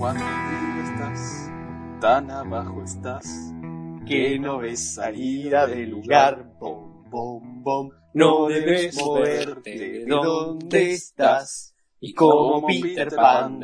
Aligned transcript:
Cuando 0.00 0.24
estás, 0.82 1.50
tan 2.00 2.30
abajo 2.30 2.82
estás, 2.82 3.52
que 4.08 4.38
no 4.38 4.60
ves 4.60 4.94
salida 4.94 5.66
del 5.66 5.90
lugar. 5.90 6.54
Bom, 6.58 7.04
bom, 7.10 7.62
bom. 7.62 7.90
No 8.14 8.48
debes 8.48 8.96
moverte 8.96 9.78
de 9.78 10.06
donde 10.06 10.92
estás. 10.92 11.74
Y 12.00 12.14
como 12.14 12.66
Peter 12.66 13.14
Pan. 13.14 13.60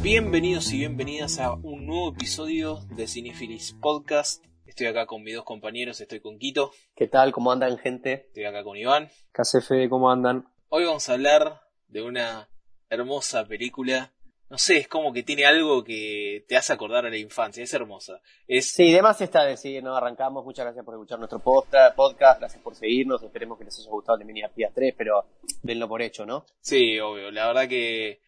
Bienvenidos 0.00 0.72
y 0.72 0.78
bienvenidas 0.78 1.40
a 1.40 1.52
un 1.52 1.84
nuevo 1.84 2.14
episodio 2.14 2.78
de 2.96 3.06
Cinefilis 3.06 3.76
Podcast. 3.78 4.42
Estoy 4.64 4.86
acá 4.86 5.04
con 5.04 5.22
mis 5.24 5.34
dos 5.34 5.44
compañeros, 5.44 6.00
estoy 6.00 6.20
con 6.20 6.38
Quito, 6.38 6.70
¿Qué 6.96 7.06
tal? 7.06 7.32
¿Cómo 7.32 7.52
andan, 7.52 7.76
gente? 7.76 8.28
estoy 8.28 8.46
acá 8.46 8.64
con 8.64 8.78
Iván. 8.78 9.10
KCF, 9.30 9.90
¿cómo 9.90 10.10
andan? 10.10 10.48
Hoy 10.70 10.86
vamos 10.86 11.06
a 11.10 11.12
hablar 11.12 11.60
de 11.88 12.00
una 12.00 12.48
hermosa 12.88 13.46
película. 13.46 14.14
No 14.50 14.56
sé, 14.56 14.78
es 14.78 14.88
como 14.88 15.12
que 15.12 15.22
tiene 15.22 15.44
algo 15.44 15.84
que 15.84 16.44
te 16.48 16.56
hace 16.56 16.72
acordar 16.72 17.04
a 17.04 17.10
la 17.10 17.18
infancia, 17.18 17.62
es 17.62 17.74
hermosa. 17.74 18.20
Es 18.46 18.70
Sí, 18.70 18.90
de 18.90 19.02
más 19.02 19.20
está 19.20 19.44
decir, 19.44 19.82
¿no? 19.82 19.94
Arrancamos. 19.94 20.44
Muchas 20.44 20.64
gracias 20.64 20.84
por 20.84 20.94
escuchar 20.94 21.18
nuestro 21.18 21.38
podcast, 21.40 22.38
gracias 22.38 22.62
por 22.62 22.74
seguirnos. 22.74 23.22
Esperemos 23.22 23.58
que 23.58 23.64
les 23.64 23.78
haya 23.78 23.90
gustado 23.90 24.16
el 24.16 24.20
de 24.20 24.24
Mini 24.24 24.42
Artigas 24.42 24.72
3, 24.74 24.94
pero 24.96 25.26
denlo 25.62 25.86
por 25.86 26.00
hecho, 26.00 26.24
¿no? 26.24 26.46
Sí, 26.60 26.98
obvio. 26.98 27.30
La 27.30 27.46
verdad 27.46 27.68
que 27.68 28.20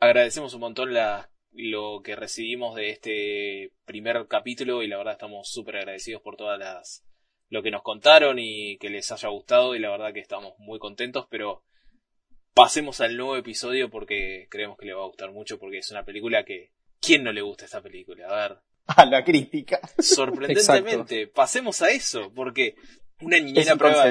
agradecemos 0.00 0.54
un 0.54 0.60
montón 0.60 0.94
la, 0.94 1.28
lo 1.52 2.00
que 2.02 2.16
recibimos 2.16 2.74
de 2.74 2.90
este 2.90 3.72
primer 3.84 4.26
capítulo 4.26 4.82
y 4.82 4.88
la 4.88 4.96
verdad 4.96 5.14
estamos 5.14 5.50
súper 5.50 5.76
agradecidos 5.76 6.22
por 6.22 6.36
todas 6.36 6.58
las 6.58 7.04
lo 7.50 7.62
que 7.62 7.70
nos 7.70 7.82
contaron 7.82 8.38
y 8.38 8.78
que 8.78 8.90
les 8.90 9.10
haya 9.10 9.28
gustado 9.28 9.74
y 9.74 9.78
la 9.78 9.90
verdad 9.90 10.12
que 10.12 10.20
estamos 10.20 10.52
muy 10.58 10.78
contentos, 10.78 11.26
pero 11.30 11.62
pasemos 12.62 13.00
al 13.00 13.16
nuevo 13.16 13.36
episodio 13.36 13.90
porque 13.90 14.46
creemos 14.50 14.76
que 14.78 14.86
le 14.86 14.94
va 14.94 15.02
a 15.02 15.06
gustar 15.06 15.30
mucho 15.32 15.58
porque 15.58 15.78
es 15.78 15.90
una 15.90 16.04
película 16.04 16.44
que 16.44 16.72
¿quién 17.00 17.24
no 17.24 17.32
le 17.32 17.42
gusta 17.42 17.64
esta 17.64 17.80
película? 17.80 18.26
A 18.28 18.48
ver, 18.48 18.58
A 18.86 19.04
la 19.04 19.24
crítica. 19.24 19.80
sorprendentemente, 19.98 21.26
pasemos 21.26 21.82
a 21.82 21.90
eso 21.90 22.32
porque 22.34 22.74
una 23.20 23.36
Es 23.36 23.44
niñera 23.44 23.76
prueba 23.76 24.04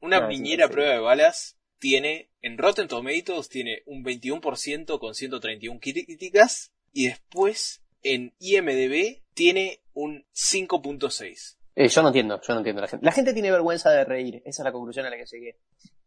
una 0.00 0.20
No, 0.20 0.28
niñera 0.28 0.68
prueba 0.68 0.92
de 0.92 1.00
balas 1.00 1.58
tiene, 1.78 2.30
en 2.40 2.56
Rotten 2.56 2.88
Tomatoes, 2.88 3.48
tiene 3.48 3.82
un 3.86 4.04
21% 4.04 4.98
con 4.98 5.14
131 5.14 5.80
críticas 5.80 6.72
y 6.92 7.08
después 7.08 7.82
en 8.02 8.34
IMDB 8.38 9.22
tiene 9.34 9.80
un 9.92 10.24
5.6. 10.34 11.56
Eh, 11.76 11.88
yo 11.88 12.02
no 12.02 12.08
entiendo, 12.08 12.40
yo 12.40 12.54
no 12.54 12.60
entiendo 12.60 12.82
la 12.82 12.88
gente. 12.88 13.04
La 13.04 13.12
gente 13.12 13.32
tiene 13.32 13.50
vergüenza 13.50 13.90
de 13.90 14.04
reír, 14.04 14.42
esa 14.44 14.62
es 14.62 14.64
la 14.64 14.72
conclusión 14.72 15.06
a 15.06 15.10
la 15.10 15.16
que 15.16 15.26
llegué. 15.26 15.58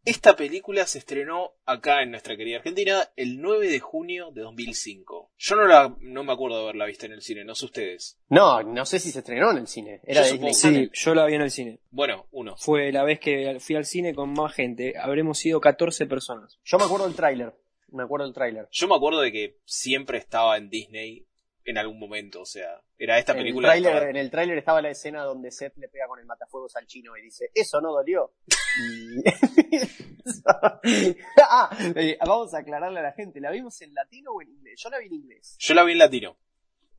Esta 0.04 0.34
película 0.34 0.86
se 0.86 0.98
estrenó 0.98 1.52
acá 1.66 2.02
en 2.02 2.10
nuestra 2.10 2.34
querida 2.36 2.58
Argentina 2.58 3.10
el 3.16 3.42
9 3.42 3.68
de 3.68 3.78
junio 3.78 4.30
de 4.30 4.40
2005. 4.40 5.32
Yo 5.36 5.56
no, 5.56 5.66
la, 5.66 5.94
no 6.00 6.24
me 6.24 6.32
acuerdo 6.32 6.56
de 6.56 6.62
haberla 6.62 6.86
visto 6.86 7.04
en 7.04 7.12
el 7.12 7.20
cine, 7.20 7.44
no 7.44 7.54
sé 7.54 7.66
ustedes. 7.66 8.18
No, 8.30 8.62
no 8.62 8.86
sé 8.86 8.98
si 9.00 9.10
se 9.10 9.18
estrenó 9.18 9.50
en 9.50 9.58
el 9.58 9.66
cine. 9.66 10.00
Era 10.04 10.26
Yo 10.26 10.38
de. 10.38 10.54
Sí, 10.54 10.90
yo 10.94 11.14
la 11.14 11.26
vi 11.26 11.34
en 11.34 11.42
el 11.42 11.50
cine. 11.50 11.80
Bueno, 11.90 12.26
uno. 12.30 12.56
Fue 12.56 12.90
la 12.90 13.04
vez 13.04 13.20
que 13.20 13.58
fui 13.60 13.76
al 13.76 13.84
cine 13.84 14.14
con 14.14 14.32
más 14.32 14.54
gente. 14.54 14.94
Habremos 14.98 15.38
sido 15.38 15.60
14 15.60 16.06
personas. 16.06 16.58
Yo 16.64 16.78
me 16.78 16.84
acuerdo 16.84 17.06
del 17.06 17.14
tráiler. 17.16 17.54
Me 17.88 18.02
acuerdo 18.02 18.24
del 18.24 18.34
tráiler. 18.34 18.68
Yo 18.70 18.88
me 18.88 18.94
acuerdo 18.94 19.20
de 19.20 19.32
que 19.32 19.58
siempre 19.66 20.16
estaba 20.16 20.56
en 20.56 20.70
Disney 20.70 21.26
en 21.70 21.76
algún 21.78 21.98
momento, 21.98 22.40
o 22.40 22.46
sea, 22.46 22.80
era 22.96 23.18
esta 23.18 23.32
En 23.32 23.38
el 23.38 23.44
película. 23.44 23.68
tráiler- 23.68 24.08
En 24.10 24.16
el 24.16 24.30
tráiler 24.30 24.58
estaba 24.58 24.80
la 24.80 24.90
escena 24.90 25.22
donde 25.22 25.50
Seth 25.50 25.76
le 25.76 25.88
pega 25.88 26.06
con 26.06 26.18
el 26.18 26.24
matafuegos 26.26 26.74
al 26.76 26.86
chino 26.86 27.16
y 27.16 27.22
dice, 27.22 27.50
eso 27.54 27.80
no 27.80 27.92
dolió. 27.92 28.32
Y- 28.80 29.22
ah, 31.50 31.70
eh, 31.96 32.18
vamos 32.24 32.54
a 32.54 32.58
aclararle 32.58 33.00
a 33.00 33.02
la 33.02 33.12
gente, 33.12 33.40
¿la 33.40 33.50
vimos 33.50 33.80
en 33.82 33.92
latino 33.94 34.32
o 34.32 34.42
en 34.42 34.48
inglés? 34.50 34.80
Yo 34.82 34.90
la 34.90 34.98
vi 34.98 35.06
en 35.06 35.14
inglés. 35.14 35.56
Yo 35.58 35.74
la 35.74 35.84
vi 35.84 35.92
en 35.92 35.98
latino. 35.98 36.36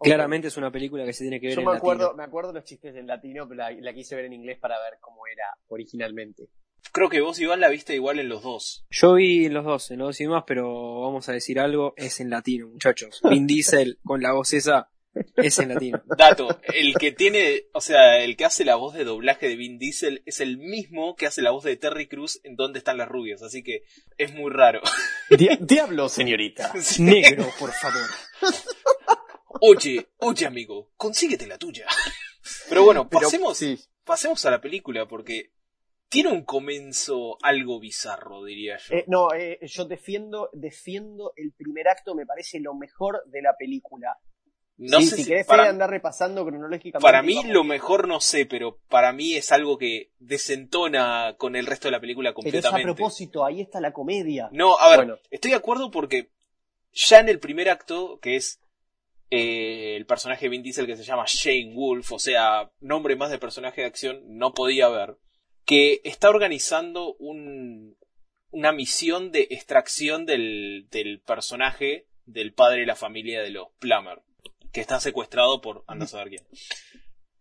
Claramente 0.01 0.47
es 0.47 0.55
una 0.55 0.71
película 0.71 1.03
que 1.03 1.11
se 1.13 1.25
tiene 1.25 1.41
que 1.41 1.47
ver 1.47 1.55
Yo 1.55 1.61
en 1.61 1.67
me 1.67 1.75
acuerdo, 1.75 2.03
latino. 2.03 2.17
me 2.17 2.23
acuerdo 2.23 2.53
los 2.53 2.63
chistes 2.63 2.95
en 2.95 3.05
latino, 3.07 3.47
pero 3.49 3.57
la, 3.57 3.71
la 3.71 3.93
quise 3.93 4.15
ver 4.15 4.25
en 4.25 4.33
inglés 4.33 4.57
para 4.59 4.75
ver 4.81 4.97
cómo 5.01 5.27
era 5.27 5.43
originalmente. 5.67 6.47
Creo 6.91 7.09
que 7.09 7.21
vos, 7.21 7.39
Iván, 7.39 7.59
la 7.59 7.69
viste 7.69 7.93
igual 7.95 8.19
en 8.19 8.29
los 8.29 8.43
dos. 8.43 8.85
Yo 8.89 9.13
vi 9.15 9.45
en 9.45 9.53
los 9.53 9.65
dos, 9.65 9.91
en 9.91 9.99
los 9.99 10.09
dos 10.09 10.21
y 10.21 10.27
más, 10.27 10.43
pero 10.47 11.01
vamos 11.01 11.29
a 11.29 11.33
decir 11.33 11.59
algo, 11.59 11.93
es 11.97 12.19
en 12.19 12.29
latino, 12.29 12.67
muchachos. 12.67 13.21
Vin 13.29 13.47
Diesel 13.47 13.99
con 14.03 14.21
la 14.21 14.33
voz 14.33 14.53
esa 14.53 14.89
es 15.35 15.59
en 15.59 15.69
latino. 15.69 16.01
Dato, 16.17 16.59
el 16.73 16.93
que 16.95 17.11
tiene, 17.11 17.65
o 17.73 17.81
sea, 17.81 18.19
el 18.23 18.37
que 18.37 18.45
hace 18.45 18.65
la 18.65 18.75
voz 18.75 18.93
de 18.93 19.03
doblaje 19.03 19.47
de 19.47 19.55
Vin 19.55 19.77
Diesel 19.77 20.23
es 20.25 20.39
el 20.39 20.57
mismo 20.57 21.15
que 21.15 21.27
hace 21.27 21.41
la 21.41 21.51
voz 21.51 21.63
de 21.63 21.77
Terry 21.77 22.07
Cruz 22.07 22.39
en 22.43 22.55
Dónde 22.55 22.79
están 22.79 22.97
las 22.97 23.09
rubias, 23.09 23.41
así 23.41 23.63
que 23.63 23.83
es 24.17 24.33
muy 24.33 24.51
raro. 24.51 24.81
Diablo, 25.59 26.09
señorita. 26.09 26.73
Negro, 26.99 27.47
por 27.59 27.71
favor. 27.71 28.07
Oye, 29.61 30.07
oye 30.17 30.45
amigo, 30.45 30.91
consíguete 30.95 31.47
la 31.47 31.57
tuya. 31.57 31.85
Pero 32.69 32.83
bueno, 32.83 33.09
Pero, 33.09 33.21
pasemos, 33.21 33.57
sí. 33.57 33.79
pasemos 34.03 34.45
a 34.45 34.51
la 34.51 34.61
película 34.61 35.07
porque 35.07 35.51
tiene 36.09 36.29
un 36.31 36.43
comienzo 36.43 37.37
algo 37.43 37.79
bizarro, 37.79 38.43
diría 38.43 38.77
yo. 38.77 38.95
Eh, 38.95 39.05
no, 39.07 39.27
eh, 39.33 39.59
yo 39.61 39.85
defiendo, 39.85 40.49
defiendo 40.53 41.33
el 41.35 41.51
primer 41.53 41.87
acto, 41.87 42.15
me 42.15 42.25
parece 42.25 42.59
lo 42.59 42.73
mejor 42.73 43.23
de 43.27 43.41
la 43.41 43.55
película. 43.57 44.17
no 44.77 44.99
Sí, 45.01 45.07
sé 45.07 45.15
si 45.17 45.23
si 45.23 45.27
querés 45.29 45.45
para, 45.45 45.69
andar 45.69 45.89
repasando 45.89 46.45
cronológicamente. 46.45 47.03
para 47.03 47.21
mí 47.21 47.35
vamos. 47.35 47.51
lo 47.51 47.63
mejor 47.63 48.07
no 48.07 48.19
sé, 48.21 48.45
pero 48.45 48.79
para 48.89 49.13
mí 49.13 49.35
es 49.35 49.51
algo 49.51 49.77
que 49.77 50.11
desentona 50.19 51.35
con 51.37 51.55
el 51.55 51.65
resto 51.67 51.87
de 51.87 51.91
la 51.91 51.99
película 51.99 52.29
Pero 52.31 52.39
es 52.47 52.47
a 52.47 52.69
completamente. 52.69 52.83
propósito, 52.95 53.45
ahí 53.45 53.61
está 53.61 53.79
la 53.81 53.93
comedia. 53.93 54.49
No, 54.51 54.77
a 54.79 54.89
ver, 54.89 54.97
Bueno. 54.99 55.17
estoy 55.29 55.51
de 55.51 55.57
acuerdo 55.57 55.91
porque 55.91 56.31
ya 56.91 57.19
en 57.19 57.29
el 57.29 57.39
primer 57.39 57.69
acto, 57.69 58.19
que 58.19 58.35
es 58.35 58.59
eh, 59.31 59.95
el 59.95 60.05
personaje 60.07 60.45
de 60.45 60.49
Vin 60.49 60.63
Diesel 60.63 60.87
que 60.87 60.97
se 60.97 61.03
llama 61.03 61.25
Shane 61.27 61.73
Wolf, 61.75 62.11
o 62.13 62.17
sea, 62.19 62.71
nombre 62.79 63.15
más 63.15 63.29
de 63.29 63.37
personaje 63.37 63.81
de 63.81 63.87
acción, 63.87 64.21
no 64.25 64.53
podía 64.53 64.87
haber, 64.87 65.17
que 65.69 66.01
está 66.03 66.31
organizando 66.31 67.13
un, 67.19 67.95
una 68.49 68.71
misión 68.71 69.31
de 69.31 69.49
extracción 69.51 70.25
del, 70.25 70.87
del 70.89 71.21
personaje 71.21 72.07
del 72.25 72.53
padre 72.53 72.79
de 72.79 72.85
la 72.87 72.95
familia 72.95 73.39
de 73.43 73.51
los 73.51 73.67
Plummer, 73.77 74.23
que 74.73 74.81
está 74.81 74.99
secuestrado 74.99 75.61
por 75.61 75.83
anda 75.85 76.05
a 76.05 76.07
saber 76.07 76.29
quién. 76.29 76.47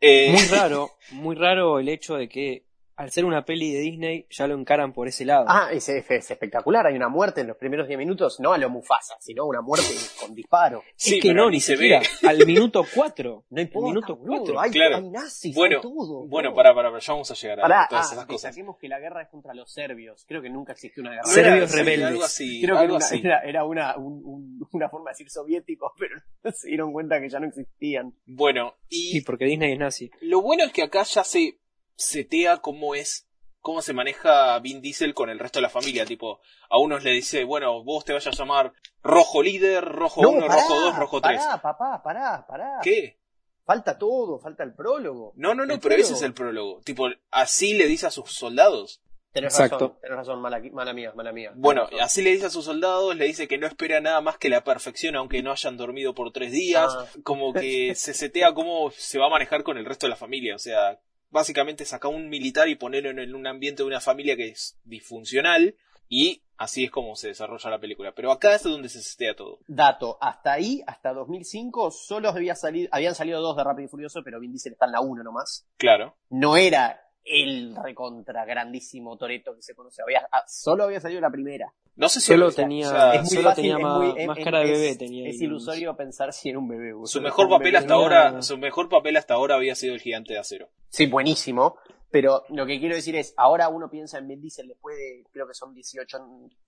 Eh, 0.03 0.31
Muy 0.33 0.43
raro, 0.51 0.91
muy 1.13 1.37
raro 1.37 1.79
el 1.79 1.89
hecho 1.89 2.17
de 2.17 2.29
que 2.29 2.67
al 2.99 3.11
ser 3.11 3.25
una 3.25 3.45
peli 3.45 3.73
de 3.73 3.81
Disney 3.81 4.27
ya 4.29 4.47
lo 4.47 4.55
encaran 4.59 4.93
por 4.93 5.09
ese 5.09 5.25
lado. 5.25 5.47
Ah, 5.49 5.69
es, 5.73 5.89
es- 5.89 6.11
es 6.11 6.31
espectacular. 6.31 6.87
Hay 6.87 6.95
una 6.97 7.09
muerte 7.09 7.41
en 7.41 7.47
los 7.47 7.57
primeros 7.57 7.87
10 7.89 7.99
minutos, 7.99 8.39
no 8.41 8.53
a 8.53 8.59
lo 8.59 8.69
Mufasa, 8.69 9.15
sino 9.21 9.47
una 9.47 9.61
muerte 9.63 9.87
con 10.21 10.35
disparo. 10.35 10.83
sí, 10.97 11.17
es 11.17 11.23
que 11.23 11.33
no, 11.33 11.49
ni 11.51 11.61
se 11.61 11.73
siquiera. 11.77 12.01
ve. 12.23 12.29
Al 12.29 12.45
minuto 12.47 12.85
4. 12.95 13.45
No 13.51 13.61
importa, 13.63 13.89
minuto 13.89 14.17
boludo, 14.17 14.37
cuatro, 14.39 14.61
hay, 14.61 14.71
claro. 14.71 14.97
hay 14.97 15.09
nazis, 15.11 15.55
Bueno, 15.55 15.77
hay 15.77 15.83
todo. 15.83 16.27
Bueno, 16.27 16.51
todo. 16.51 16.57
para, 16.57 16.75
para, 16.75 16.99
ya 16.99 17.13
vamos 17.13 17.31
a 17.31 17.35
llegar 17.35 17.59
a 17.61 17.63
Pará, 17.63 17.87
todas 17.89 18.11
ah, 18.11 18.15
esas 18.15 18.27
cosas. 18.27 18.57
que 18.81 18.89
la 18.89 18.99
guerra 19.01 19.23
es 19.23 19.29
contra 19.29 19.55
los 19.55 19.73
serbios. 19.73 20.25
Creo 20.29 20.43
que 20.43 20.51
nunca 20.51 20.73
existió 20.73 21.03
una 21.03 21.11
guerra. 21.13 21.25
Serbios 21.25 21.71
sí, 21.71 21.77
rebeldes. 21.79 22.07
Algo 22.09 22.25
así, 22.25 22.61
Creo 22.61 22.75
que 22.77 22.79
era 22.79 22.81
algo 22.83 22.97
una, 22.97 23.05
así. 23.05 23.21
era, 23.25 23.41
era 23.43 23.65
una, 23.65 23.97
un- 23.97 24.23
un- 24.25 24.69
una 24.73 24.89
forma 24.89 25.11
de 25.11 25.15
decir 25.15 25.31
soviéticos, 25.31 25.93
pero 25.99 26.21
se 26.55 26.69
dieron 26.69 26.93
cuenta 26.93 27.21
que 27.21 27.29
ya 27.29 27.39
no 27.41 27.47
existían. 27.47 28.13
Bueno, 28.27 28.75
Sí, 28.91 29.19
y 29.19 29.21
porque 29.23 29.45
Disney 29.45 29.73
es 29.73 29.79
nazi. 29.79 30.11
lo 30.21 30.43
bueno 30.43 30.65
es 30.65 30.73
que 30.73 30.83
acá 30.83 31.03
ya 31.05 31.23
se 31.25 31.59
setea 31.99 32.59
cómo 32.59 32.95
es, 32.95 33.29
cómo 33.61 33.83
se 33.83 33.93
maneja 33.93 34.59
Vin 34.61 34.81
Diesel 34.81 35.13
con 35.13 35.29
el 35.29 35.39
resto 35.39 35.59
de 35.59 35.65
la 35.65 35.69
familia. 35.69 36.07
Tipo, 36.07 36.41
a 36.71 36.79
unos 36.79 37.05
le 37.05 37.11
dice, 37.11 37.45
bueno, 37.45 37.85
vos 37.85 38.05
te 38.05 38.15
vayas 38.15 38.33
a 38.33 38.39
llamar 38.39 38.73
Rojo 39.03 39.43
Líder, 39.43 39.85
Rojo 39.85 40.23
1, 40.23 40.47
pará, 40.47 40.55
Rojo 40.55 40.81
2, 40.81 40.97
Rojo 40.97 41.21
3. 41.21 41.41
Pará, 41.41 41.61
papá, 41.61 42.03
pará, 42.03 42.47
pará. 42.47 42.79
¿Qué? 42.83 43.19
Falta 43.65 43.99
todo, 43.99 44.39
falta 44.39 44.63
el 44.63 44.75
prólogo. 44.75 45.35
No, 45.37 45.55
no, 45.55 45.67
no, 45.67 45.75
El 45.75 45.81
pero 45.81 45.97
ese 45.97 46.15
es 46.15 46.23
el 46.23 46.33
prólogo. 46.33 46.81
Tipo, 46.85 47.09
así 47.31 47.75
le 47.75 47.87
dice 47.87 48.07
a 48.07 48.11
sus 48.11 48.33
soldados. 48.33 49.03
Tenés 49.33 49.53
Exacto. 49.53 49.75
razón, 49.75 49.99
tenés 50.01 50.17
razón, 50.17 50.41
mala, 50.41 50.63
mala 50.73 50.95
mía, 50.95 51.13
mala 51.15 51.33
mía. 51.33 51.53
Bueno, 51.55 51.87
así 52.01 52.23
le 52.23 52.31
dice 52.31 52.47
a 52.47 52.51
sus 52.51 52.65
soldados, 52.65 53.15
le 53.15 53.27
dice 53.27 53.47
que 53.47 53.59
no 53.59 53.67
espera 53.67 54.01
nada 54.01 54.23
más 54.23 54.39
que 54.39 54.49
la 54.49 54.65
perfección 54.65 55.17
aunque 55.17 55.43
no 55.43 55.53
hayan 55.53 55.77
dormido 55.77 56.15
por 56.15 56.33
tres 56.33 56.51
días. 56.51 56.91
Ah. 56.97 57.07
Como 57.25 57.53
que 57.53 57.95
se 57.95 58.15
setea 58.15 58.55
cómo 58.55 58.91
se 58.91 59.19
va 59.19 59.27
a 59.27 59.31
manejar 59.31 59.65
con 59.65 59.77
el 59.77 59.85
resto 59.85 60.07
de 60.07 60.11
la 60.11 60.17
familia. 60.17 60.55
O 60.55 60.59
sea, 60.59 60.99
básicamente 61.31 61.85
saca 61.85 62.09
un 62.09 62.29
militar 62.29 62.69
y 62.69 62.75
ponerlo 62.75 63.11
en 63.11 63.35
un 63.35 63.47
ambiente 63.47 63.83
de 63.83 63.89
una 63.89 64.01
familia 64.01 64.37
que 64.37 64.49
es 64.49 64.79
disfuncional. 64.85 65.77
Y 66.09 66.43
así 66.57 66.85
es 66.85 66.91
como 66.91 67.17
se 67.17 67.29
desarrolla 67.29 67.71
la 67.71 67.79
película. 67.79 68.13
Pero 68.15 68.33
acá 68.33 68.55
es 68.55 68.63
donde 68.63 68.89
se 68.89 69.03
setea 69.03 69.35
todo. 69.37 69.59
Dato, 69.67 70.17
hasta 70.21 70.53
ahí, 70.53 70.83
hasta 70.87 71.13
2005, 71.13 71.91
solo 71.91 72.31
había 72.31 72.55
salido, 72.55 72.89
habían 72.93 73.15
salido 73.15 73.41
dos 73.41 73.57
de 73.57 73.65
Rápido 73.65 73.87
y 73.87 73.89
Furioso, 73.89 74.23
pero 74.25 74.41
Vin 74.41 74.53
Diesel 74.53 74.73
está 74.73 74.87
en 74.87 74.93
la 74.93 75.01
1 75.01 75.23
nomás. 75.23 75.67
Claro. 75.77 76.17
No 76.31 76.57
era 76.57 77.08
el 77.31 77.77
recontra 77.77 78.45
grandísimo 78.45 79.17
Toreto 79.17 79.55
que 79.55 79.63
se 79.63 79.75
conoce. 79.75 80.03
Había, 80.03 80.29
ah, 80.33 80.43
solo 80.47 80.85
había 80.85 81.01
salido 81.01 81.21
la 81.21 81.31
primera. 81.31 81.73
No 81.97 82.09
sé 82.09 82.21
si 82.21 82.29
Solo 82.29 82.53
tenía- 82.53 82.87
o 82.87 82.91
sea, 82.91 83.15
es 83.15 83.21
muy 83.23 83.31
solo 83.31 83.49
fácil, 83.49 83.63
tenía 83.63 83.77
es 83.77 83.83
más- 83.83 83.99
muy- 83.99 84.27
más 84.27 84.39
es- 84.39 84.45
cara 84.45 84.59
de 84.61 84.65
es- 84.73 84.81
bebé 84.81 84.97
tenía 84.97 85.29
Es 85.29 85.37
ahí, 85.41 85.45
ilusorio 85.47 85.97
pensar 85.97 86.33
si 86.33 86.49
era 86.51 86.59
un 86.59 86.69
bebé. 86.69 86.93
su 87.05 87.21
mejor 87.21 87.49
papel 87.49 87.65
bebé. 87.67 87.79
hasta 87.79 87.95
no 87.95 88.01
ahora, 88.01 88.43
su 88.43 88.57
mejor 88.59 88.89
papel 88.89 89.17
hasta 89.17 89.35
ahora 89.35 89.57
había 89.57 89.75
sido 89.75 89.95
el 89.95 90.01
gigante 90.01 90.33
de 90.35 90.39
acero. 90.39 90.69
Sí, 90.89 91.07
buenísimo. 91.07 91.77
Pero 92.11 92.45
lo 92.49 92.65
que 92.65 92.79
quiero 92.81 92.95
decir 92.95 93.17
es, 93.17 93.35
ahora 93.37 93.69
uno 93.69 93.91
piensa 93.91 94.17
en 94.17 94.29
Vin 94.29 94.41
Diesel 94.41 94.69
después 94.69 94.97
de, 94.97 95.25
creo 95.31 95.47
que 95.47 95.53
son 95.53 95.75
18, 95.75 96.19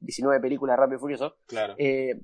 19 0.01 0.39
películas 0.41 0.75
de 0.77 0.81
Rápido 0.83 0.99
y 0.99 1.01
Furioso. 1.01 1.37
Claro. 1.47 1.75
Eh, 1.79 2.15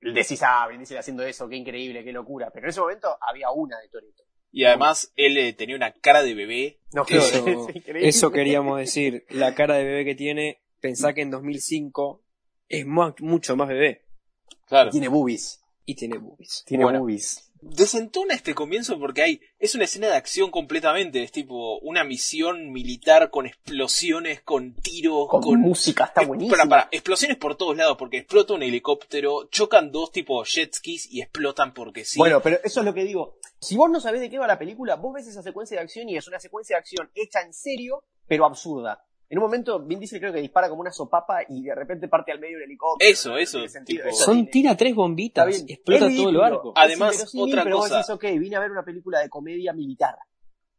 decís, 0.00 0.42
ah, 0.42 0.66
Vin 0.68 0.78
Diesel 0.78 0.98
haciendo 0.98 1.22
eso, 1.22 1.48
qué 1.48 1.56
increíble, 1.56 2.04
qué 2.04 2.12
locura. 2.12 2.50
Pero 2.52 2.66
en 2.66 2.70
ese 2.70 2.80
momento 2.80 3.16
había 3.20 3.50
una 3.50 3.78
de 3.78 3.88
Toreto. 3.88 4.23
Y 4.56 4.64
además 4.66 5.12
él 5.16 5.36
eh, 5.36 5.52
tenía 5.52 5.74
una 5.74 5.90
cara 5.92 6.22
de 6.22 6.32
bebé. 6.34 6.78
No, 6.92 7.04
Eso, 7.08 7.66
eso 7.86 8.30
queríamos 8.30 8.78
decir. 8.78 9.26
La 9.30 9.52
cara 9.56 9.74
de 9.74 9.82
bebé 9.84 10.04
que 10.04 10.14
tiene, 10.14 10.60
pensá 10.80 11.12
que 11.12 11.22
en 11.22 11.30
2005 11.32 12.22
es 12.68 12.86
más- 12.86 13.14
mucho 13.18 13.56
más 13.56 13.66
bebé. 13.66 14.02
Claro. 14.68 14.90
Tiene 14.90 15.08
boobies. 15.08 15.60
Y 15.84 15.96
tiene 15.96 16.18
boobies. 16.18 16.62
Tiene 16.66 16.84
Bueno. 16.84 17.00
boobies. 17.00 17.50
Desentona 17.66 18.34
este 18.34 18.54
comienzo 18.54 18.98
porque 18.98 19.22
hay. 19.22 19.40
Es 19.58 19.74
una 19.74 19.84
escena 19.84 20.08
de 20.08 20.16
acción 20.16 20.50
completamente. 20.50 21.22
Es 21.22 21.32
tipo 21.32 21.78
una 21.78 22.04
misión 22.04 22.70
militar 22.72 23.30
con 23.30 23.46
explosiones, 23.46 24.42
con 24.42 24.74
tiros, 24.74 25.28
Con, 25.28 25.40
con. 25.42 25.60
música, 25.60 26.04
está 26.04 26.22
buenísima. 26.26 26.58
para, 26.58 26.68
para, 26.68 26.88
explosiones 26.92 27.38
por 27.38 27.56
todos 27.56 27.76
lados, 27.76 27.96
porque 27.98 28.18
explota 28.18 28.52
un 28.52 28.62
helicóptero, 28.62 29.48
chocan 29.50 29.90
dos 29.90 30.12
tipo 30.12 30.44
jet 30.44 30.74
skis 30.74 31.10
y 31.10 31.22
explotan 31.22 31.72
porque 31.72 32.04
sí. 32.04 32.18
Bueno, 32.18 32.40
pero 32.42 32.58
eso 32.62 32.80
es 32.80 32.86
lo 32.86 32.92
que 32.92 33.04
digo. 33.04 33.38
Si 33.60 33.76
vos 33.76 33.90
no 33.90 33.98
sabés 33.98 34.20
de 34.20 34.28
qué 34.28 34.38
va 34.38 34.46
la 34.46 34.58
película, 34.58 34.96
vos 34.96 35.14
ves 35.14 35.26
esa 35.26 35.42
secuencia 35.42 35.78
de 35.78 35.84
acción 35.84 36.06
y 36.10 36.18
es 36.18 36.28
una 36.28 36.38
secuencia 36.40 36.76
de 36.76 36.80
acción 36.80 37.10
hecha 37.14 37.40
en 37.40 37.54
serio, 37.54 38.04
pero 38.26 38.44
absurda. 38.44 39.06
En 39.34 39.38
un 39.38 39.46
momento, 39.46 39.80
Vin 39.80 39.98
Diesel 39.98 40.20
creo 40.20 40.32
que 40.32 40.40
dispara 40.40 40.68
como 40.68 40.80
una 40.80 40.92
sopapa 40.92 41.40
y 41.48 41.60
de 41.64 41.74
repente 41.74 42.06
parte 42.06 42.30
al 42.30 42.38
medio 42.38 42.56
del 42.56 42.66
helicóptero. 42.66 43.10
Eso, 43.10 43.30
No 43.30 43.38
eso, 43.38 43.66
sentido. 43.68 44.04
Son 44.12 44.36
tiene- 44.36 44.50
tira 44.52 44.76
tres 44.76 44.94
bombitas, 44.94 45.44
bien. 45.48 45.64
explota 45.66 46.06
todo 46.08 46.30
el 46.30 46.36
barco. 46.36 46.72
Además, 46.76 47.34
otra 47.36 47.64
pero 47.64 47.78
vos 47.78 47.86
cosa. 47.88 47.96
decís, 47.96 48.10
ok, 48.10 48.22
vine 48.38 48.54
a 48.54 48.60
ver 48.60 48.70
una 48.70 48.84
película 48.84 49.18
de 49.18 49.28
comedia 49.28 49.72
militar. 49.72 50.14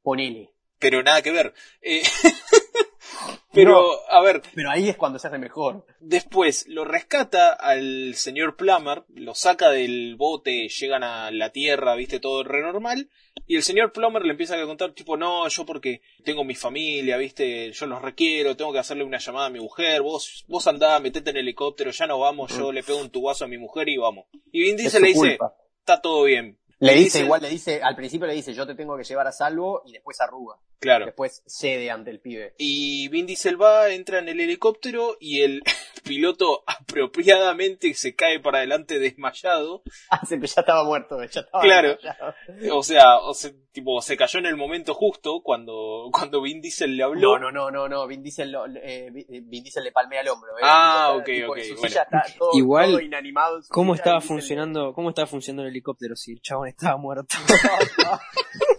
Ponele. 0.02 0.54
Pero 0.80 1.04
nada 1.04 1.22
que 1.22 1.31
ver. 1.31 1.54
Eh, 1.81 2.02
pero, 3.52 3.81
a 4.10 4.22
ver, 4.22 4.42
Pero 4.54 4.69
ahí 4.72 4.88
es 4.88 4.96
cuando 4.96 5.19
se 5.19 5.28
hace 5.28 5.38
mejor. 5.38 5.86
Después 6.00 6.66
lo 6.69 6.86
rescata 6.86 7.51
al 7.51 8.13
señor 8.16 8.56
Plummer, 8.56 9.04
lo 9.10 9.36
saca 9.36 9.69
del 9.69 10.16
bote, 10.18 10.69
llegan 10.69 11.04
a 11.04 11.30
la 11.31 11.51
tierra, 11.51 11.96
viste, 11.96 12.22
todo 12.22 12.44
re 12.46 12.62
normal. 12.62 13.10
Y 13.47 13.56
el 13.56 13.63
señor 13.63 13.92
Plummer 13.92 14.24
le 14.24 14.31
empieza 14.31 14.59
a 14.59 14.65
contar, 14.65 14.94
tipo, 14.94 15.18
no, 15.18 15.47
yo 15.47 15.65
porque 15.65 16.01
tengo 16.24 16.44
mi 16.44 16.56
familia, 16.56 17.18
viste, 17.18 17.71
yo 17.71 17.86
los 17.86 18.01
requiero, 18.01 18.56
tengo 18.56 18.74
que 18.74 18.80
hacerle 18.80 19.03
una 19.03 19.19
llamada 19.19 19.47
a 19.47 19.50
mi 19.51 19.59
mujer, 19.59 20.01
vos, 20.01 20.45
vos 20.47 20.65
andá, 20.68 21.00
metete 21.00 21.30
en 21.30 21.38
el 21.38 21.44
helicóptero, 21.44 21.92
ya 21.92 22.07
no 22.07 22.19
vamos, 22.19 22.57
yo 22.57 22.71
le 22.71 22.81
pego 22.81 23.00
un 23.00 23.12
tubazo 23.12 23.45
a 23.45 23.47
mi 23.47 23.57
mujer 23.57 23.88
y 23.89 23.97
vamos. 23.97 24.25
Y 24.51 24.63
Vin 24.63 24.75
Es 24.75 24.81
Diesel 24.81 25.01
le 25.03 25.07
dice, 25.09 25.38
culpa. 25.38 25.53
está 25.80 26.01
todo 26.01 26.24
bien. 26.24 26.57
Le 26.80 26.94
dice, 26.94 27.22
igual 27.22 27.42
le 27.42 27.50
dice, 27.50 27.81
al 27.81 27.95
principio 27.95 28.27
le 28.27 28.33
dice, 28.33 28.54
yo 28.54 28.68
te 28.68 28.75
tengo 28.75 28.98
que 28.98 29.04
llevar 29.06 29.27
a 29.27 29.31
salvo 29.31 29.81
y 29.86 29.94
después 29.94 30.19
arruga. 30.19 30.57
Claro. 30.80 31.06
Después 31.06 31.42
cede 31.48 31.89
ante 31.89 32.12
el 32.12 32.19
pibe. 32.19 32.54
Y 32.57 33.07
Vin 33.07 33.25
Diesel 33.25 33.60
va, 33.60 33.89
entra 33.92 34.19
en 34.19 34.27
el 34.27 34.39
helicóptero 34.42 35.16
y 35.19 35.42
el 35.42 35.63
piloto 36.04 36.63
apropiadamente 36.68 37.94
se 37.94 38.16
cae 38.16 38.39
para 38.39 38.57
adelante 38.60 39.00
desmayado. 39.00 39.83
Ah, 40.10 40.25
se- 40.25 40.39
ya 40.39 40.62
estaba 40.62 40.83
muerto, 40.83 41.18
ya 41.24 41.42
estaba 41.42 41.63
Claro. 41.63 41.95
desmayado. 41.95 42.33
O 42.77 42.83
sea, 42.83 43.18
o 43.19 43.33
se, 43.33 43.56
tipo, 43.75 44.01
se 44.01 44.18
cayó 44.18 44.39
en 44.39 44.48
el 44.48 44.56
momento 44.56 44.94
justo 44.95 45.42
cuando, 45.44 46.10
cuando 46.12 46.42
Vin 46.42 46.62
Diesel 46.62 46.98
le 46.98 47.04
habló. 47.04 47.38
No, 47.38 47.51
no, 47.51 47.51
no, 47.51 47.69
no, 47.69 47.88
no, 47.89 48.07
Vin 48.07 48.24
Diesel, 48.24 48.51
lo- 48.51 48.66
eh, 48.68 49.12
Vin 49.12 49.48
Vin 49.50 49.63
Diesel 49.63 49.83
le 49.83 49.92
palmea 49.92 50.22
el 50.22 50.30
hombro. 50.30 50.50
eh. 50.57 50.62
Ah, 50.63 51.13
ok, 51.16 51.25
tipo, 51.25 51.51
ok, 51.51 51.60
su 51.60 51.74
bueno. 51.75 51.88
silla 51.89 52.01
está 52.04 52.24
todo, 52.39 52.50
Igual, 52.54 52.89
todo 52.92 53.01
inanimado. 53.01 53.62
su 53.62 53.69
¿Cómo 53.69 53.94
silla, 53.94 54.01
estaba 54.04 54.22
funcionando, 54.22 54.94
cómo 54.94 55.10
estaba 55.10 55.27
funcionando 55.27 55.63
el 55.63 55.69
helicóptero 55.69 56.16
si 56.16 56.31
el 56.31 56.42
chabón 56.42 56.69
estaba 56.69 56.98
muerto? 56.98 57.36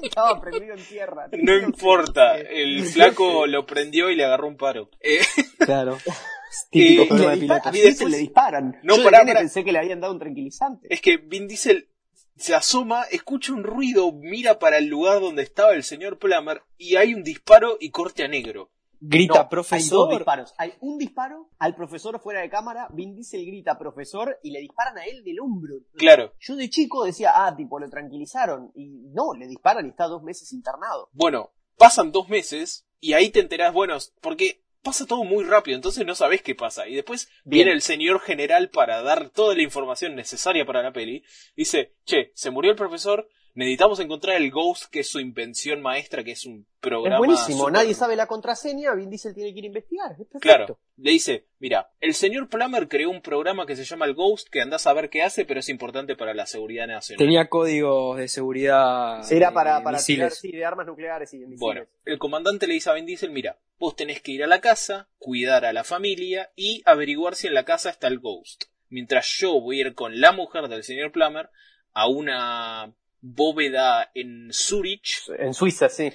Estaba, 0.03 0.41
prendido 0.41 0.75
en 0.75 0.85
tierra. 0.85 1.29
No 1.33 1.55
importa, 1.59 2.39
Eh, 2.39 2.63
el 2.63 2.85
flaco 2.87 3.47
lo 3.47 3.67
prendió 3.67 4.11
y 4.11 4.17
le 4.17 4.25
agarró 4.25 4.47
un 4.49 4.57
paro. 4.57 4.89
Eh, 5.01 5.19
claro. 5.59 5.99
Típico 6.71 7.03
Y 7.03 7.07
problema 7.07 7.31
le 7.35 7.37
de 7.37 7.43
dispara- 7.43 7.61
piloto. 7.63 7.69
a 7.69 7.73
Vin 7.73 7.81
Y 7.81 7.83
Diesel 7.83 7.93
después- 7.99 8.13
le 8.13 8.19
disparan. 8.19 8.81
No, 8.83 8.97
Yo 8.97 9.05
pará, 9.05 9.19
pará. 9.27 9.41
pensé 9.41 9.65
que 9.65 9.73
le 9.73 9.79
habían 9.79 10.01
dado 10.01 10.13
un 10.15 10.19
tranquilizante. 10.19 10.87
es 10.91 11.01
que 11.03 11.17
Vin 11.19 11.49
Diesel 11.49 11.89
se 12.37 12.55
asoma, 12.55 13.03
escucha 13.11 13.53
un 13.53 13.65
ruido, 13.65 14.13
mira 14.13 14.59
para 14.59 14.79
el 14.79 14.87
lugar 14.87 15.21
donde 15.21 15.43
estaba 15.43 15.73
el 15.75 15.83
señor 15.83 16.19
Plummer 16.19 16.63
y 16.77 16.97
hay 16.97 17.15
un 17.15 17.23
disparo 17.23 17.77
y 17.81 17.91
corte 17.91 18.25
a 18.25 18.29
negro. 18.29 18.71
Grita, 18.99 19.35
No, 19.35 19.39
Hay 19.41 19.43
dos 19.45 19.51
profesor. 19.51 20.09
disparos. 20.17 20.55
Hay 20.57 20.73
un 20.81 20.97
disparo 20.97 21.51
al 21.59 21.75
profesor 21.75 22.19
fuera 22.19 22.41
de 22.41 22.49
cámara, 22.49 22.89
Vin 22.93 23.15
Diesel 23.15 23.45
grita 23.45 23.79
profesor 23.79 24.39
y 24.43 24.51
le 24.51 24.61
disparan 24.61 24.97
a 24.97 25.05
él 25.05 25.23
del 25.23 25.39
hombro. 25.41 25.75
Claro. 25.97 26.33
Yo 26.41 26.57
de 26.57 26.71
chico 26.71 27.05
decía, 27.05 27.33
ah, 27.35 27.55
tipo, 27.55 27.79
lo 27.79 27.91
tranquilizaron. 27.91 28.73
Y 28.75 29.09
no, 29.13 29.35
le 29.35 29.47
disparan 29.49 29.85
y 29.87 29.91
está 29.91 30.07
dos 30.07 30.23
meses 30.23 30.51
internado. 30.53 31.11
Bueno, 31.13 31.53
pasan 31.77 32.11
dos 32.11 32.29
meses 32.31 32.87
y 32.99 33.13
ahí 33.13 33.29
te 33.29 33.41
enterás, 33.41 33.75
bueno, 33.75 33.99
porque 34.23 34.63
pasa 34.87 35.05
todo 35.05 35.25
muy 35.25 35.43
rápido, 35.43 35.75
entonces 35.75 36.07
no 36.07 36.15
sabés 36.15 36.43
qué 36.43 36.55
pasa. 36.55 36.87
Y 36.87 36.95
después 36.95 37.29
Bien. 37.45 37.65
viene 37.65 37.73
el 37.73 37.83
señor 37.83 38.21
general 38.21 38.71
para 38.71 39.03
dar 39.03 39.31
toda 39.31 39.57
la 39.57 39.63
información 39.63 40.15
necesaria 40.15 40.65
para 40.65 40.81
la 40.81 40.93
peli. 40.93 41.25
Dice, 41.57 41.93
che, 42.05 42.31
se 42.35 42.53
murió 42.53 42.71
el 42.71 42.77
profesor, 42.77 43.29
necesitamos 43.57 43.99
encontrar 44.01 44.37
el 44.37 44.51
Ghost, 44.51 44.85
que 44.91 45.01
es 45.01 45.09
su 45.09 45.19
invención 45.19 45.81
maestra, 45.81 46.23
que 46.23 46.33
es 46.33 46.45
un 46.45 46.67
programa... 46.79 47.17
es 47.17 47.19
buenísimo, 47.19 47.71
nadie 47.71 47.95
sabe 47.95 48.15
la 48.15 48.27
contraseña, 48.27 48.95
Vin 48.95 49.09
Diesel 49.09 49.35
tiene 49.35 49.53
que 49.53 49.59
ir 49.59 49.65
a 49.65 49.67
investigar. 49.69 50.13
Es 50.13 50.19
perfecto. 50.19 50.41
Claro, 50.41 50.79
le 50.99 51.11
dice, 51.11 51.47
mira, 51.59 51.91
el 52.01 52.15
señor 52.15 52.49
Plummer 52.49 52.87
creó 52.87 53.11
un 53.11 53.23
programa 53.23 53.67
que 53.67 53.75
se 53.75 53.85
llama 53.85 54.05
el 54.05 54.15
Ghost, 54.15 54.49
que 54.51 54.61
andás 54.61 54.87
a 54.87 54.93
ver 54.93 55.09
qué 55.09 55.23
hace, 55.23 55.47
pero 55.47 55.61
es 55.61 55.71
importante 55.71 56.17
para 56.17 56.35
la 56.35 56.47
seguridad 56.47 56.87
nacional. 56.87 57.19
Tenía 57.19 57.49
códigos 57.49 58.19
de 58.19 58.29
seguridad. 58.29 59.21
Era 59.33 59.49
de 59.49 59.55
para, 59.55 59.83
para 59.83 59.99
tirar, 59.99 60.33
sí, 60.33 60.53
de 60.53 60.65
armas 60.65 60.87
nucleares 60.87 61.33
y 61.33 61.39
de 61.39 61.47
misiles. 61.47 61.61
Bueno, 61.61 61.87
el 62.05 62.19
comandante 62.19 62.67
le 62.67 62.75
dice 62.75 62.91
a 62.91 62.93
Vin 62.93 63.07
Diesel, 63.07 63.31
mira, 63.31 63.59
vos 63.79 63.97
tenés 63.97 64.21
que 64.21 64.33
ir 64.33 64.45
a 64.45 64.47
la 64.47 64.61
casa, 64.61 65.09
cuidar 65.19 65.65
a 65.65 65.73
la 65.73 65.83
familia 65.83 66.51
y 66.57 66.83
averiguar 66.85 67.35
si 67.35 67.47
en 67.47 67.55
la 67.55 67.65
casa 67.65 67.89
está 67.89 68.07
el 68.07 68.19
Ghost. 68.19 68.65
Mientras 68.91 69.27
yo 69.39 69.59
voy 69.61 69.79
a 69.79 69.87
ir 69.87 69.95
con 69.95 70.21
la 70.21 70.33
mujer 70.33 70.69
del 70.69 70.85
señor 70.85 71.11
Plummer 71.11 71.49
a 71.93 72.07
una 72.09 72.95
bóveda 73.21 74.11
en 74.15 74.53
Zurich 74.53 75.29
En 75.39 75.55
Suiza, 75.55 75.89
sí. 75.89 76.13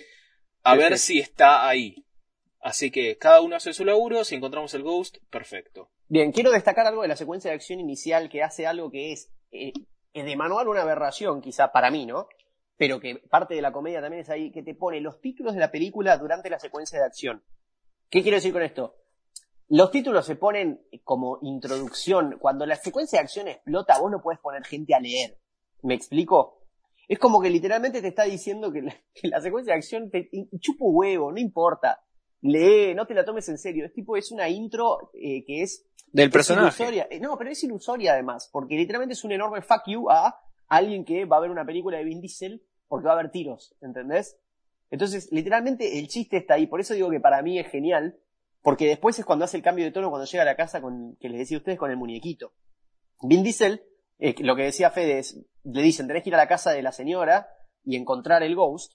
a 0.63 0.73
Sí, 0.73 0.77
ver 0.77 0.97
sí. 0.97 1.13
si 1.13 1.19
está 1.19 1.67
ahí. 1.67 2.05
Así 2.59 2.91
que 2.91 3.17
cada 3.17 3.41
uno 3.41 3.55
hace 3.55 3.73
su 3.73 3.83
laburo, 3.85 4.23
si 4.23 4.35
encontramos 4.35 4.73
el 4.73 4.83
Ghost, 4.83 5.17
perfecto. 5.29 5.89
Bien, 6.07 6.31
quiero 6.31 6.51
destacar 6.51 6.85
algo 6.85 7.01
de 7.01 7.07
la 7.07 7.15
secuencia 7.15 7.49
de 7.49 7.55
acción 7.55 7.79
inicial 7.79 8.29
que 8.29 8.43
hace 8.43 8.67
algo 8.67 8.91
que 8.91 9.13
es 9.13 9.31
eh, 9.51 9.73
eh, 10.13 10.23
de 10.23 10.35
manual 10.35 10.67
una 10.67 10.81
aberración, 10.81 11.41
quizá 11.41 11.71
para 11.71 11.89
mí, 11.89 12.05
¿no? 12.05 12.27
Pero 12.77 12.99
que 12.99 13.15
parte 13.29 13.55
de 13.55 13.61
la 13.61 13.71
comedia 13.71 14.01
también 14.01 14.21
es 14.21 14.29
ahí, 14.29 14.51
que 14.51 14.61
te 14.63 14.75
pone 14.75 15.01
los 15.01 15.21
títulos 15.21 15.53
de 15.53 15.59
la 15.59 15.71
película 15.71 16.17
durante 16.17 16.49
la 16.49 16.59
secuencia 16.59 16.99
de 16.99 17.05
acción. 17.05 17.43
¿Qué 18.09 18.21
quiero 18.21 18.35
decir 18.37 18.53
con 18.53 18.61
esto? 18.63 18.95
Los 19.69 19.89
títulos 19.89 20.25
se 20.25 20.35
ponen 20.35 20.85
como 21.03 21.39
introducción. 21.43 22.37
Cuando 22.39 22.65
la 22.65 22.75
secuencia 22.75 23.19
de 23.19 23.23
acción 23.23 23.47
explota, 23.47 23.97
vos 23.99 24.11
no 24.11 24.21
puedes 24.21 24.41
poner 24.41 24.63
gente 24.65 24.93
a 24.93 24.99
leer. 24.99 25.37
¿Me 25.81 25.93
explico? 25.93 26.60
Es 27.11 27.19
como 27.19 27.41
que 27.41 27.49
literalmente 27.49 28.01
te 28.01 28.07
está 28.07 28.23
diciendo 28.23 28.71
que 28.71 28.83
la, 28.83 28.95
que 29.13 29.27
la 29.27 29.41
secuencia 29.41 29.73
de 29.73 29.79
acción 29.79 30.09
te 30.09 30.29
chupa 30.61 30.85
huevo, 30.85 31.29
no 31.29 31.39
importa. 31.39 32.01
Lee, 32.39 32.95
no 32.95 33.05
te 33.05 33.13
la 33.13 33.25
tomes 33.25 33.49
en 33.49 33.57
serio. 33.57 33.85
Es 33.85 33.91
tipo, 33.91 34.15
es 34.15 34.31
una 34.31 34.47
intro 34.47 35.11
eh, 35.13 35.43
que 35.43 35.61
es 35.61 35.85
Del 36.13 36.27
es 36.27 36.31
personaje. 36.31 36.83
ilusoria. 36.83 37.07
Eh, 37.11 37.19
No, 37.19 37.37
pero 37.37 37.49
es 37.49 37.61
ilusoria 37.65 38.13
además, 38.13 38.49
porque 38.49 38.77
literalmente 38.77 39.11
es 39.11 39.25
un 39.25 39.33
enorme 39.33 39.61
fuck 39.61 39.81
you 39.87 40.09
a 40.09 40.39
alguien 40.69 41.03
que 41.03 41.25
va 41.25 41.35
a 41.35 41.41
ver 41.41 41.51
una 41.51 41.65
película 41.65 41.97
de 41.97 42.05
Vin 42.05 42.21
Diesel 42.21 42.63
porque 42.87 43.07
va 43.07 43.11
a 43.11 43.19
haber 43.19 43.29
tiros, 43.29 43.75
¿entendés? 43.81 44.37
Entonces, 44.89 45.27
literalmente 45.33 45.99
el 45.99 46.07
chiste 46.07 46.37
está 46.37 46.53
ahí, 46.53 46.65
por 46.65 46.79
eso 46.79 46.93
digo 46.93 47.09
que 47.09 47.19
para 47.19 47.41
mí 47.41 47.59
es 47.59 47.67
genial, 47.67 48.17
porque 48.61 48.87
después 48.87 49.19
es 49.19 49.25
cuando 49.25 49.43
hace 49.43 49.57
el 49.57 49.63
cambio 49.63 49.83
de 49.83 49.91
tono 49.91 50.09
cuando 50.09 50.25
llega 50.25 50.43
a 50.43 50.45
la 50.45 50.55
casa 50.55 50.79
con, 50.79 51.17
que 51.17 51.27
les 51.27 51.39
decía 51.39 51.57
a 51.57 51.59
ustedes 51.59 51.77
con 51.77 51.91
el 51.91 51.97
muñequito. 51.97 52.53
Vin 53.21 53.43
Diesel, 53.43 53.83
eh, 54.21 54.35
lo 54.39 54.55
que 54.55 54.63
decía 54.63 54.89
Fede 54.91 55.19
es, 55.19 55.37
le 55.63 55.81
dicen, 55.81 56.07
tenés 56.07 56.23
que 56.23 56.29
ir 56.29 56.35
a 56.35 56.37
la 56.37 56.47
casa 56.47 56.71
de 56.71 56.81
la 56.81 56.93
señora 56.93 57.47
y 57.83 57.97
encontrar 57.97 58.41
el 58.43 58.55
Ghost, 58.55 58.93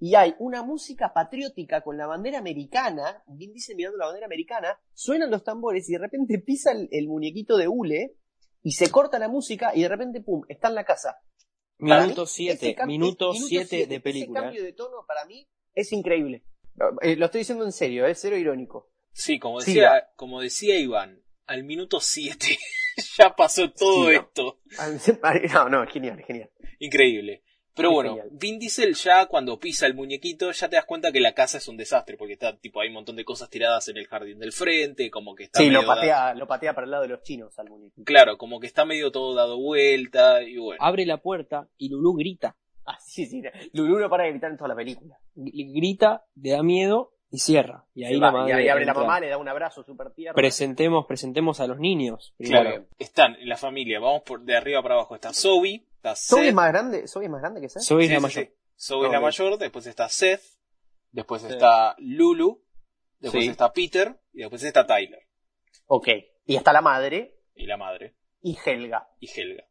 y 0.00 0.14
hay 0.14 0.36
una 0.38 0.62
música 0.62 1.12
patriótica 1.12 1.80
con 1.82 1.96
la 1.98 2.06
bandera 2.06 2.38
americana, 2.38 3.24
Vin 3.26 3.52
Diesel 3.52 3.74
mirando 3.74 3.98
la 3.98 4.06
bandera 4.06 4.26
americana, 4.26 4.78
suenan 4.94 5.30
los 5.30 5.42
tambores 5.42 5.88
y 5.88 5.92
de 5.94 5.98
repente 5.98 6.38
pisa 6.38 6.70
el, 6.70 6.88
el 6.92 7.08
muñequito 7.08 7.56
de 7.56 7.66
Hule 7.66 8.14
y 8.62 8.72
se 8.72 8.90
corta 8.92 9.18
la 9.18 9.28
música 9.28 9.72
y 9.74 9.82
de 9.82 9.88
repente, 9.88 10.20
pum, 10.20 10.42
está 10.48 10.68
en 10.68 10.76
la 10.76 10.84
casa. 10.84 11.18
Minuto 11.78 12.22
mí, 12.22 12.28
7, 12.28 12.52
ese 12.52 12.76
cam- 12.76 12.86
minuto 12.86 13.32
ese 13.32 13.44
7 13.46 13.66
siete, 13.68 13.86
de 13.92 14.00
película. 14.00 14.38
Ese 14.40 14.44
cambio 14.46 14.62
de 14.64 14.72
tono 14.72 15.04
para 15.06 15.24
mí 15.26 15.48
es 15.74 15.92
increíble. 15.92 16.44
Eh, 17.02 17.16
lo 17.16 17.26
estoy 17.26 17.40
diciendo 17.40 17.64
en 17.64 17.72
serio, 17.72 18.06
es 18.06 18.20
cero 18.20 18.36
irónico. 18.36 18.90
Sí, 19.12 19.38
como 19.40 19.60
Sí, 19.60 19.70
decía, 19.74 20.08
como 20.16 20.40
decía 20.40 20.78
Iván, 20.78 21.22
al 21.46 21.64
minuto 21.64 21.98
7 22.00 22.46
ya 23.18 23.34
pasó 23.36 23.70
todo 23.70 24.08
Sí, 24.08 24.14
no. 24.14 24.20
esto. 24.20 24.58
No, 25.54 25.68
no, 25.68 25.86
genial, 25.86 26.22
genial. 26.26 26.50
Increíble. 26.78 27.42
Pero 27.74 27.90
Es 27.90 27.94
bueno, 27.94 28.10
genial. 28.16 28.28
Vin 28.32 28.58
Diesel 28.58 28.94
ya 28.94 29.26
cuando 29.26 29.60
pisa 29.60 29.86
el 29.86 29.94
muñequito 29.94 30.50
ya 30.50 30.68
te 30.68 30.74
das 30.76 30.84
cuenta 30.84 31.12
que 31.12 31.20
la 31.20 31.32
casa 31.32 31.58
es 31.58 31.68
un 31.68 31.76
desastre 31.76 32.16
porque 32.16 32.32
está 32.32 32.56
tipo 32.58 32.80
hay 32.80 32.88
un 32.88 32.94
montón 32.94 33.14
de 33.14 33.24
cosas 33.24 33.48
tiradas 33.50 33.86
en 33.88 33.96
el 33.98 34.08
jardín 34.08 34.40
del 34.40 34.50
frente, 34.52 35.10
como 35.10 35.34
que 35.36 35.44
está 35.44 35.60
Sí, 35.60 35.70
lo 35.70 35.80
medio 35.82 35.94
patea, 35.94 36.34
lo 36.34 36.46
patea 36.48 36.74
para 36.74 36.86
el 36.86 36.90
lado 36.90 37.02
de 37.04 37.08
los 37.10 37.22
chinos 37.22 37.56
al 37.58 37.68
muñequito. 37.70 38.02
claro, 38.04 38.36
como 38.36 38.58
que 38.58 38.66
está 38.66 38.84
medio 38.84 39.12
todo 39.12 39.32
dado 39.34 39.58
vuelta 39.60 40.42
y 40.42 40.56
bueno. 40.58 40.82
Abre 40.84 41.06
la 41.06 41.18
puerta 41.18 41.68
y 41.76 41.88
Lulú 41.88 42.14
grita. 42.14 42.56
Ah, 42.84 42.98
sí, 43.04 43.26
sí. 43.26 43.42
Lulú 43.74 43.98
no 44.00 44.08
para 44.10 44.24
de 44.24 44.30
gritar 44.30 44.50
en 44.50 44.56
toda 44.56 44.68
la 44.68 44.74
película. 44.76 45.16
Gr- 45.36 45.72
Grita, 45.76 46.24
le 46.34 46.50
da 46.50 46.62
miedo 46.64 47.12
y 47.30 47.38
cierra. 47.38 47.84
Y 47.94 48.04
ahí 48.04 48.14
Se 48.14 48.20
la 48.20 48.26
va, 48.30 48.32
madre 48.40 48.50
y 48.50 48.56
ahí 48.56 48.68
abre 48.68 48.84
la 48.84 48.94
mamá, 48.94 49.20
le 49.20 49.28
da 49.28 49.36
un 49.38 49.48
abrazo 49.48 49.82
súper 49.82 50.10
tierno. 50.12 50.34
Presentemos, 50.34 51.06
presentemos 51.06 51.60
a 51.60 51.66
los 51.66 51.78
niños. 51.78 52.34
primero. 52.38 52.62
Claro, 52.70 52.86
están 52.98 53.34
en 53.36 53.48
la 53.48 53.56
familia, 53.56 54.00
vamos 54.00 54.22
por 54.22 54.40
de 54.42 54.56
arriba 54.56 54.82
para 54.82 54.94
abajo. 54.94 55.14
Está 55.14 55.32
Zoe, 55.32 55.86
está 55.96 56.14
¿Zoe 56.16 56.48
es 56.48 56.54
más 56.54 56.68
grande? 56.72 57.06
¿Zoe 57.06 57.24
es 57.26 57.30
más 57.30 57.40
grande 57.40 57.60
que 57.60 57.68
Seth? 57.68 57.82
Soy 57.82 58.06
Sí, 58.06 58.12
la 58.12 58.16
sí, 58.18 58.22
mayor. 58.22 58.44
sí. 58.44 58.50
Zoe 58.80 59.06
es 59.06 59.12
la 59.12 59.20
mayor, 59.20 59.58
después 59.58 59.86
está 59.86 60.08
Seth, 60.08 60.42
después 61.12 61.42
Sí. 61.42 61.48
está 61.52 61.94
Lulu, 61.98 62.62
después 63.18 63.44
Sí. 63.44 63.50
está 63.50 63.72
Peter 63.72 64.16
y 64.32 64.38
después 64.40 64.62
está 64.62 64.86
Tyler 64.86 65.20
Ok. 65.86 66.08
Y 66.46 66.56
está 66.56 66.72
la 66.72 66.80
madre 66.80 67.34
y 67.54 67.66
la 67.66 67.76
madre 67.76 68.14
y 68.40 68.56
Helga. 68.64 69.08
y 69.20 69.28
Helga. 69.38 69.64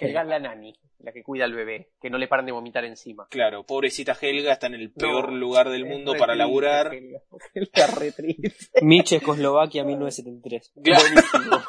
Helga 0.00 0.22
es 0.22 0.28
la 0.28 0.38
nani, 0.38 0.72
la 1.00 1.12
que 1.12 1.22
cuida 1.22 1.44
al 1.44 1.52
bebé, 1.54 1.90
que 2.00 2.10
no 2.10 2.18
le 2.18 2.28
paran 2.28 2.46
de 2.46 2.52
vomitar 2.52 2.84
encima. 2.84 3.26
Claro, 3.30 3.64
pobrecita 3.64 4.16
Helga 4.20 4.52
está 4.52 4.66
en 4.68 4.74
el 4.74 4.92
peor 4.92 5.30
No, 5.32 5.36
lugar 5.38 5.68
del 5.70 5.84
mundo 5.84 6.12
para 6.12 6.34
triste, 6.34 6.36
laburar. 6.38 6.94
Helga. 6.94 7.18
Helga 7.54 7.86
re 7.98 8.12
triste. 8.12 8.80
Mich, 8.82 9.04
Checoslovaquia, 9.04 9.84
1973. 9.84 10.72
Claro. 10.82 11.02
Buenísimo. 11.04 11.62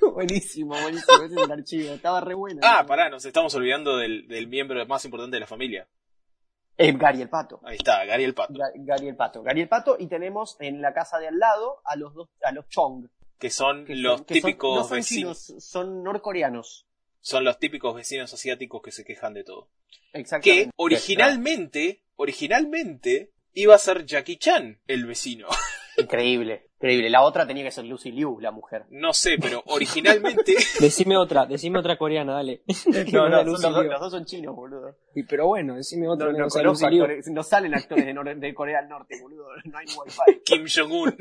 buenísimo, 0.14 0.70
buenísimo. 0.82 1.22
Ese 1.24 1.34
es 1.34 1.42
el 1.42 1.52
archivo. 1.52 1.94
Estaba 1.94 2.20
re 2.20 2.34
bueno. 2.34 2.60
Ah, 2.62 2.84
pará, 2.86 3.08
nos 3.10 3.24
estamos 3.24 3.54
olvidando 3.54 3.96
del, 3.96 4.26
del 4.28 4.46
miembro 4.48 4.84
más 4.86 5.04
importante 5.04 5.36
de 5.36 5.40
la 5.40 5.46
familia. 5.46 5.88
Eh, 6.76 6.92
Gary 6.96 7.22
el 7.22 7.28
pato. 7.28 7.60
Ahí 7.64 7.74
está, 7.76 8.04
Gary 8.04 8.22
el 8.22 8.34
Pato. 8.34 8.52
Ga- 8.54 8.70
Gary 8.76 9.08
el 9.08 9.16
pato. 9.16 9.42
Gary 9.42 9.62
el 9.62 9.68
pato. 9.68 9.96
Y 9.98 10.06
tenemos 10.06 10.56
en 10.60 10.80
la 10.80 10.92
casa 10.94 11.18
de 11.18 11.26
al 11.26 11.36
lado 11.38 11.80
a 11.84 11.96
los 11.96 12.14
dos, 12.14 12.28
a 12.42 12.52
los 12.52 12.68
Chong. 12.68 13.08
Que 13.36 13.50
son 13.50 13.84
que 13.84 13.96
los 13.96 14.18
son- 14.18 14.26
que 14.26 14.34
son- 14.40 14.42
típicos 14.48 14.76
no 14.76 14.84
son 14.84 14.96
vecinos. 14.98 15.44
chinos, 15.46 15.64
son 15.64 16.02
norcoreanos. 16.04 16.87
Son 17.20 17.44
los 17.44 17.58
típicos 17.58 17.94
vecinos 17.94 18.32
asiáticos 18.32 18.80
que 18.82 18.90
se 18.92 19.04
quejan 19.04 19.34
de 19.34 19.44
todo. 19.44 19.70
Que 20.42 20.70
originalmente, 20.76 22.02
originalmente, 22.16 23.32
iba 23.52 23.74
a 23.74 23.78
ser 23.78 24.04
Jackie 24.06 24.36
Chan 24.38 24.80
el 24.86 25.06
vecino. 25.06 25.48
Increíble, 25.98 26.68
increíble. 26.76 27.10
La 27.10 27.22
otra 27.24 27.44
tenía 27.44 27.64
que 27.64 27.72
ser 27.72 27.84
Lucy 27.84 28.12
Liu, 28.12 28.38
la 28.38 28.52
mujer. 28.52 28.84
No 28.90 29.12
sé, 29.12 29.36
pero 29.36 29.64
originalmente. 29.66 30.54
Decime 30.80 31.16
otra, 31.16 31.44
decime 31.44 31.80
otra 31.80 31.98
coreana, 31.98 32.34
dale. 32.34 32.62
No, 33.12 33.28
no, 33.28 33.42
los, 33.42 33.60
dos- 33.60 33.72
Liu. 33.82 33.90
los 33.90 34.00
dos 34.00 34.12
son 34.12 34.24
chinos, 34.24 34.54
boludo. 34.54 34.96
Y, 35.16 35.24
pero 35.24 35.48
bueno, 35.48 35.74
decime 35.74 36.08
otra 36.08 36.30
No, 36.32 36.48
salen 37.42 37.74
actores 37.74 38.06
de, 38.06 38.14
Nor- 38.14 38.38
de 38.38 38.54
Corea 38.54 38.80
del 38.80 38.90
Norte, 38.90 39.16
boludo. 39.20 39.48
No 39.64 39.76
hay 39.76 39.86
wifi. 39.86 40.40
Kim 40.44 40.66
Jong-un. 40.72 41.16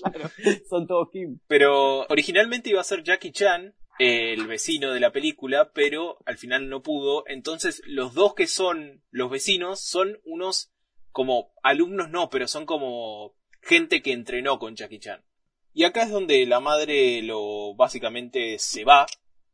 Claro, 0.00 0.30
son 0.70 0.86
todos 0.86 1.08
Kim. 1.10 1.40
Pero 1.48 2.06
originalmente 2.06 2.70
iba 2.70 2.80
a 2.80 2.84
ser 2.84 3.02
Jackie 3.02 3.32
Chan, 3.32 3.74
el 3.98 4.46
vecino 4.46 4.92
de 4.92 5.00
la 5.00 5.12
película, 5.12 5.72
pero 5.72 6.18
al 6.26 6.38
final 6.38 6.68
no 6.68 6.82
pudo. 6.82 7.24
Entonces, 7.28 7.82
los 7.86 8.14
dos 8.14 8.34
que 8.34 8.46
son 8.46 9.02
los 9.10 9.30
vecinos 9.30 9.80
son 9.80 10.20
unos 10.24 10.72
como 11.10 11.52
alumnos, 11.62 12.10
no, 12.10 12.28
pero 12.28 12.46
son 12.46 12.66
como 12.66 13.34
gente 13.62 14.02
que 14.02 14.12
entrenó 14.12 14.58
con 14.58 14.76
Jackie 14.76 14.98
Chan. 14.98 15.24
Y 15.72 15.84
acá 15.84 16.02
es 16.02 16.10
donde 16.10 16.44
la 16.46 16.60
madre 16.60 17.22
lo 17.22 17.74
básicamente 17.74 18.58
se 18.58 18.84
va 18.84 19.06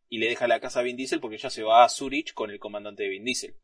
y 0.09 0.19
le 0.19 0.29
deja 0.29 0.47
la 0.47 0.61
casa 0.61 0.81
a 0.81 0.83
Vin 0.83 0.97
Diesel 0.97 1.21
porque 1.21 1.39
ya 1.39 1.51
se 1.51 1.63
va 1.63 1.85
a 1.85 1.89
Zurich 1.89 2.35
con 2.35 2.51
el 2.51 2.59
comandante 2.59 3.05
de 3.05 3.09
Vin 3.09 3.25
Diesel. 3.25 3.55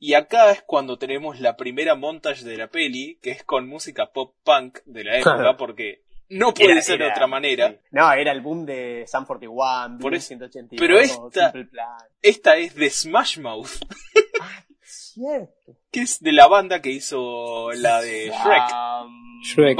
Y 0.00 0.14
acá 0.14 0.50
es 0.52 0.62
cuando 0.62 0.98
tenemos 0.98 1.40
la 1.40 1.56
primera 1.56 1.96
montage 1.96 2.44
de 2.44 2.56
la 2.56 2.68
peli, 2.68 3.18
que 3.20 3.30
es 3.30 3.42
con 3.42 3.68
música 3.68 4.12
pop 4.12 4.34
punk 4.44 4.78
de 4.84 5.04
la 5.04 5.18
época, 5.18 5.56
porque 5.56 6.02
no 6.30 6.52
puede 6.54 6.72
Era- 6.72 6.82
ser 6.82 6.98
de 6.98 7.08
otra 7.08 7.26
manera. 7.26 7.70
sí. 7.70 7.78
No, 7.92 8.12
era 8.12 8.32
el 8.32 8.40
boom 8.40 8.66
de 8.66 9.04
Sam 9.06 9.26
41, 9.26 9.98
Por 9.98 10.10
Blue 10.10 10.16
eso- 10.18 10.26
182, 10.28 10.78
pero 10.80 10.98
esta- 10.98 11.52
Simple 11.52 11.64
Plan. 11.66 11.98
Esta 12.22 12.56
es 12.56 12.74
de 12.74 12.90
Smash 12.90 13.38
Mouth, 13.38 13.68
Cierto. 14.82 15.76
que 15.90 16.00
es 16.00 16.20
de 16.20 16.32
la 16.32 16.46
banda 16.46 16.80
que 16.80 16.90
hizo 16.90 17.70
la 17.72 18.00
de 18.00 18.26
Shrek. 18.28 18.70
Um, 19.04 19.42
Shrek. 19.42 19.78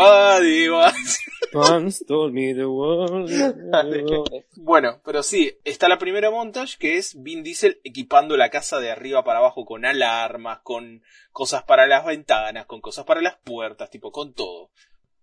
Once 1.54 2.04
told 2.04 2.32
me 2.34 2.54
the 2.54 2.66
world. 2.66 3.30
Bueno, 4.56 5.00
pero 5.04 5.22
sí, 5.22 5.56
está 5.64 5.88
la 5.88 5.98
primera 5.98 6.30
montage 6.30 6.76
que 6.78 6.96
es 6.98 7.20
Vin 7.22 7.42
Diesel 7.42 7.80
equipando 7.84 8.36
la 8.36 8.50
casa 8.50 8.80
de 8.80 8.90
arriba 8.90 9.24
para 9.24 9.38
abajo 9.38 9.64
con 9.64 9.84
alarmas, 9.86 10.60
con 10.62 11.02
cosas 11.32 11.62
para 11.62 11.86
las 11.86 12.04
ventanas, 12.04 12.66
con 12.66 12.80
cosas 12.80 13.04
para 13.06 13.22
las 13.22 13.36
puertas, 13.36 13.90
tipo 13.90 14.12
con 14.12 14.34
todo. 14.34 14.70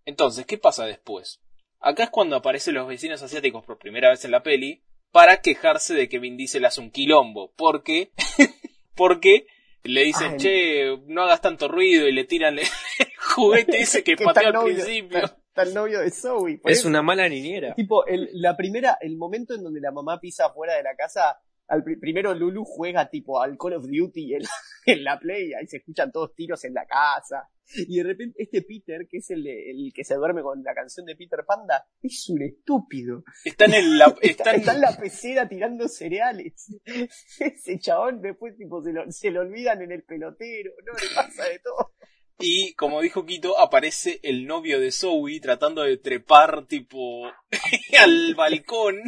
Entonces, 0.05 0.45
¿qué 0.45 0.57
pasa 0.57 0.85
después? 0.85 1.41
Acá 1.79 2.05
es 2.05 2.09
cuando 2.09 2.35
aparecen 2.35 2.75
los 2.75 2.87
vecinos 2.87 3.21
asiáticos 3.21 3.63
por 3.65 3.77
primera 3.77 4.09
vez 4.09 4.23
en 4.25 4.31
la 4.31 4.43
peli 4.43 4.83
para 5.11 5.41
quejarse 5.41 5.93
de 5.93 6.09
que 6.09 6.19
Vin 6.19 6.37
Diesel 6.37 6.65
hace 6.65 6.81
un 6.81 6.91
quilombo, 6.91 7.53
porque 7.55 8.11
porque 8.95 9.47
le 9.83 10.03
dicen, 10.03 10.33
Ay. 10.33 10.37
che, 10.37 10.97
no 11.07 11.23
hagas 11.23 11.41
tanto 11.41 11.67
ruido 11.67 12.07
y 12.07 12.11
le 12.11 12.23
tiran 12.23 12.57
el 12.57 12.65
juguete 13.35 13.79
ese 13.81 14.03
que 14.03 14.13
está 14.13 14.25
pateó 14.25 14.47
al 14.47 14.53
novio- 14.53 14.73
principio. 14.75 15.17
Está, 15.19 15.37
está 15.47 15.61
el 15.63 15.73
novio 15.73 15.99
de 15.99 16.11
Zoe. 16.11 16.59
Es 16.65 16.79
eso. 16.79 16.87
una 16.87 17.01
mala 17.01 17.29
niñera. 17.29 17.73
Tipo, 17.75 18.05
el, 18.07 18.29
la 18.33 18.57
primera, 18.57 18.97
el 19.01 19.15
momento 19.17 19.53
en 19.53 19.63
donde 19.63 19.79
la 19.81 19.91
mamá 19.91 20.19
pisa 20.19 20.49
fuera 20.53 20.75
de 20.75 20.83
la 20.83 20.95
casa, 20.95 21.39
al 21.67 21.83
pri- 21.83 21.97
primero 21.99 22.33
Lulu 22.33 22.63
juega 22.65 23.09
tipo 23.09 23.41
al 23.41 23.57
Call 23.57 23.73
of 23.73 23.85
Duty 23.87 24.35
en, 24.35 24.41
en 24.85 25.03
la 25.03 25.19
play, 25.19 25.53
ahí 25.53 25.67
se 25.67 25.77
escuchan 25.77 26.11
todos 26.11 26.33
tiros 26.35 26.63
en 26.65 26.73
la 26.73 26.85
casa. 26.85 27.49
Y 27.87 27.97
de 27.97 28.03
repente 28.03 28.43
este 28.43 28.61
Peter, 28.61 29.07
que 29.09 29.17
es 29.17 29.29
el, 29.31 29.47
el 29.47 29.91
que 29.91 30.03
se 30.03 30.13
duerme 30.13 30.43
con 30.43 30.61
la 30.61 30.75
canción 30.75 31.03
de 31.07 31.15
Peter 31.15 31.39
Panda, 31.47 31.83
es 31.99 32.29
un 32.29 32.43
estúpido. 32.43 33.23
Está 33.43 33.65
en 33.65 33.73
el, 33.73 33.97
la- 33.97 34.05
Está, 34.21 34.27
está 34.29 34.51
en- 34.51 34.59
está 34.59 34.73
en 34.75 34.81
la 34.81 34.95
pecera 34.95 35.49
tirando 35.49 35.87
cereales. 35.87 36.67
Ese 37.39 37.79
chabón 37.79 38.21
después 38.21 38.55
tipo 38.55 38.83
se 38.83 38.93
lo, 38.93 39.11
se 39.11 39.31
lo 39.31 39.41
olvidan 39.41 39.81
en 39.81 39.91
el 39.91 40.03
pelotero, 40.03 40.73
no 40.85 40.93
le 40.93 41.15
pasa 41.15 41.43
de 41.45 41.59
todo. 41.59 41.93
Y 42.39 42.73
como 42.73 43.01
dijo 43.01 43.25
Quito, 43.25 43.59
aparece 43.59 44.19
el 44.23 44.45
novio 44.45 44.79
de 44.79 44.91
Zoe 44.91 45.39
tratando 45.39 45.83
de 45.83 45.97
trepar 45.97 46.65
tipo 46.67 47.23
al 47.99 48.35
balcón. 48.35 49.01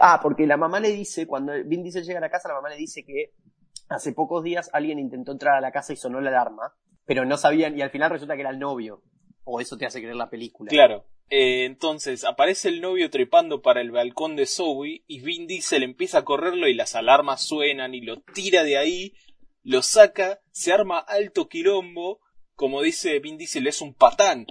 Ah, 0.00 0.20
porque 0.22 0.46
la 0.46 0.56
mamá 0.56 0.80
le 0.80 0.92
dice, 0.92 1.26
cuando 1.26 1.52
Vin 1.64 1.82
Diesel 1.82 2.04
llega 2.04 2.18
a 2.18 2.22
la 2.22 2.30
casa, 2.30 2.48
la 2.48 2.54
mamá 2.54 2.68
le 2.68 2.76
dice 2.76 3.04
que 3.04 3.32
hace 3.88 4.12
pocos 4.12 4.44
días 4.44 4.70
alguien 4.72 4.98
intentó 4.98 5.32
entrar 5.32 5.56
a 5.56 5.60
la 5.60 5.72
casa 5.72 5.92
y 5.92 5.96
sonó 5.96 6.20
la 6.20 6.30
alarma, 6.30 6.74
pero 7.04 7.24
no 7.24 7.36
sabían, 7.36 7.76
y 7.76 7.82
al 7.82 7.90
final 7.90 8.10
resulta 8.10 8.34
que 8.34 8.42
era 8.42 8.50
el 8.50 8.58
novio. 8.58 9.02
O 9.44 9.60
eso 9.60 9.76
te 9.76 9.86
hace 9.86 10.00
creer 10.00 10.14
la 10.14 10.30
película. 10.30 10.68
Claro. 10.68 11.06
Eh, 11.28 11.64
entonces 11.64 12.24
aparece 12.24 12.68
el 12.68 12.80
novio 12.80 13.10
trepando 13.10 13.62
para 13.62 13.80
el 13.80 13.90
balcón 13.90 14.36
de 14.36 14.46
Zoe 14.46 15.02
y 15.06 15.20
Vin 15.20 15.46
Diesel 15.46 15.82
empieza 15.82 16.18
a 16.18 16.24
correrlo 16.24 16.68
y 16.68 16.74
las 16.74 16.94
alarmas 16.94 17.42
suenan 17.42 17.94
y 17.94 18.02
lo 18.02 18.20
tira 18.20 18.62
de 18.62 18.76
ahí, 18.76 19.14
lo 19.62 19.82
saca, 19.82 20.40
se 20.50 20.72
arma 20.72 20.98
alto 20.98 21.48
quilombo. 21.48 22.20
Como 22.54 22.82
dice 22.82 23.18
Vin 23.18 23.38
Diesel, 23.38 23.66
es 23.66 23.80
un 23.80 23.94
patán. 23.94 24.46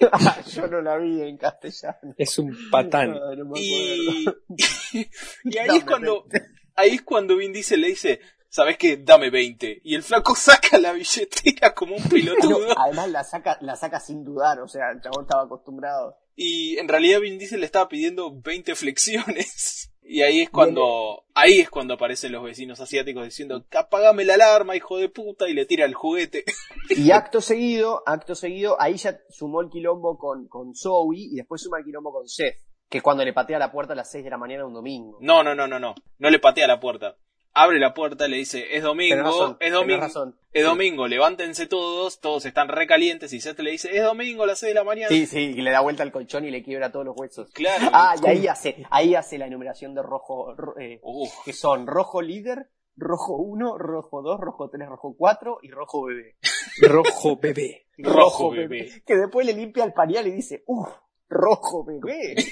Yo 0.52 0.66
no 0.66 0.82
la 0.82 0.98
vi 0.98 1.22
en 1.22 1.38
castellano. 1.38 2.14
Es 2.18 2.38
un 2.38 2.56
patán. 2.70 3.12
No, 3.12 3.34
no. 3.36 3.52
Y, 3.56 4.26
y 5.44 5.58
ahí 5.58 5.66
Dame 5.66 5.78
es 5.78 5.84
cuando, 5.84 6.26
20. 6.28 6.48
ahí 6.74 6.90
es 6.90 7.02
cuando 7.02 7.36
Vin 7.36 7.52
Diesel 7.52 7.80
le 7.80 7.88
dice, 7.88 8.20
¿sabes 8.48 8.76
qué? 8.78 8.96
Dame 8.98 9.30
20. 9.30 9.80
Y 9.84 9.94
el 9.94 10.02
flaco 10.02 10.34
saca 10.36 10.78
la 10.78 10.92
billetera 10.92 11.74
como 11.74 11.96
un 11.96 12.02
pelotudo. 12.04 12.78
Además 12.78 13.10
la 13.10 13.24
saca, 13.24 13.58
la 13.60 13.76
saca 13.76 14.00
sin 14.00 14.24
dudar, 14.24 14.60
o 14.60 14.68
sea, 14.68 14.90
el 14.92 15.00
chabón 15.00 15.24
estaba 15.24 15.44
acostumbrado. 15.44 16.18
Y 16.36 16.78
en 16.78 16.88
realidad 16.88 17.20
Vin 17.20 17.38
Diesel 17.38 17.60
le 17.60 17.66
estaba 17.66 17.88
pidiendo 17.88 18.40
20 18.40 18.74
flexiones. 18.74 19.90
Y 20.06 20.22
ahí 20.22 20.42
es 20.42 20.50
cuando, 20.50 21.24
ahí 21.34 21.60
es 21.60 21.70
cuando 21.70 21.94
aparecen 21.94 22.32
los 22.32 22.44
vecinos 22.44 22.78
asiáticos 22.78 23.24
diciendo, 23.24 23.64
apagame 23.72 24.24
la 24.24 24.34
alarma, 24.34 24.76
hijo 24.76 24.98
de 24.98 25.08
puta, 25.08 25.48
y 25.48 25.54
le 25.54 25.64
tira 25.64 25.86
el 25.86 25.94
juguete. 25.94 26.44
Y 26.90 27.10
acto 27.10 27.40
seguido, 27.40 28.02
acto 28.04 28.34
seguido, 28.34 28.76
ahí 28.78 28.96
ya 28.96 29.18
sumó 29.30 29.62
el 29.62 29.70
quilombo 29.70 30.18
con, 30.18 30.46
con 30.48 30.74
Zoe 30.74 31.16
y 31.16 31.36
después 31.36 31.62
suma 31.62 31.78
el 31.78 31.84
quilombo 31.84 32.12
con 32.12 32.28
Seth, 32.28 32.56
que 32.90 32.98
es 32.98 33.02
cuando 33.02 33.24
le 33.24 33.32
patea 33.32 33.58
la 33.58 33.72
puerta 33.72 33.94
a 33.94 33.96
las 33.96 34.10
6 34.10 34.24
de 34.24 34.30
la 34.30 34.36
mañana 34.36 34.66
un 34.66 34.74
domingo. 34.74 35.16
No, 35.20 35.42
no, 35.42 35.54
no, 35.54 35.66
no, 35.66 35.78
no. 35.78 35.94
No 36.18 36.30
le 36.30 36.38
patea 36.38 36.66
la 36.66 36.80
puerta. 36.80 37.16
Abre 37.56 37.78
la 37.78 37.94
puerta, 37.94 38.26
le 38.26 38.36
dice, 38.38 38.76
es 38.76 38.82
domingo, 38.82 39.14
razón, 39.22 39.56
es 39.60 39.72
domingo, 39.72 40.00
razón. 40.00 40.36
es 40.52 40.64
domingo, 40.64 41.06
levántense 41.06 41.68
todos, 41.68 42.18
todos 42.20 42.44
están 42.46 42.66
recalientes, 42.68 43.32
y 43.32 43.40
Seth 43.40 43.60
le 43.60 43.70
dice, 43.70 43.96
es 43.96 44.02
domingo 44.02 44.42
a 44.42 44.46
las 44.48 44.58
6 44.58 44.70
de 44.70 44.74
la 44.74 44.82
mañana. 44.82 45.08
Sí, 45.08 45.26
sí, 45.26 45.38
y 45.56 45.62
le 45.62 45.70
da 45.70 45.80
vuelta 45.80 46.02
al 46.02 46.10
colchón 46.10 46.44
y 46.44 46.50
le 46.50 46.64
quiebra 46.64 46.90
todos 46.90 47.06
los 47.06 47.14
huesos. 47.16 47.50
Claro. 47.52 47.90
Ah, 47.92 48.16
y 48.20 48.26
ahí 48.26 48.46
hace, 48.48 48.84
ahí 48.90 49.14
hace 49.14 49.38
la 49.38 49.46
enumeración 49.46 49.94
de 49.94 50.02
rojo, 50.02 50.52
ro- 50.56 50.74
eh, 50.80 51.00
que 51.44 51.52
son 51.52 51.86
rojo 51.86 52.20
líder, 52.22 52.70
rojo 52.96 53.36
1, 53.36 53.78
rojo 53.78 54.22
2, 54.22 54.40
rojo 54.40 54.68
3, 54.70 54.88
rojo 54.88 55.14
4 55.16 55.58
y 55.62 55.70
rojo 55.70 56.06
bebé. 56.06 56.36
Rojo 56.82 57.36
bebé. 57.36 57.86
Rojo 57.98 58.50
bebé. 58.50 58.90
Que 59.06 59.14
después 59.16 59.46
le 59.46 59.52
limpia 59.52 59.84
el 59.84 59.92
pañal 59.92 60.26
y 60.26 60.32
dice, 60.32 60.64
uff, 60.66 60.88
rojo 61.28 61.84
bebé. 61.84 62.34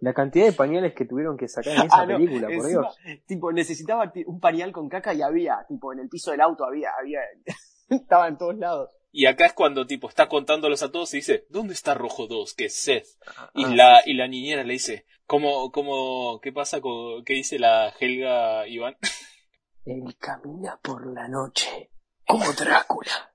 La 0.00 0.14
cantidad 0.14 0.46
de 0.46 0.52
pañales 0.52 0.94
que 0.94 1.04
tuvieron 1.04 1.36
que 1.36 1.48
sacar 1.48 1.74
en 1.74 1.82
esa 1.86 1.96
Ah, 2.00 2.06
no, 2.06 2.16
película, 2.16 2.46
por 2.46 2.52
encima, 2.52 2.68
Dios. 3.04 3.22
Tipo, 3.26 3.52
necesitaba 3.52 4.12
un 4.26 4.40
pañal 4.40 4.72
con 4.72 4.88
caca 4.88 5.14
y 5.14 5.22
había, 5.22 5.64
tipo, 5.68 5.92
en 5.92 6.00
el 6.00 6.08
piso 6.08 6.30
del 6.30 6.40
auto 6.40 6.64
había, 6.64 6.90
había, 6.98 7.20
estaba 7.88 8.28
en 8.28 8.38
todos 8.38 8.56
lados. 8.56 8.90
Y 9.10 9.24
acá 9.26 9.46
es 9.46 9.54
cuando 9.54 9.86
tipo 9.86 10.08
está 10.08 10.28
contándolos 10.28 10.82
a 10.82 10.92
todos 10.92 11.12
y 11.14 11.18
dice, 11.18 11.46
¿dónde 11.48 11.72
está 11.72 11.94
Rojo 11.94 12.26
2? 12.26 12.54
Que 12.54 12.66
es 12.66 12.74
Seth. 12.76 13.06
Y 13.54 13.64
Ah, 13.64 13.74
la, 13.74 14.02
y 14.04 14.12
la 14.14 14.28
niñera 14.28 14.64
le 14.64 14.74
dice, 14.74 15.06
¿cómo, 15.26 15.72
cómo, 15.72 16.40
qué 16.42 16.52
pasa 16.52 16.80
con, 16.82 17.24
qué 17.24 17.32
dice 17.32 17.58
la 17.58 17.88
Helga 17.98 18.68
Iván? 18.68 18.96
Él 19.86 20.14
camina 20.18 20.78
por 20.82 21.06
la 21.06 21.26
noche 21.26 21.90
como 22.26 22.52
Drácula. 22.52 23.32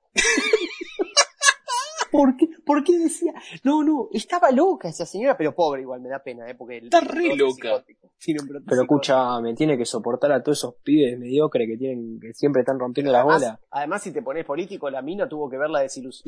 ¿Por 2.13 2.37
qué, 2.37 2.47
¿Por 2.63 2.83
qué 2.83 2.99
decía? 2.99 3.33
No, 3.63 3.83
no, 3.83 4.07
estaba 4.13 4.51
loca 4.51 4.87
esa 4.87 5.03
señora, 5.03 5.35
pero 5.35 5.55
pobre 5.55 5.81
igual, 5.81 5.99
me 5.99 6.09
da 6.09 6.19
pena, 6.19 6.47
¿eh? 6.47 6.53
Porque 6.53 6.77
el 6.77 6.83
Está 6.83 6.99
re 6.99 7.35
loca. 7.35 7.77
un 7.77 7.81
brote 7.81 7.95
Pero 7.97 8.11
psicótico. 8.19 8.81
escucha, 8.83 9.41
me 9.41 9.55
tiene 9.55 9.75
que 9.79 9.85
soportar 9.85 10.31
a 10.31 10.43
todos 10.43 10.59
esos 10.59 10.75
pibes 10.83 11.17
mediocres 11.17 11.67
que 11.67 11.75
tienen, 11.75 12.19
que 12.19 12.31
siempre 12.35 12.61
están 12.61 12.77
rompiendo 12.77 13.11
las 13.11 13.23
bolas. 13.23 13.59
además, 13.71 14.03
si 14.03 14.11
te 14.11 14.21
pones 14.21 14.45
político, 14.45 14.91
la 14.91 15.01
mina 15.01 15.27
tuvo 15.27 15.49
que 15.49 15.57
ver 15.57 15.71
la, 15.71 15.81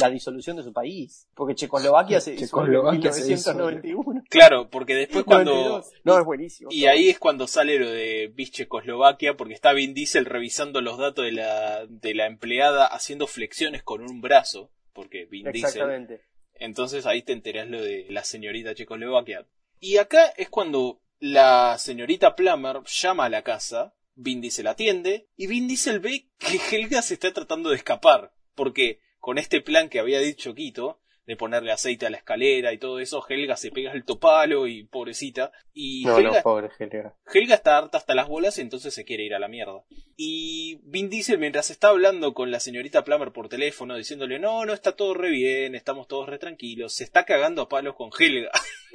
disolución 0.09 0.57
de 0.57 0.63
su 0.63 0.73
país. 0.73 1.27
Porque 1.35 1.53
Checoslovaquia 1.53 2.19
se 2.19 2.31
disolvió 2.31 2.89
en 2.89 3.01
Checoslovaquia 3.01 3.11
se 3.11 3.21
1991. 3.25 4.23
Claro, 4.27 4.67
porque 4.71 4.95
después 4.95 5.23
cuando... 5.25 5.51
92. 5.51 5.91
No, 6.03 6.17
es 6.17 6.25
buenísimo. 6.25 6.69
Y 6.71 6.87
ahí 6.87 7.09
es 7.09 7.19
cuando 7.19 7.45
sale 7.45 7.77
lo 7.77 7.91
de 7.91 8.33
Bis 8.35 8.49
Checoslovaquia, 8.49 9.37
porque 9.37 9.53
está 9.53 9.71
Vin 9.73 9.93
Diesel 9.93 10.25
revisando 10.25 10.81
los 10.81 10.97
datos 10.97 11.25
de 11.25 11.33
la, 11.33 11.85
de 11.87 12.15
la 12.15 12.25
empleada 12.25 12.87
haciendo 12.87 13.27
flexiones 13.27 13.83
con 13.83 14.01
un 14.01 14.21
brazo, 14.21 14.71
porque 14.95 15.25
Vin 15.25 15.43
Diesel 15.51 15.69
Exactamente. 15.69 16.21
Entonces 16.55 17.05
ahí 17.05 17.21
te 17.21 17.33
enterás 17.33 17.67
lo 17.67 17.81
de 17.81 18.07
la 18.09 18.23
señorita 18.23 18.73
Checoslovaquia. 18.73 19.45
Y 19.79 19.97
acá 19.97 20.27
es 20.37 20.49
cuando 20.49 21.01
la 21.19 21.77
señorita 21.77 22.35
Plummer 22.35 22.81
llama 22.85 23.25
a 23.25 23.29
la 23.29 23.43
casa, 23.43 23.93
Vin 24.15 24.41
Diesel 24.41 24.67
atiende, 24.67 25.27
y 25.35 25.47
Vin 25.47 25.67
Diesel 25.67 25.99
ve 25.99 26.29
que 26.39 26.59
Helga 26.71 27.01
se 27.01 27.15
está 27.15 27.31
tratando 27.33 27.69
de 27.69 27.75
escapar, 27.75 28.33
porque 28.55 29.01
con 29.19 29.37
este 29.37 29.61
plan 29.61 29.89
que 29.89 29.99
había 29.99 30.19
dicho 30.19 30.55
Quito, 30.55 31.01
de 31.25 31.36
ponerle 31.36 31.72
aceite 31.72 32.05
a 32.05 32.10
la 32.10 32.17
escalera 32.17 32.72
y 32.74 32.77
todo 32.77 33.00
eso, 33.00 33.24
Helga 33.27 33.58
se 33.58 33.72
pega 33.72 33.91
el 33.91 34.05
topalo 34.05 34.67
y 34.67 34.84
pobrecita, 34.84 35.51
y 35.74 36.03
No, 36.05 36.17
Helga, 36.17 36.38
no, 36.38 36.41
pobre 36.44 36.70
Helga. 36.77 37.15
Helga 37.34 37.55
está 37.55 37.77
harta 37.77 37.98
hasta 37.98 38.15
las 38.15 38.27
bolas 38.27 38.58
y 38.58 38.62
entonces 38.62 38.94
se 38.94 39.05
quiere 39.05 39.24
ir 39.24 39.34
a 39.34 39.39
la 39.39 39.48
mierda. 39.48 39.84
Y 40.15 40.79
Vin 40.84 41.10
Diesel, 41.10 41.39
mientras 41.39 41.70
está 41.72 41.89
hablando 41.89 42.34
con 42.34 42.51
la 42.51 42.60
señorita 42.60 43.03
Plummer 43.03 43.32
por 43.32 43.50
teléfono, 43.50 43.96
diciéndole, 43.96 44.39
no, 44.39 44.65
no, 44.65 44.74
está 44.74 44.96
todo 44.96 45.13
re 45.13 45.29
bien, 45.32 45.75
estamos 45.75 46.08
todos 46.08 46.29
re 46.29 46.38
tranquilos, 46.38 46.94
se 46.94 47.03
está 47.03 47.25
cagando 47.25 47.63
a 47.63 47.70
palos 47.70 47.96
con 47.96 48.12
Helga. 48.17 48.51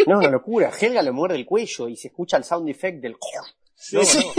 No, 0.07 0.19
una 0.19 0.31
locura. 0.31 0.71
Helga 0.81 1.03
le 1.03 1.13
muerde 1.13 1.37
el 1.37 1.45
cuello 1.45 1.89
y 1.89 1.97
se 1.97 2.09
escucha 2.09 2.37
el 2.37 2.45
sound 2.45 2.69
effect 2.69 3.01
del... 3.01 3.17
No, 3.93 4.01
no. 4.03 4.33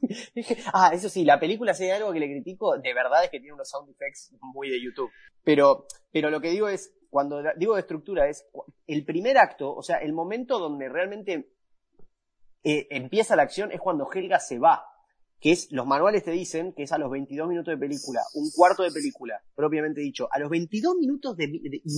Ah, 0.72 0.90
eso 0.92 1.08
sí, 1.08 1.24
la 1.24 1.38
película, 1.38 1.74
si 1.74 1.84
hay 1.84 1.90
algo 1.90 2.12
que 2.12 2.20
le 2.20 2.26
critico, 2.26 2.76
de 2.78 2.94
verdad 2.94 3.24
es 3.24 3.30
que 3.30 3.38
tiene 3.38 3.54
unos 3.54 3.68
sound 3.68 3.90
effects 3.90 4.32
muy 4.40 4.70
de 4.70 4.82
YouTube. 4.82 5.10
Pero, 5.44 5.86
pero 6.12 6.30
lo 6.30 6.40
que 6.40 6.50
digo 6.50 6.68
es, 6.68 6.94
cuando 7.10 7.42
digo 7.56 7.74
de 7.74 7.80
estructura, 7.80 8.28
es 8.28 8.46
el 8.86 9.04
primer 9.04 9.38
acto, 9.38 9.74
o 9.74 9.82
sea, 9.82 9.96
el 9.98 10.12
momento 10.12 10.58
donde 10.58 10.88
realmente 10.88 11.52
eh, 12.62 12.86
empieza 12.90 13.36
la 13.36 13.42
acción 13.42 13.72
es 13.72 13.80
cuando 13.80 14.08
Helga 14.12 14.38
se 14.38 14.58
va. 14.58 14.84
Que 15.40 15.52
es, 15.52 15.72
los 15.72 15.86
manuales 15.86 16.22
te 16.22 16.32
dicen 16.32 16.74
que 16.74 16.82
es 16.82 16.92
a 16.92 16.98
los 16.98 17.10
22 17.10 17.48
minutos 17.48 17.72
de 17.72 17.78
película, 17.78 18.20
un 18.34 18.50
cuarto 18.54 18.82
de 18.82 18.90
película, 18.90 19.42
propiamente 19.54 20.02
dicho. 20.02 20.28
A 20.30 20.38
los 20.38 20.50
22 20.50 20.96
minutos 20.96 21.34
de, 21.34 21.48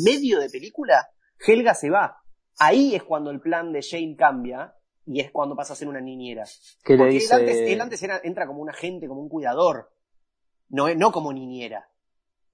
medio 0.04 0.38
de 0.38 0.48
película, 0.48 1.08
Helga 1.44 1.74
se 1.74 1.90
va. 1.90 2.18
Ahí 2.58 2.94
es 2.94 3.02
cuando 3.02 3.32
el 3.32 3.40
plan 3.40 3.72
de 3.72 3.82
Jane 3.82 4.14
cambia 4.16 4.72
y 5.06 5.20
es 5.20 5.30
cuando 5.30 5.56
pasa 5.56 5.72
a 5.72 5.76
ser 5.76 5.88
una 5.88 6.00
niñera. 6.00 6.44
Que 6.84 6.92
le 6.94 6.98
Porque 6.98 7.14
dice, 7.14 7.34
él 7.34 7.40
antes, 7.40 7.56
él 7.56 7.80
antes 7.80 8.02
era- 8.02 8.20
entra 8.22 8.46
como 8.46 8.62
un 8.62 8.70
agente, 8.70 9.08
como 9.08 9.20
un 9.22 9.28
cuidador, 9.28 9.92
no, 10.68 10.92
no 10.94 11.12
como 11.12 11.32
niñera. 11.32 11.88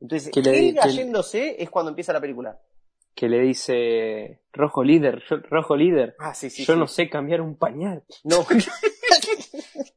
Entonces, 0.00 0.30
Que 0.32 0.40
le- 0.42 0.68
Helga 0.68 0.82
que- 0.84 0.92
yéndose 0.92 1.62
es 1.62 1.70
cuando 1.70 1.90
empieza 1.90 2.12
la 2.12 2.20
película. 2.20 2.60
que 3.14 3.28
le 3.28 3.40
dice, 3.40 4.42
rojo 4.52 4.84
líder, 4.84 5.20
yo- 5.28 5.38
rojo 5.50 5.76
líder, 5.76 6.14
Ah, 6.20 6.34
sí, 6.34 6.50
sí. 6.50 6.64
yo 6.64 6.74
sí. 6.74 6.78
no 6.78 6.86
sé 6.86 7.10
cambiar 7.10 7.40
un 7.40 7.56
pañal. 7.56 8.04
No. 8.22 8.46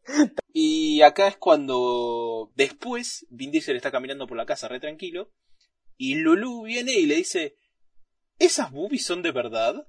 Y 0.53 1.01
acá 1.01 1.27
es 1.27 1.37
cuando 1.37 2.51
después 2.55 3.25
Vin 3.29 3.51
Diesel 3.51 3.75
está 3.77 3.91
caminando 3.91 4.27
por 4.27 4.35
la 4.37 4.45
casa 4.45 4.67
re 4.67 4.79
tranquilo 4.79 5.31
y 5.97 6.15
Lulu 6.15 6.63
viene 6.63 6.91
y 6.93 7.05
le 7.05 7.15
dice, 7.15 7.55
¿esas 8.45 8.71
boobies 8.71 9.05
son 9.05 9.21
de 9.21 9.31
verdad? 9.31 9.87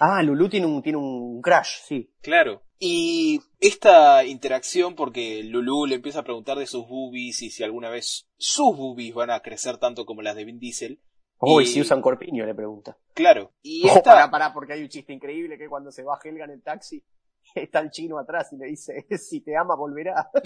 ah, 0.00 0.22
Lulu 0.22 0.48
tiene 0.48 0.66
un, 0.66 0.82
tiene 0.82 0.98
un 0.98 1.40
crash, 1.42 1.80
sí. 1.86 2.10
Claro. 2.22 2.62
Y 2.78 3.40
esta 3.60 4.24
interacción, 4.24 4.94
porque 4.94 5.42
Lulu 5.44 5.86
le 5.86 5.94
empieza 5.96 6.20
a 6.20 6.24
preguntar 6.24 6.58
de 6.58 6.66
sus 6.66 6.86
boobies 6.88 7.40
y 7.42 7.50
si 7.50 7.62
alguna 7.64 7.88
vez 7.90 8.26
sus 8.36 8.76
boobies 8.76 9.14
van 9.14 9.30
a 9.30 9.40
crecer 9.40 9.78
tanto 9.78 10.04
como 10.04 10.22
las 10.22 10.36
de 10.36 10.44
Vin 10.44 10.58
Diesel. 10.58 11.00
Oh, 11.38 11.60
Y- 11.60 11.66
si 11.66 11.80
usan 11.80 12.00
corpiño, 12.02 12.44
le 12.46 12.54
pregunta. 12.54 12.96
Claro. 13.14 13.52
Y 13.62 13.84
Oh, 13.88 13.96
esta... 13.96 14.02
pará, 14.02 14.30
pará, 14.30 14.52
porque 14.52 14.72
hay 14.74 14.82
un 14.82 14.88
chiste 14.88 15.12
increíble 15.12 15.56
que 15.58 15.68
cuando 15.68 15.90
se 15.90 16.02
va 16.02 16.18
Helga 16.22 16.44
en 16.44 16.50
el 16.52 16.62
taxi, 16.62 17.02
está 17.54 17.80
el 17.80 17.90
chino 17.90 18.18
atrás 18.18 18.52
y 18.52 18.56
le 18.56 18.66
dice, 18.66 19.06
si 19.18 19.40
te 19.40 19.56
ama, 19.56 19.74
volverá. 19.76 20.30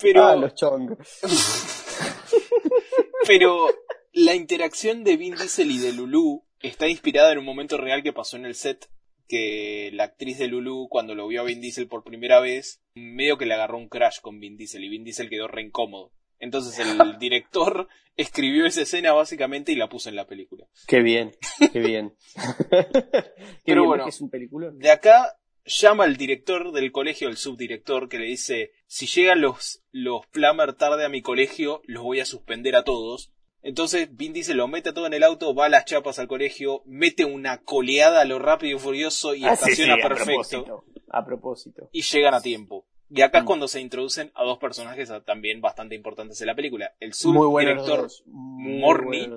Pero, 0.00 0.24
Ah, 0.24 0.36
los 0.36 0.54
chongos. 0.54 0.98
pero 3.26 3.66
la 4.12 4.34
interacción 4.34 5.04
de 5.04 5.16
Vin 5.16 5.34
Diesel 5.34 5.70
y 5.70 5.78
de 5.78 5.92
Lulu 5.92 6.44
está 6.60 6.88
inspirada 6.88 7.32
en 7.32 7.38
un 7.38 7.44
momento 7.44 7.76
real 7.76 8.02
que 8.02 8.12
pasó 8.12 8.36
en 8.36 8.46
el 8.46 8.54
set. 8.54 8.90
Que 9.28 9.90
la 9.92 10.04
actriz 10.04 10.38
de 10.38 10.48
Lulu, 10.48 10.88
cuando 10.88 11.14
lo 11.14 11.28
vio 11.28 11.42
a 11.42 11.44
Vin 11.44 11.60
Diesel 11.60 11.86
por 11.86 12.02
primera 12.02 12.40
vez, 12.40 12.82
medio 12.94 13.38
que 13.38 13.46
le 13.46 13.54
agarró 13.54 13.78
un 13.78 13.88
crash 13.88 14.18
con 14.20 14.40
Vin 14.40 14.56
Diesel 14.56 14.82
y 14.82 14.88
Vin 14.88 15.04
Diesel 15.04 15.30
quedó 15.30 15.46
re 15.46 15.62
incómodo. 15.62 16.12
Entonces 16.40 16.76
el 16.80 16.98
director 17.20 17.86
escribió 18.16 18.66
esa 18.66 18.82
escena 18.82 19.12
básicamente 19.12 19.70
y 19.70 19.76
la 19.76 19.88
puso 19.88 20.08
en 20.08 20.16
la 20.16 20.26
película. 20.26 20.66
Qué 20.88 21.00
bien, 21.00 21.32
qué 21.72 21.78
bien. 21.78 22.16
qué 22.70 23.24
Pero 23.64 23.82
bien, 23.82 23.88
bueno. 23.88 24.04
¿ves 24.04 24.18
que 24.18 24.24
es 24.26 24.50
un. 24.50 24.78
De 24.78 24.90
acá 24.90 25.36
llama 25.64 26.04
al 26.04 26.16
director 26.16 26.72
del 26.72 26.92
colegio, 26.92 27.28
el 27.28 27.36
subdirector, 27.36 28.08
que 28.08 28.18
le 28.18 28.26
dice, 28.26 28.72
si 28.86 29.06
llegan 29.06 29.40
los, 29.40 29.82
los 29.92 30.26
Plummer 30.26 30.74
tarde 30.74 31.04
a 31.04 31.08
mi 31.08 31.22
colegio, 31.22 31.82
los 31.84 32.02
voy 32.02 32.20
a 32.20 32.24
suspender 32.24 32.76
a 32.76 32.84
todos. 32.84 33.32
Entonces 33.62 34.08
Vin 34.16 34.32
Diesel 34.32 34.56
lo 34.56 34.68
mete 34.68 34.92
todo 34.92 35.06
en 35.06 35.12
el 35.14 35.22
auto, 35.22 35.54
va 35.54 35.66
a 35.66 35.68
las 35.68 35.84
chapas 35.84 36.18
al 36.18 36.28
colegio, 36.28 36.82
mete 36.86 37.24
una 37.24 37.58
coleada 37.58 38.22
a 38.22 38.24
lo 38.24 38.38
rápido 38.38 38.76
y 38.76 38.80
furioso 38.80 39.34
y 39.34 39.44
Ah, 39.44 39.52
estaciona 39.52 39.94
sí, 39.96 40.00
a 40.00 40.08
perfecto. 40.08 40.26
propósito. 40.64 40.84
A 41.10 41.24
propósito. 41.26 41.88
Y 41.92 42.02
llegan 42.02 42.34
a 42.34 42.40
tiempo. 42.40 42.86
Y 43.10 43.22
acá 43.22 43.38
es 43.38 43.44
Mm. 43.44 43.46
cuando 43.48 43.68
se 43.68 43.80
introducen 43.80 44.30
a 44.34 44.44
dos 44.44 44.58
personajes 44.58 45.10
también 45.26 45.60
bastante 45.60 45.94
importantes 45.96 46.40
en 46.40 46.46
la 46.46 46.54
película. 46.54 46.94
El 47.00 47.12
subdirector 47.12 48.08
Morny. 48.26 49.28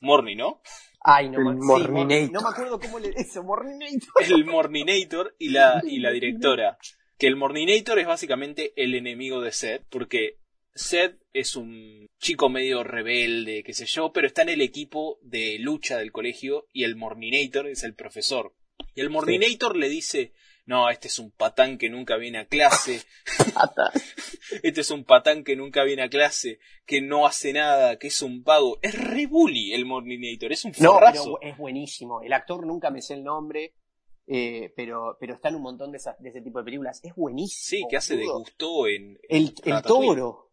Morny, 0.00 0.36
¿no? 0.36 0.60
Ay, 1.00 1.30
no, 1.30 1.38
El 1.38 1.44
me- 1.90 2.26
sí, 2.26 2.30
no 2.32 2.40
me 2.42 2.48
acuerdo 2.48 2.78
cómo 2.80 2.98
le 2.98 3.10
dice, 3.10 3.40
Morninator. 3.40 4.12
el 4.30 4.44
Morninator 4.44 5.34
y 5.38 5.48
la, 5.50 5.80
y 5.84 5.98
la 6.00 6.10
directora. 6.12 6.78
Que 7.18 7.26
el 7.28 7.36
Morninator 7.36 7.98
es 7.98 8.06
básicamente 8.06 8.72
el 8.76 8.94
enemigo 8.94 9.40
de 9.40 9.52
Seth, 9.52 9.84
porque 9.88 10.36
Seth 10.76 11.18
es 11.32 11.56
un 11.56 12.06
chico 12.18 12.48
medio 12.48 12.84
rebelde, 12.84 13.62
qué 13.64 13.72
sé 13.72 13.86
yo, 13.86 14.12
pero 14.12 14.26
está 14.26 14.42
en 14.42 14.50
el 14.50 14.60
equipo 14.60 15.18
de 15.22 15.58
lucha 15.58 15.98
del 15.98 16.12
colegio 16.12 16.66
y 16.72 16.84
el 16.84 16.96
Morninator 16.96 17.66
es 17.66 17.82
el 17.82 17.94
profesor. 17.94 18.54
Y 18.94 19.00
el 19.00 19.10
Morninator 19.10 19.76
le 19.76 19.88
dice, 19.88 20.32
no, 20.66 20.90
este 20.90 21.08
es 21.08 21.18
un 21.18 21.30
patán 21.30 21.78
que 21.78 21.88
nunca 21.88 22.16
viene 22.16 22.38
a 22.38 22.46
clase, 22.46 23.02
este 24.62 24.80
es 24.80 24.90
un 24.90 25.04
patán 25.04 25.44
que 25.44 25.56
nunca 25.56 25.82
viene 25.84 26.02
a 26.02 26.10
clase, 26.10 26.58
que 26.84 27.00
no 27.00 27.26
hace 27.26 27.52
nada, 27.52 27.98
que 27.98 28.08
es 28.08 28.20
un 28.22 28.42
vago. 28.42 28.78
Es 28.82 28.94
re 28.98 29.26
bully 29.26 29.72
el 29.72 29.86
Morninator, 29.86 30.52
es 30.52 30.64
un 30.64 30.72
No, 30.80 30.98
pero 31.00 31.40
es 31.40 31.56
buenísimo. 31.56 32.20
El 32.22 32.32
actor 32.32 32.66
nunca 32.66 32.90
me 32.90 33.00
sé 33.00 33.14
el 33.14 33.24
nombre, 33.24 33.74
eh, 34.26 34.72
pero, 34.74 35.16
pero 35.20 35.34
está 35.34 35.48
en 35.48 35.56
un 35.56 35.62
montón 35.62 35.92
de, 35.92 35.98
esas, 35.98 36.20
de 36.20 36.30
ese 36.30 36.42
tipo 36.42 36.58
de 36.58 36.64
películas. 36.64 37.00
Es 37.02 37.14
buenísimo. 37.14 37.80
Sí, 37.80 37.86
que 37.88 37.96
hace 37.96 38.16
de 38.16 38.26
gusto 38.26 38.88
en... 38.88 39.18
El, 39.28 39.54
toro. 39.82 40.45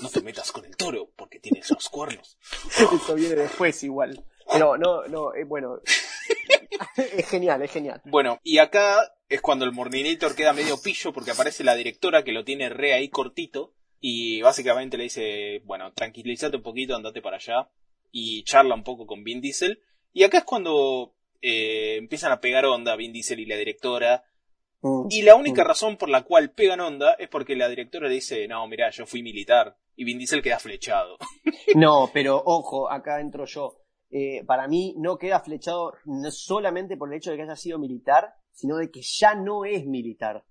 No 0.00 0.08
te 0.08 0.22
metas 0.22 0.52
con 0.52 0.64
el 0.64 0.76
toro 0.76 1.10
porque 1.16 1.40
tienes 1.40 1.70
los 1.70 1.88
cuernos. 1.88 2.38
Eso 2.78 3.14
viene 3.14 3.34
después 3.34 3.82
igual. 3.82 4.24
Pero 4.50 4.76
no, 4.76 5.06
no, 5.06 5.34
eh, 5.34 5.44
bueno. 5.44 5.80
es 6.96 7.28
genial, 7.28 7.62
es 7.62 7.70
genial. 7.70 8.00
Bueno, 8.04 8.40
y 8.42 8.58
acá 8.58 9.12
es 9.28 9.40
cuando 9.40 9.64
el 9.64 9.72
Morninator 9.72 10.34
queda 10.34 10.52
medio 10.52 10.80
pillo 10.80 11.12
porque 11.12 11.30
aparece 11.30 11.64
la 11.64 11.74
directora 11.74 12.24
que 12.24 12.32
lo 12.32 12.44
tiene 12.44 12.68
re 12.68 12.94
ahí 12.94 13.08
cortito 13.10 13.74
y 14.00 14.40
básicamente 14.40 14.96
le 14.96 15.04
dice, 15.04 15.60
bueno, 15.64 15.92
tranquilízate 15.92 16.56
un 16.56 16.62
poquito, 16.62 16.96
andate 16.96 17.20
para 17.20 17.36
allá 17.36 17.70
y 18.10 18.42
charla 18.44 18.74
un 18.74 18.84
poco 18.84 19.06
con 19.06 19.22
Vin 19.22 19.40
Diesel. 19.40 19.82
Y 20.12 20.24
acá 20.24 20.38
es 20.38 20.44
cuando 20.44 21.14
eh, 21.42 21.96
empiezan 21.98 22.32
a 22.32 22.40
pegar 22.40 22.64
onda 22.64 22.96
Vin 22.96 23.12
Diesel 23.12 23.40
y 23.40 23.46
la 23.46 23.56
directora. 23.56 24.24
Mm. 24.82 25.06
Y 25.10 25.22
la 25.22 25.34
única 25.34 25.62
razón 25.64 25.96
por 25.96 26.08
la 26.08 26.22
cual 26.22 26.52
pegan 26.52 26.80
onda 26.80 27.14
es 27.18 27.28
porque 27.28 27.54
la 27.56 27.68
directora 27.68 28.08
le 28.08 28.14
dice, 28.14 28.46
no, 28.48 28.66
mira, 28.66 28.90
yo 28.90 29.06
fui 29.06 29.22
militar. 29.22 29.76
Y 29.96 30.04
Vin 30.04 30.18
Diesel 30.18 30.42
queda 30.42 30.58
flechado. 30.58 31.16
No, 31.76 32.10
pero 32.12 32.42
ojo, 32.44 32.90
acá 32.90 33.20
entro 33.20 33.44
yo. 33.44 33.76
Eh, 34.10 34.42
para 34.44 34.66
mí 34.66 34.94
no 34.98 35.18
queda 35.18 35.38
flechado 35.40 35.92
no 36.04 36.30
solamente 36.32 36.96
por 36.96 37.08
el 37.12 37.18
hecho 37.18 37.30
de 37.30 37.36
que 37.36 37.42
haya 37.44 37.54
sido 37.54 37.78
militar, 37.78 38.34
sino 38.50 38.76
de 38.76 38.90
que 38.90 39.02
ya 39.02 39.34
no 39.36 39.64
es 39.64 39.86
militar. 39.86 40.44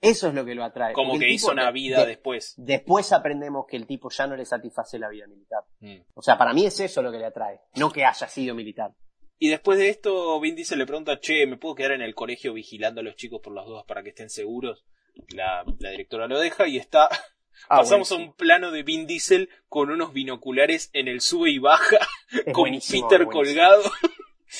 Eso 0.00 0.28
es 0.28 0.34
lo 0.34 0.44
que 0.44 0.54
lo 0.54 0.62
atrae. 0.64 0.92
Como 0.92 1.18
que 1.18 1.30
hizo 1.30 1.50
una 1.50 1.70
vida 1.70 2.00
de- 2.00 2.06
después. 2.08 2.54
Después 2.58 3.12
aprendemos 3.12 3.64
que 3.66 3.76
el 3.78 3.86
tipo 3.86 4.10
ya 4.10 4.26
no 4.26 4.36
le 4.36 4.44
satisface 4.44 4.98
la 4.98 5.08
vida 5.08 5.26
militar. 5.26 5.64
Mm. 5.80 6.02
O 6.14 6.22
sea, 6.22 6.36
para 6.38 6.52
mí 6.52 6.66
es 6.66 6.78
eso 6.78 7.02
lo 7.02 7.10
que 7.10 7.18
le 7.18 7.26
atrae, 7.26 7.60
no 7.76 7.90
que 7.90 8.04
haya 8.04 8.28
sido 8.28 8.54
militar. 8.54 8.92
Y 9.38 9.48
después 9.48 9.78
de 9.78 9.88
esto, 9.88 10.38
Vin 10.40 10.54
Diesel 10.54 10.78
le 10.78 10.86
pregunta, 10.86 11.20
che, 11.20 11.46
¿me 11.46 11.56
puedo 11.56 11.74
quedar 11.74 11.92
en 11.92 12.02
el 12.02 12.14
colegio 12.14 12.52
vigilando 12.52 13.00
a 13.00 13.04
los 13.04 13.16
chicos 13.16 13.40
por 13.42 13.54
las 13.54 13.66
dudas 13.66 13.84
para 13.86 14.02
que 14.02 14.10
estén 14.10 14.30
seguros? 14.30 14.84
La, 15.28 15.64
la 15.78 15.90
directora 15.90 16.26
lo 16.26 16.38
deja 16.38 16.66
y 16.66 16.76
está 16.76 17.08
Ah, 17.68 17.78
Pasamos 17.78 18.10
a 18.12 18.16
un 18.16 18.34
plano 18.34 18.70
de 18.70 18.82
Vin 18.82 19.06
Diesel 19.06 19.48
con 19.68 19.90
unos 19.90 20.12
binoculares 20.12 20.90
en 20.92 21.08
el 21.08 21.20
sube 21.20 21.50
y 21.50 21.58
baja, 21.58 21.98
Es 22.30 22.44
con 22.52 22.70
Peter 22.70 23.26
colgado. 23.26 23.82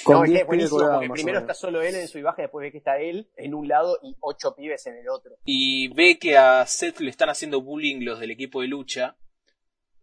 Con 0.04 0.14
No, 0.14 0.24
es 0.24 0.30
que 0.30 0.32
10 0.32 0.40
es 0.40 0.46
buenísimo 0.46 0.56
pibes 0.56 0.70
colgados, 0.70 1.06
porque 1.06 1.12
primero 1.12 1.38
está 1.38 1.54
solo 1.54 1.82
él 1.82 1.94
en 1.94 2.08
su 2.08 2.22
baja, 2.22 2.42
después 2.42 2.64
ve 2.64 2.72
que 2.72 2.78
está 2.78 2.98
él 2.98 3.28
en 3.36 3.54
un 3.54 3.68
lado 3.68 3.98
y 4.02 4.16
ocho 4.20 4.54
pibes 4.54 4.86
en 4.86 4.96
el 4.96 5.08
otro. 5.08 5.36
Y 5.44 5.88
ve 5.88 6.18
que 6.18 6.36
a 6.36 6.66
Seth 6.66 7.00
le 7.00 7.10
están 7.10 7.28
haciendo 7.28 7.60
bullying 7.60 8.04
los 8.04 8.20
del 8.20 8.30
equipo 8.30 8.62
de 8.62 8.68
lucha. 8.68 9.16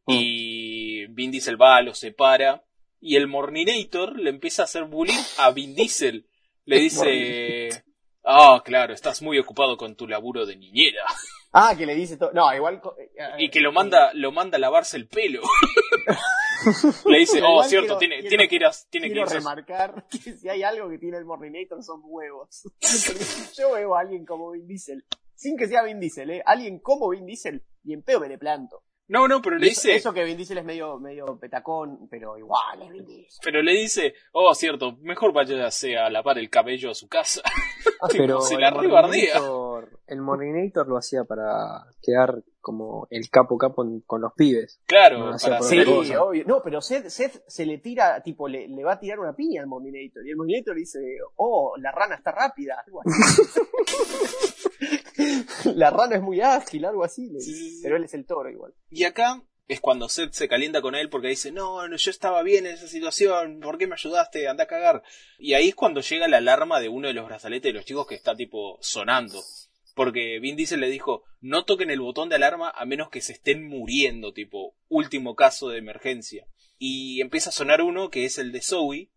Mm. 0.06 0.12
Y 0.14 1.06
Vin 1.08 1.32
Diesel 1.32 1.60
va, 1.60 1.82
los 1.82 1.98
separa. 1.98 2.64
Y 3.02 3.16
el 3.16 3.28
Morninator 3.28 4.18
le 4.18 4.30
empieza 4.30 4.62
a 4.62 4.66
hacer 4.66 4.86
bullying 4.86 5.18
a 5.40 5.52
Vin 5.52 5.74
Diesel. 5.76 6.28
Le 6.66 6.80
dice... 6.80 7.84
Ah, 8.24 8.62
claro, 8.64 8.94
estás 8.94 9.24
muy 9.24 9.40
ocupado 9.40 9.76
con 9.76 9.96
tu 9.96 10.08
laburo 10.08 10.46
de 10.46 10.56
niñera. 10.56 11.04
Ah, 11.52 11.74
que 11.76 11.88
le 11.88 11.96
dice 11.96 12.18
todo. 12.18 12.32
No, 12.34 12.54
igual. 12.54 12.80
co- 12.80 12.96
eh, 12.98 13.10
Y 13.40 13.50
que 13.50 13.60
lo 13.60 13.72
manda, 13.72 14.12
lo 14.14 14.32
manda 14.32 14.58
a 14.58 14.60
lavarse 14.60 14.96
el 14.98 15.08
pelo. 15.08 15.42
Le 17.08 17.18
dice, 17.18 17.42
oh, 17.44 17.64
cierto, 17.64 17.98
quiero- 17.98 17.98
tiene, 17.98 18.16
quiero- 18.20 18.30
tiene 18.30 18.48
que 18.48 18.56
ir 18.56 18.66
a, 18.66 18.72
tiene 18.90 19.08
que 19.08 19.14
Quiero 19.14 19.26
irse 19.26 19.36
a- 19.38 19.40
remarcar 19.40 20.06
que 20.12 20.34
si 20.38 20.48
hay 20.48 20.62
algo 20.62 20.88
que 20.90 21.00
tiene 21.00 21.18
el 21.18 21.26
Morninator 21.26 21.84
son 21.84 22.02
huevos. 22.04 22.62
Yo 23.58 23.72
veo 23.74 23.96
a 23.96 24.02
alguien 24.02 24.26
como 24.26 24.52
Vin 24.52 24.68
Diesel, 24.68 25.04
sin 25.34 25.58
que 25.58 25.68
sea 25.68 25.82
Vin 25.84 26.00
Diesel, 26.00 26.30
¿eh? 26.30 26.44
Alguien 26.46 26.78
como 26.80 27.10
Vin 27.10 27.26
Diesel, 27.26 27.64
y 27.84 27.94
en 27.94 28.04
pedo 28.04 28.20
me 28.20 28.30
le 28.30 28.38
planto. 28.38 28.84
No, 29.12 29.28
no, 29.28 29.42
pero 29.42 29.58
le 29.58 29.68
Eso, 29.68 29.82
dice, 29.82 29.96
eso 29.96 30.14
que 30.14 30.24
Vin 30.24 30.38
Diesel 30.38 30.58
es 30.60 30.64
medio, 30.64 30.98
medio 30.98 31.38
petacón, 31.38 32.08
pero 32.10 32.38
igual 32.38 32.82
es 32.82 32.90
Vin 32.92 33.06
Diesel. 33.06 33.40
pero 33.44 33.62
le 33.62 33.74
dice, 33.74 34.14
oh, 34.32 34.54
cierto, 34.56 34.98
mejor 35.02 35.34
váyase 35.34 35.98
a 35.98 36.10
lavar 36.10 36.38
el 36.40 36.50
cabello 36.50 36.92
a 36.92 36.96
su 36.96 37.08
casa. 37.10 37.42
Pero 38.12 38.42
se 38.42 38.58
la. 38.58 38.72
Morninator- 38.74 39.90
El 40.08 40.22
Morninator 40.22 40.88
lo 40.88 40.98
hacía 40.98 41.24
para 41.24 41.86
quedar 42.02 42.42
como 42.60 43.08
el 43.12 43.30
capo 43.30 43.58
capo 43.60 43.86
con 44.08 44.22
los 44.22 44.34
pibes. 44.34 44.80
Claro, 44.88 45.20
No, 45.32 45.38
para 45.38 45.60
cosa. 45.60 46.24
obvio. 46.24 46.44
No, 46.48 46.62
pero 46.64 46.82
Seth, 46.82 47.08
Seth 47.10 47.44
se 47.48 47.66
le 47.66 47.78
tira, 47.78 48.22
tipo, 48.24 48.48
le, 48.48 48.68
le 48.68 48.84
va 48.84 48.94
a 48.94 49.00
tirar 49.00 49.20
una 49.20 49.36
piña 49.36 49.62
al 49.62 49.68
Morninator. 49.68 50.26
Y 50.26 50.32
el 50.32 50.36
Morninator 50.38 50.76
dice, 50.76 51.00
oh, 51.36 51.74
la 51.78 51.92
rana 51.92 52.16
está 52.16 52.32
rápida. 52.32 52.84
Algo 52.86 53.02
así. 53.06 53.52
la 55.76 55.90
rana 55.90 56.16
es 56.16 56.22
muy 56.22 56.42
ágil, 56.42 56.86
algo 56.86 57.04
así. 57.04 57.30
le 57.30 57.40
Sí. 57.42 57.80
Pero 57.84 57.98
él 57.98 58.04
es 58.04 58.14
el 58.14 58.26
toro 58.26 58.50
igual. 58.50 58.74
Y 58.90 59.04
acá 59.04 59.42
es 59.68 59.80
cuando 59.80 60.10
Seth 60.10 60.34
se 60.34 60.50
calienta 60.50 60.82
con 60.82 60.96
él 60.96 61.10
porque 61.10 61.30
dice, 61.30 61.52
no, 61.52 61.88
no, 61.88 61.96
yo 61.96 62.12
estaba 62.12 62.44
bien 62.44 62.66
en 62.66 62.74
esa 62.74 62.88
situación, 62.88 63.62
¿por 63.62 63.78
qué 63.78 63.88
me 63.88 63.96
ayudaste? 63.96 64.48
Anda 64.48 64.66
a 64.66 64.68
cagar. 64.68 65.02
Y 65.40 65.54
ahí 65.54 65.70
es 65.70 65.76
cuando 65.76 66.02
llega 66.02 66.28
la 66.28 66.38
alarma 66.38 66.82
de 66.82 66.90
uno 66.90 67.08
de 67.08 67.14
los 67.14 67.26
brazaletes 67.26 67.70
de 67.70 67.78
los 67.78 67.86
chicos 67.86 68.06
que 68.06 68.16
está 68.16 68.36
tipo 68.36 68.78
sonando. 68.82 69.40
Porque 69.96 70.40
Vin 70.40 70.56
Diesel 70.56 70.82
le 70.82 70.90
dijo, 70.90 71.24
no 71.40 71.64
toquen 71.64 71.90
el 71.90 72.02
botón 72.02 72.28
de 72.28 72.36
alarma 72.36 72.70
a 72.70 72.86
menos 72.86 73.10
que 73.10 73.22
se 73.22 73.34
estén 73.34 73.66
muriendo, 73.66 74.34
tipo, 74.34 74.76
último 74.90 75.36
caso 75.36 75.70
de 75.70 75.78
emergencia. 75.78 76.46
Y 76.78 77.22
empieza 77.22 77.50
a 77.50 77.54
sonar 77.54 77.82
uno 77.82 78.10
que 78.10 78.26
es 78.26 78.38
el 78.38 78.52
de 78.52 78.62
Zoe. 78.62 79.12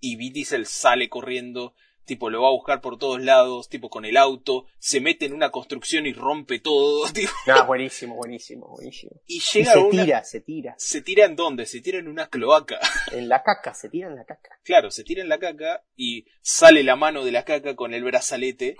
Y 0.00 0.16
Vin 0.16 0.32
Diesel 0.32 0.66
sale 0.66 1.08
corriendo, 1.08 1.74
tipo, 2.08 2.28
lo 2.30 2.42
va 2.42 2.48
a 2.48 2.52
buscar 2.52 2.80
por 2.80 2.98
todos 2.98 3.20
lados, 3.22 3.68
tipo, 3.68 3.88
con 3.88 4.04
el 4.04 4.16
auto, 4.16 4.64
se 4.80 5.00
mete 5.00 5.26
en 5.26 5.32
una 5.34 5.50
construcción 5.52 6.06
y 6.06 6.12
rompe 6.12 6.58
todo, 6.58 7.06
tipo. 7.12 7.30
No, 7.46 7.64
buenísimo, 7.66 8.16
buenísimo, 8.16 8.66
buenísimo. 8.66 9.12
Y 9.28 9.36
Y 9.36 9.40
llega 9.40 9.72
se 9.74 9.78
a 9.78 9.82
una... 9.82 10.02
tira, 10.04 10.24
se 10.24 10.40
tira. 10.40 10.74
¿Se 10.78 11.02
tira 11.02 11.26
en 11.26 11.36
dónde? 11.36 11.66
Se 11.66 11.80
tira 11.80 11.98
en 12.00 12.08
una 12.08 12.26
cloaca. 12.28 12.80
En 13.12 13.28
la 13.28 13.42
caca, 13.44 13.72
se 13.74 13.88
tira 13.88 14.08
en 14.08 14.16
la 14.16 14.24
caca. 14.24 14.58
Claro, 14.64 14.90
se 14.90 15.04
tira 15.04 15.22
en 15.22 15.28
la 15.28 15.38
caca 15.38 15.84
y 15.94 16.24
sale 16.42 16.82
la 16.82 16.96
mano 16.96 17.24
de 17.24 17.30
la 17.32 17.44
caca 17.44 17.76
con 17.76 17.94
el 17.94 18.02
brazalete 18.02 18.76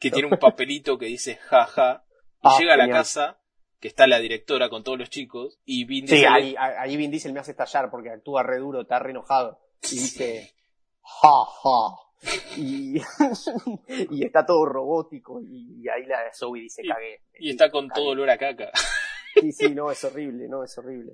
que 0.00 0.10
tiene 0.10 0.28
un 0.28 0.38
papelito 0.40 0.98
que 0.98 1.06
dice 1.06 1.36
jaja. 1.36 2.04
Y 2.42 2.48
Ah, 2.48 2.56
llega 2.58 2.74
a 2.74 2.76
la 2.76 2.84
genial. 2.84 3.00
casa, 3.00 3.40
que 3.80 3.88
está 3.88 4.06
la 4.06 4.18
directora 4.20 4.68
con 4.68 4.84
todos 4.84 4.98
los 4.98 5.10
chicos, 5.10 5.58
y 5.64 5.84
Vin 5.86 6.06
Sí, 6.06 6.16
Diesel- 6.16 6.32
ahí, 6.32 6.54
ahí 6.56 6.96
Vin 6.96 7.10
Diesel 7.10 7.32
me 7.32 7.40
hace 7.40 7.50
estallar 7.52 7.90
porque 7.90 8.10
actúa 8.10 8.42
re 8.44 8.58
duro, 8.58 8.82
está 8.82 8.98
re 9.00 9.10
enojado. 9.10 9.60
Y 9.90 9.98
dice, 9.98 10.54
ja, 11.02 11.28
ja. 11.62 12.07
Y, 12.56 13.00
y 14.10 14.24
está 14.24 14.44
todo 14.44 14.64
robótico. 14.66 15.40
Y, 15.40 15.82
y 15.82 15.88
ahí 15.88 16.04
la 16.06 16.18
Zoe 16.34 16.60
dice, 16.60 16.82
Y- 16.84 16.88
cagué. 16.88 17.22
y 17.38 17.50
está 17.50 17.70
con 17.70 17.88
Cagué. 17.88 18.00
todo 18.00 18.10
olor 18.10 18.30
a 18.30 18.38
caca. 18.38 18.70
Sí, 19.40 19.52
sí, 19.52 19.74
no, 19.74 19.90
es 19.92 20.02
horrible, 20.02 20.48
no, 20.48 20.64
es 20.64 20.76
horrible. 20.78 21.12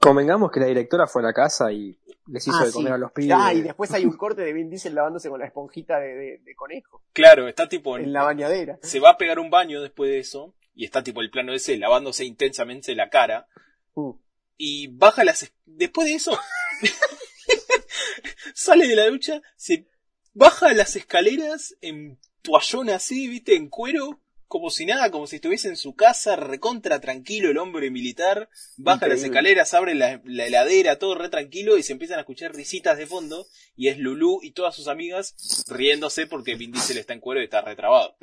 Convengamos 0.00 0.50
que 0.50 0.60
la 0.60 0.66
directora 0.66 1.06
fue 1.06 1.22
a 1.22 1.26
la 1.26 1.32
casa 1.32 1.72
y 1.72 1.96
les 2.26 2.46
hizo 2.46 2.56
Ah, 2.60 2.64
de 2.64 2.70
sí. 2.70 2.74
comer 2.74 2.92
a 2.92 2.98
los 2.98 3.12
pibes. 3.12 3.34
Ah, 3.38 3.54
y 3.54 3.62
después 3.62 3.90
hay 3.92 4.04
un 4.04 4.16
corte 4.16 4.42
de 4.42 4.52
Vin 4.52 4.68
Diesel 4.68 4.94
lavándose 4.94 5.30
con 5.30 5.40
la 5.40 5.46
esponjita 5.46 5.98
de, 5.98 6.08
de- 6.14 6.38
de 6.44 6.54
conejo 6.54 7.02
Claro, 7.14 7.48
está 7.48 7.68
tipo 7.68 7.96
en- 7.96 8.04
en 8.04 8.12
la 8.12 8.24
bañadera. 8.24 8.78
se 8.82 9.00
va 9.00 9.10
a 9.10 9.16
pegar 9.16 9.38
un 9.38 9.48
baño 9.48 9.80
después 9.80 10.10
de 10.10 10.18
eso, 10.18 10.54
y 10.74 10.84
está 10.84 11.02
tipo 11.02 11.22
el 11.22 11.30
plano 11.30 11.52
ese 11.54 11.78
lavándose 11.78 12.24
intensamente 12.26 12.94
la 12.94 13.08
cara, 13.08 13.46
Uh. 13.94 14.16
y 14.58 14.88
baja 14.88 15.24
las 15.24 15.42
es- 15.44 15.54
después 15.64 16.06
de 16.08 16.14
eso 16.16 16.38
sale 18.54 18.86
de 18.86 18.96
la 18.96 19.06
ducha 19.06 19.40
se 19.56 19.86
baja 20.32 20.72
las 20.72 20.96
escaleras 20.96 21.76
en 21.80 22.18
toallón 22.42 22.90
así 22.90 23.28
viste 23.28 23.54
en 23.54 23.68
cuero 23.68 24.20
como 24.46 24.68
si 24.68 24.84
nada 24.84 25.10
como 25.10 25.26
si 25.26 25.36
estuviese 25.36 25.68
en 25.68 25.76
su 25.76 25.94
casa 25.94 26.36
recontra 26.36 27.00
tranquilo 27.00 27.50
el 27.50 27.58
hombre 27.58 27.90
militar 27.90 28.48
baja 28.76 29.08
las 29.08 29.22
escaleras 29.22 29.72
abre 29.74 29.94
la, 29.94 30.20
la 30.24 30.46
heladera 30.46 30.98
todo 30.98 31.14
re 31.14 31.28
tranquilo 31.28 31.78
y 31.78 31.82
se 31.82 31.92
empiezan 31.92 32.18
a 32.18 32.22
escuchar 32.22 32.54
risitas 32.54 32.98
de 32.98 33.06
fondo 33.06 33.46
y 33.76 33.88
es 33.88 33.98
Lulu 33.98 34.40
y 34.42 34.52
todas 34.52 34.74
sus 34.74 34.88
amigas 34.88 35.64
riéndose 35.68 36.26
porque 36.26 36.54
Vin 36.54 36.72
Diesel 36.72 36.98
está 36.98 37.12
en 37.12 37.20
cuero 37.20 37.40
y 37.40 37.44
está 37.44 37.62
retrabado 37.62 38.16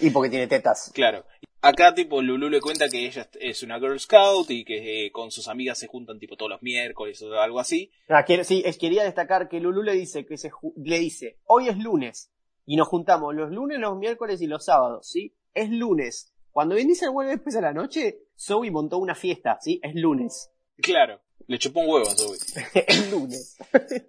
Y 0.00 0.10
porque 0.10 0.30
tiene 0.30 0.46
tetas. 0.46 0.90
Claro. 0.94 1.26
Acá, 1.62 1.94
tipo, 1.94 2.22
Lulu 2.22 2.48
le 2.48 2.60
cuenta 2.60 2.88
que 2.88 3.04
ella 3.06 3.28
es 3.38 3.62
una 3.62 3.78
Girl 3.78 4.00
Scout 4.00 4.50
y 4.50 4.64
que 4.64 5.06
eh, 5.06 5.12
con 5.12 5.30
sus 5.30 5.46
amigas 5.46 5.78
se 5.78 5.88
juntan, 5.88 6.18
tipo, 6.18 6.36
todos 6.36 6.50
los 6.50 6.62
miércoles 6.62 7.20
o 7.20 7.38
algo 7.38 7.60
así. 7.60 7.90
Ah, 8.08 8.24
sí, 8.44 8.62
es, 8.64 8.78
quería 8.78 9.04
destacar 9.04 9.48
que 9.48 9.60
Lulu 9.60 9.82
le 9.82 9.92
dice 9.92 10.24
que 10.24 10.38
se 10.38 10.50
le 10.76 10.98
dice, 10.98 11.38
hoy 11.44 11.68
es 11.68 11.76
lunes 11.76 12.32
y 12.64 12.76
nos 12.76 12.88
juntamos 12.88 13.34
los 13.34 13.50
lunes, 13.50 13.78
los 13.78 13.98
miércoles 13.98 14.40
y 14.40 14.46
los 14.46 14.64
sábados, 14.64 15.06
¿sí? 15.06 15.34
Es 15.52 15.68
lunes. 15.68 16.32
Cuando 16.50 16.76
Vin 16.76 16.86
Diesel 16.86 17.10
vuelve 17.10 17.32
después 17.32 17.54
a 17.56 17.60
la 17.60 17.74
noche, 17.74 18.20
Zoe 18.38 18.70
montó 18.70 18.96
una 18.96 19.14
fiesta, 19.14 19.58
¿sí? 19.60 19.80
Es 19.82 19.94
lunes. 19.94 20.50
Claro. 20.82 21.20
Le 21.46 21.58
chupó 21.58 21.80
un 21.80 21.88
huevo 21.88 22.08
a 22.08 22.14
Zoe. 22.14 22.36
es 22.86 23.10
lunes. 23.10 23.56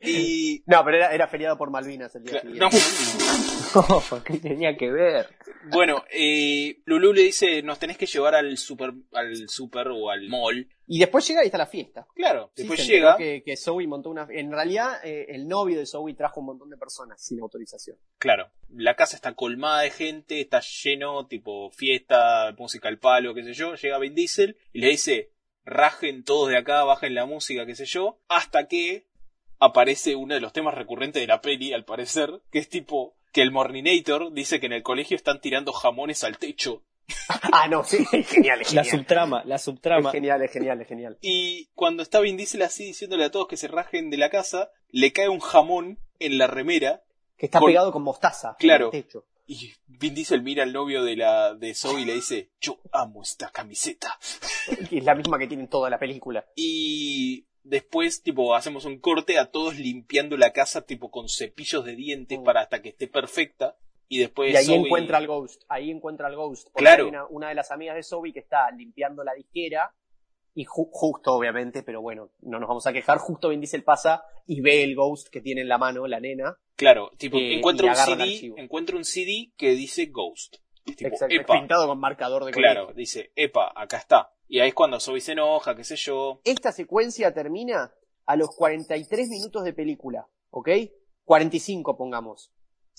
Y... 0.04 0.62
No, 0.68 0.84
pero 0.86 0.98
era, 0.98 1.12
era 1.12 1.28
feriado 1.28 1.58
por 1.58 1.72
Malvinas 1.72 2.14
el 2.16 2.24
día 2.24 2.34
cla- 2.34 2.42
siguiente. 2.42 2.60
no. 4.12 4.24
¿Qué 4.24 4.38
tenía 4.38 4.78
que 4.78 4.92
ver? 4.92 5.28
Bueno, 5.72 6.04
eh, 6.12 6.82
Lulu 6.86 7.14
le 7.14 7.24
dice, 7.24 7.64
nos 7.64 7.80
tenés 7.80 7.98
que 7.98 8.06
llevar 8.06 8.36
al 8.36 8.58
super, 8.60 8.94
al 9.14 9.50
super 9.50 9.88
o 9.88 10.12
al 10.12 10.28
mall. 10.30 10.68
Y 10.86 11.00
después 11.00 11.28
llega 11.28 11.42
y 11.44 11.48
está 11.48 11.58
la 11.58 11.66
fiesta. 11.66 12.06
Claro, 12.14 12.52
Sí, 12.56 12.62
después 12.64 12.86
llega. 12.86 13.18
Que, 13.18 13.42
que 13.44 13.58
Zoe 13.58 13.88
montó 13.88 14.12
una... 14.12 14.28
En 14.30 14.52
realidad, 14.52 15.00
eh, 15.04 15.26
el 15.30 15.48
novio 15.48 15.80
de 15.80 15.88
Zoe 15.88 16.14
trajo 16.14 16.42
un 16.42 16.48
montón 16.48 16.70
de 16.70 16.78
personas 16.78 17.24
sin 17.26 17.40
autorización. 17.40 17.98
Claro, 18.20 18.52
la 18.70 18.96
casa 18.96 19.16
está 19.16 19.34
colmada 19.34 19.82
de 19.82 19.90
gente, 19.90 20.42
está 20.42 20.62
lleno, 20.84 21.26
tipo 21.26 21.72
fiesta, 21.72 22.54
música 22.58 22.88
al 22.88 23.00
palo, 23.00 23.34
qué 23.34 23.44
sé 23.44 23.54
yo. 23.54 23.74
Llega 23.74 23.98
Vin 23.98 24.14
Diesel 24.14 24.58
y 24.74 24.80
le 24.82 24.90
dice, 24.90 25.32
rajen 25.66 26.24
todos 26.24 26.50
de 26.50 26.58
acá, 26.58 26.84
bajen 26.84 27.16
la 27.16 27.26
música, 27.26 27.66
qué 27.66 27.76
sé 27.76 27.86
yo. 27.86 28.20
Hasta 28.28 28.68
que 28.68 29.06
aparece 29.60 30.16
uno 30.16 30.34
de 30.34 30.42
los 30.42 30.54
temas 30.54 30.74
recurrentes 30.74 31.22
de 31.22 31.28
la 31.28 31.42
peli, 31.42 31.74
al 31.74 31.86
parecer, 31.86 32.42
que 32.52 32.60
es 32.60 32.70
tipo 32.70 33.16
que 33.32 33.42
el 33.42 33.52
Morninator 33.52 34.34
dice 34.34 34.60
que 34.60 34.66
en 34.66 34.74
el 34.74 34.84
colegio 34.84 35.16
están 35.16 35.40
tirando 35.40 35.72
jamones 35.72 36.24
al 36.24 36.38
techo. 36.38 36.84
ah, 37.52 37.68
no, 37.68 37.84
sí, 37.84 38.06
es 38.12 38.28
genial, 38.30 38.62
es 38.62 38.74
La 38.74 38.84
genial. 38.84 39.00
subtrama, 39.00 39.44
la 39.46 39.56
Es 39.56 39.62
subtrama. 39.64 40.12
genial, 40.12 40.42
es 40.42 40.52
genial, 40.52 40.82
es 40.82 40.88
genial. 40.88 41.18
Y 41.22 41.68
cuando 41.74 42.04
está 42.04 42.20
Vin 42.22 42.38
Diesel 42.38 42.62
así 42.62 42.86
diciéndole 42.86 43.26
a 43.26 43.32
todos 43.32 43.48
que 43.48 43.58
se 43.58 43.68
rajen 43.68 44.10
de 44.10 44.18
la 44.18 44.30
casa, 44.30 44.70
le 44.90 45.12
cae 45.14 45.30
un 45.30 45.40
jamón 45.40 46.00
en 46.20 46.38
la 46.38 46.48
remera 46.48 47.04
Que 47.38 47.48
está 47.48 47.60
Con- 47.60 47.68
pegado 47.70 47.92
con 47.92 48.04
mostaza. 48.04 48.56
Claro. 48.60 48.90
En 48.92 48.96
el 48.96 49.04
techo. 49.04 49.26
Y 49.54 49.74
Vin 49.88 50.14
Diesel 50.16 50.42
mira 50.42 50.64
al 50.64 50.72
novio 50.74 51.04
de 51.04 51.16
la 51.18 51.54
de 51.56 51.74
Zoe 51.76 52.02
y 52.02 52.06
le 52.06 52.14
dice, 52.14 52.52
yo 52.62 52.80
amo 52.92 53.22
esta 53.24 53.50
camiseta. 53.52 54.18
Es 54.92 55.04
la 55.04 55.16
misma 55.16 55.38
que 55.40 55.48
tiene 55.48 55.64
en 55.64 55.70
toda 55.70 55.90
la 55.90 56.00
película. 56.00 56.46
Y 56.56 57.48
después, 57.64 58.24
tipo, 58.24 58.56
hacemos 58.56 58.86
un 58.86 59.00
corte 59.00 59.38
a 59.40 59.52
todos 59.52 59.78
limpiando 59.78 60.38
la 60.38 60.52
casa, 60.54 60.82
tipo, 60.86 61.12
con 61.12 61.28
cepillos 61.30 61.84
de 61.86 61.96
dientes 61.96 62.40
Mm. 62.40 62.44
para 62.44 62.62
hasta 62.62 62.82
que 62.82 62.90
esté 62.90 63.08
perfecta. 63.08 63.76
Y 64.08 64.20
después 64.20 64.54
Y 64.54 64.58
ahí 64.58 64.66
Zoe- 64.66 64.86
encuentra 64.86 65.18
al 65.18 65.28
Ghost. 65.28 65.64
Ahí 65.70 65.90
encuentra 65.90 66.28
al 66.28 66.36
Ghost. 66.36 66.68
Porque 66.72 66.84
Claro. 66.84 67.04
hay 67.06 67.10
una, 67.10 67.26
una 67.28 67.50
de 67.50 67.56
las 67.56 67.72
amigas 67.72 67.96
de 67.96 68.04
Zoe 68.04 68.34
que 68.34 68.40
está 68.40 68.70
limpiando 68.72 69.24
la 69.24 69.34
disquera. 69.34 69.94
Y 70.54 70.66
ju- 70.66 70.90
justo, 70.92 71.34
obviamente, 71.34 71.82
pero 71.84 72.02
bueno, 72.02 72.30
no 72.42 72.60
nos 72.60 72.68
vamos 72.68 72.86
a 72.88 72.94
quejar. 72.94 73.18
Justo 73.20 73.50
Vin 73.50 73.62
Diesel 73.62 73.84
pasa 73.84 74.24
y 74.46 74.60
ve 74.62 74.84
el 74.84 74.96
Ghost 74.96 75.30
que 75.30 75.42
tiene 75.42 75.62
en 75.62 75.70
la 75.70 75.78
mano, 75.78 76.08
la 76.08 76.20
nena. 76.20 76.58
Claro, 76.76 77.12
tipo, 77.18 77.38
Eh, 77.38 77.58
encuentra 77.58 77.88
un 77.88 77.96
CD, 77.96 78.54
encuentra 78.58 78.98
un 78.98 79.06
CD 79.06 79.52
que 79.56 79.72
dice 79.72 80.08
Ghost. 80.08 80.58
Es 80.86 80.96
tipo, 80.98 81.10
Exacto, 81.10 81.36
epa, 81.36 81.54
pintado 81.60 81.88
con 81.88 82.00
marcador 82.00 82.44
de 82.44 82.52
claro, 82.52 82.92
dice, 82.94 83.32
epa, 83.36 83.72
acá 83.76 83.98
está. 83.98 84.34
Y 84.48 84.60
ahí 84.60 84.70
es 84.70 84.74
cuando 84.74 85.00
Zoe 85.00 85.22
se 85.22 85.32
enoja, 85.34 85.76
qué 85.76 85.84
sé 85.86 85.96
yo. 85.96 86.42
Esta 86.44 86.72
secuencia 86.72 87.34
termina 87.34 87.94
a 88.26 88.36
los 88.36 88.50
43 88.56 89.30
minutos 89.30 89.64
de 89.64 89.74
película, 89.74 90.28
¿ok? 90.50 90.70
45 91.24 91.96
pongamos. 91.98 92.52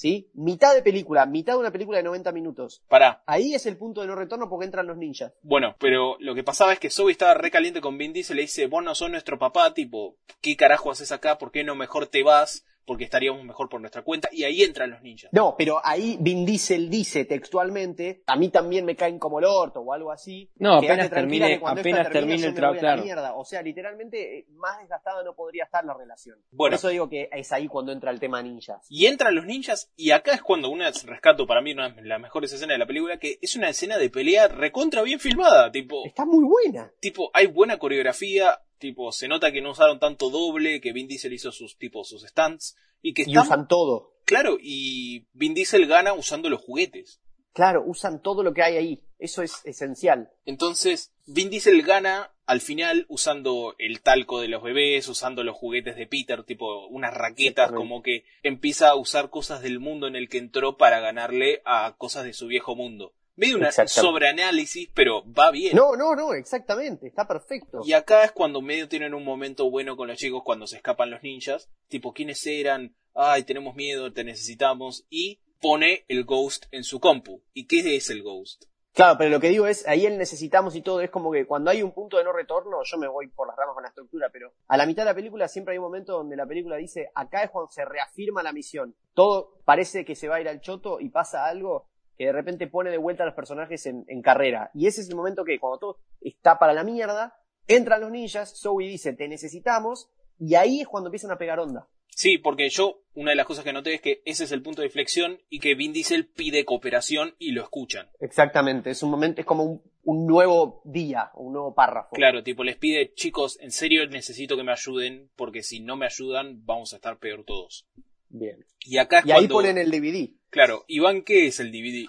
¿Sí? 0.02 0.28
Mitad 0.34 0.74
de 0.74 0.82
película, 0.82 1.26
mitad 1.26 1.52
de 1.52 1.60
una 1.60 1.70
película 1.70 1.98
de 1.98 2.02
90 2.02 2.32
minutos. 2.32 2.82
Pará. 2.88 3.22
Ahí 3.24 3.54
es 3.54 3.66
el 3.66 3.76
punto 3.76 4.00
de 4.00 4.08
no 4.08 4.16
retorno 4.16 4.48
porque 4.48 4.64
entran 4.64 4.88
los 4.88 4.96
ninjas. 4.96 5.32
Bueno, 5.42 5.76
pero 5.78 6.16
lo 6.18 6.34
que 6.34 6.42
pasaba 6.42 6.72
es 6.72 6.80
que 6.80 6.90
Zoe 6.90 7.12
estaba 7.12 7.34
recaliente 7.34 7.80
con 7.80 7.96
Vin 7.96 8.12
Diesel 8.12 8.34
y 8.34 8.38
le 8.38 8.42
dice, 8.42 8.66
vos 8.66 8.82
no 8.82 8.96
sos 8.96 9.12
nuestro 9.12 9.38
papá, 9.38 9.74
tipo, 9.74 10.16
¿qué 10.40 10.56
carajo 10.56 10.90
haces 10.90 11.12
acá? 11.12 11.38
¿Por 11.38 11.52
qué 11.52 11.62
no 11.62 11.76
mejor 11.76 12.08
te 12.08 12.24
vas? 12.24 12.66
Porque 12.84 13.04
estaríamos 13.04 13.44
mejor 13.44 13.68
por 13.68 13.80
nuestra 13.80 14.02
cuenta. 14.02 14.28
Y 14.32 14.44
ahí 14.44 14.62
entran 14.62 14.90
los 14.90 15.02
ninjas. 15.02 15.30
No, 15.32 15.54
pero 15.56 15.80
ahí 15.84 16.16
Vin 16.20 16.44
Diesel 16.44 16.90
dice 16.90 17.24
textualmente, 17.24 18.22
a 18.26 18.36
mí 18.36 18.48
también 18.48 18.84
me 18.84 18.96
caen 18.96 19.18
como 19.18 19.38
el 19.38 19.44
orto 19.44 19.80
o 19.80 19.92
algo 19.92 20.10
así. 20.10 20.50
No, 20.56 20.74
apenas 20.78 21.10
tranquila 21.10 21.46
termine, 21.46 21.62
apenas 21.70 22.10
termine 22.10 22.46
el 22.46 22.54
trabajo, 22.54 22.74
la 22.76 22.80
claro. 22.80 23.02
mierda. 23.04 23.34
O 23.34 23.44
sea, 23.44 23.62
literalmente 23.62 24.46
más 24.54 24.78
desgastada 24.80 25.22
no 25.22 25.34
podría 25.34 25.64
estar 25.64 25.84
la 25.84 25.94
relación. 25.94 26.38
Por 26.50 26.56
Bueno. 26.56 26.76
eso 26.76 26.88
digo 26.88 27.08
que 27.08 27.28
es 27.32 27.52
ahí 27.52 27.68
cuando 27.68 27.92
entra 27.92 28.10
el 28.10 28.18
tema 28.20 28.42
ninjas. 28.42 28.84
Y 28.88 29.06
entran 29.06 29.34
los 29.34 29.44
ninjas 29.46 29.92
y 29.96 30.10
acá 30.10 30.32
es 30.34 30.42
cuando 30.42 30.68
una 30.68 30.90
rescato 30.90 31.46
para 31.46 31.60
mí 31.60 31.72
una 31.72 31.90
de 31.90 32.02
las 32.02 32.20
mejores 32.20 32.52
escenas 32.52 32.74
de 32.74 32.78
la 32.78 32.86
película, 32.86 33.18
que 33.18 33.38
es 33.40 33.56
una 33.56 33.68
escena 33.68 33.96
de 33.98 34.10
pelea 34.10 34.48
recontra 34.48 35.02
bien 35.02 35.20
filmada, 35.20 35.70
tipo, 35.70 36.04
Está 36.06 36.24
muy 36.24 36.44
buena. 36.44 36.90
tipo, 37.00 37.30
hay 37.34 37.46
buena 37.46 37.78
coreografía, 37.78 38.58
tipo, 38.82 39.12
se 39.12 39.28
nota 39.28 39.52
que 39.52 39.62
no 39.62 39.70
usaron 39.70 40.00
tanto 40.00 40.28
doble, 40.28 40.80
que 40.80 40.92
Vin 40.92 41.06
Diesel 41.06 41.32
hizo 41.32 41.52
sus 41.52 41.78
tipo 41.78 42.04
sus 42.04 42.22
stunts 42.24 42.76
y 43.00 43.14
que 43.14 43.22
Y 43.26 43.38
usan 43.38 43.68
todo. 43.68 44.12
claro 44.26 44.58
y 44.60 45.28
Vin 45.32 45.54
Diesel 45.54 45.86
gana 45.86 46.12
usando 46.12 46.50
los 46.50 46.60
juguetes. 46.60 47.20
Claro, 47.54 47.84
usan 47.86 48.22
todo 48.22 48.42
lo 48.42 48.52
que 48.54 48.62
hay 48.62 48.76
ahí. 48.76 49.02
Eso 49.18 49.42
es 49.42 49.60
esencial. 49.64 50.30
Entonces, 50.46 51.12
Vin 51.26 51.48
Diesel 51.50 51.82
gana 51.82 52.32
al 52.46 52.60
final 52.60 53.06
usando 53.08 53.74
el 53.78 54.00
talco 54.00 54.40
de 54.40 54.48
los 54.48 54.62
bebés, 54.62 55.06
usando 55.06 55.44
los 55.44 55.56
juguetes 55.56 55.96
de 55.96 56.06
Peter, 56.06 56.42
tipo 56.44 56.86
unas 56.88 57.14
raquetas, 57.14 57.70
como 57.70 58.02
que 58.02 58.24
empieza 58.42 58.88
a 58.88 58.96
usar 58.96 59.30
cosas 59.30 59.62
del 59.62 59.78
mundo 59.80 60.06
en 60.06 60.16
el 60.16 60.28
que 60.28 60.38
entró 60.38 60.76
para 60.76 61.00
ganarle 61.00 61.62
a 61.64 61.94
cosas 61.98 62.24
de 62.24 62.32
su 62.32 62.46
viejo 62.48 62.74
mundo. 62.74 63.12
Medio 63.36 63.56
Exactamente. 63.56 63.92
sobreanálisis, 63.92 64.90
pero 64.94 65.22
va 65.32 65.50
bien. 65.50 65.74
No, 65.74 65.96
no, 65.96 66.14
no, 66.14 66.34
exactamente. 66.34 67.06
Está 67.06 67.26
perfecto. 67.26 67.80
Y 67.84 67.94
acá 67.94 68.24
es 68.24 68.32
cuando 68.32 68.60
medio 68.60 68.88
tienen 68.88 69.14
un 69.14 69.24
momento 69.24 69.70
bueno 69.70 69.96
con 69.96 70.08
los 70.08 70.18
chicos 70.18 70.42
cuando 70.44 70.66
se 70.66 70.76
escapan 70.76 71.10
los 71.10 71.22
ninjas. 71.22 71.70
Tipo, 71.88 72.12
¿quiénes 72.12 72.46
eran? 72.46 72.94
Ay, 73.14 73.44
tenemos 73.44 73.74
miedo, 73.74 74.12
te 74.12 74.24
necesitamos. 74.24 75.06
Y 75.08 75.40
pone 75.60 76.04
el 76.08 76.24
Ghost 76.24 76.66
en 76.72 76.84
su 76.84 77.00
compu. 77.00 77.42
¿Y 77.54 77.66
qué 77.66 77.96
es 77.96 78.10
el 78.10 78.22
Ghost? 78.22 78.64
Claro, 78.94 79.16
pero 79.16 79.30
lo 79.30 79.40
que 79.40 79.48
digo 79.48 79.66
es, 79.66 79.88
ahí 79.88 80.04
el 80.04 80.18
necesitamos 80.18 80.76
y 80.76 80.82
todo, 80.82 81.00
es 81.00 81.08
como 81.08 81.32
que 81.32 81.46
cuando 81.46 81.70
hay 81.70 81.82
un 81.82 81.92
punto 81.92 82.18
de 82.18 82.24
no 82.24 82.32
retorno, 82.32 82.76
yo 82.84 82.98
me 82.98 83.08
voy 83.08 83.26
por 83.28 83.46
las 83.48 83.56
ramas 83.56 83.72
con 83.72 83.82
la 83.82 83.88
estructura, 83.88 84.28
pero 84.30 84.52
a 84.68 84.76
la 84.76 84.84
mitad 84.84 85.04
de 85.04 85.10
la 85.10 85.14
película 85.14 85.48
siempre 85.48 85.72
hay 85.72 85.78
un 85.78 85.84
momento 85.84 86.12
donde 86.12 86.36
la 86.36 86.44
película 86.44 86.76
dice, 86.76 87.10
acá 87.14 87.42
es 87.42 87.50
cuando 87.50 87.70
se 87.70 87.86
reafirma 87.86 88.42
la 88.42 88.52
misión. 88.52 88.94
Todo 89.14 89.62
parece 89.64 90.04
que 90.04 90.14
se 90.14 90.28
va 90.28 90.36
a 90.36 90.40
ir 90.42 90.48
al 90.48 90.60
choto 90.60 91.00
y 91.00 91.08
pasa 91.08 91.46
algo 91.46 91.88
que 92.16 92.27
de 92.27 92.33
repente 92.33 92.66
pone 92.66 92.90
de 92.90 92.98
vuelta 92.98 93.22
a 93.22 93.27
los 93.27 93.35
personajes 93.35 93.87
en, 93.87 94.05
en 94.09 94.22
carrera. 94.22 94.70
Y 94.75 94.87
ese 94.87 95.01
es 95.01 95.09
el 95.09 95.16
momento 95.16 95.44
que 95.44 95.59
cuando 95.59 95.79
todo 95.79 95.98
está 96.20 96.59
para 96.59 96.72
la 96.72 96.85
mierda, 96.85 97.37
entran 97.66 98.01
los 98.01 98.11
ninjas, 98.11 98.61
Zoe 98.61 98.87
dice, 98.87 99.12
te 99.12 99.29
necesitamos, 99.29 100.11
y 100.38 100.55
ahí 100.55 100.81
es 100.81 100.88
cuando 100.88 101.09
empiezan 101.09 101.31
a 101.31 101.38
pegar 101.38 101.61
onda. 101.61 101.88
Sí, 102.14 102.37
porque 102.37 102.68
yo, 102.68 103.03
una 103.14 103.31
de 103.31 103.37
las 103.37 103.46
cosas 103.46 103.64
que 103.64 103.72
noté 103.72 103.94
es 103.94 104.01
que 104.01 104.22
ese 104.27 104.44
es 104.44 104.53
el 104.53 104.62
punto 104.62 104.83
de 104.83 104.88
inflexión 104.88 105.40
y 105.48 105.61
que 105.61 105.75
Vin 105.75 105.92
Diesel 105.92 106.27
pide 106.27 106.64
cooperación 106.64 107.35
y 107.38 107.53
lo 107.53 107.62
escuchan. 107.62 108.11
Exactamente, 108.20 108.90
es 108.90 109.03
un 109.03 109.11
momento, 109.11 109.40
es 109.40 109.46
como 109.46 109.64
un, 109.64 109.83
un 110.05 110.27
nuevo 110.27 110.83
día, 110.85 111.31
un 111.35 111.55
nuevo 111.55 111.75
párrafo. 111.75 112.11
Claro, 112.14 112.42
tipo, 112.42 112.64
les 112.64 112.77
pide, 112.77 113.14
chicos, 113.14 113.59
en 113.61 113.70
serio 113.70 114.07
necesito 114.09 114.57
que 114.57 114.62
me 114.62 114.72
ayuden, 114.72 115.31
porque 115.37 115.62
si 115.62 115.81
no 115.81 115.96
me 115.96 116.07
ayudan, 116.07 116.64
vamos 116.66 116.92
a 116.92 116.96
estar 116.96 117.18
peor 117.18 117.44
todos. 117.44 117.88
Bien. 118.29 118.64
Y 118.81 118.98
acá 118.98 119.20
es 119.20 119.27
Y 119.27 119.33
ahí 119.33 119.48
ponen 119.48 119.79
el 119.79 119.90
DVD. 119.90 120.35
Claro, 120.52 120.84
Iván, 120.86 121.22
¿qué 121.22 121.46
es 121.46 121.58
el 121.60 121.72
DVD? 121.72 122.06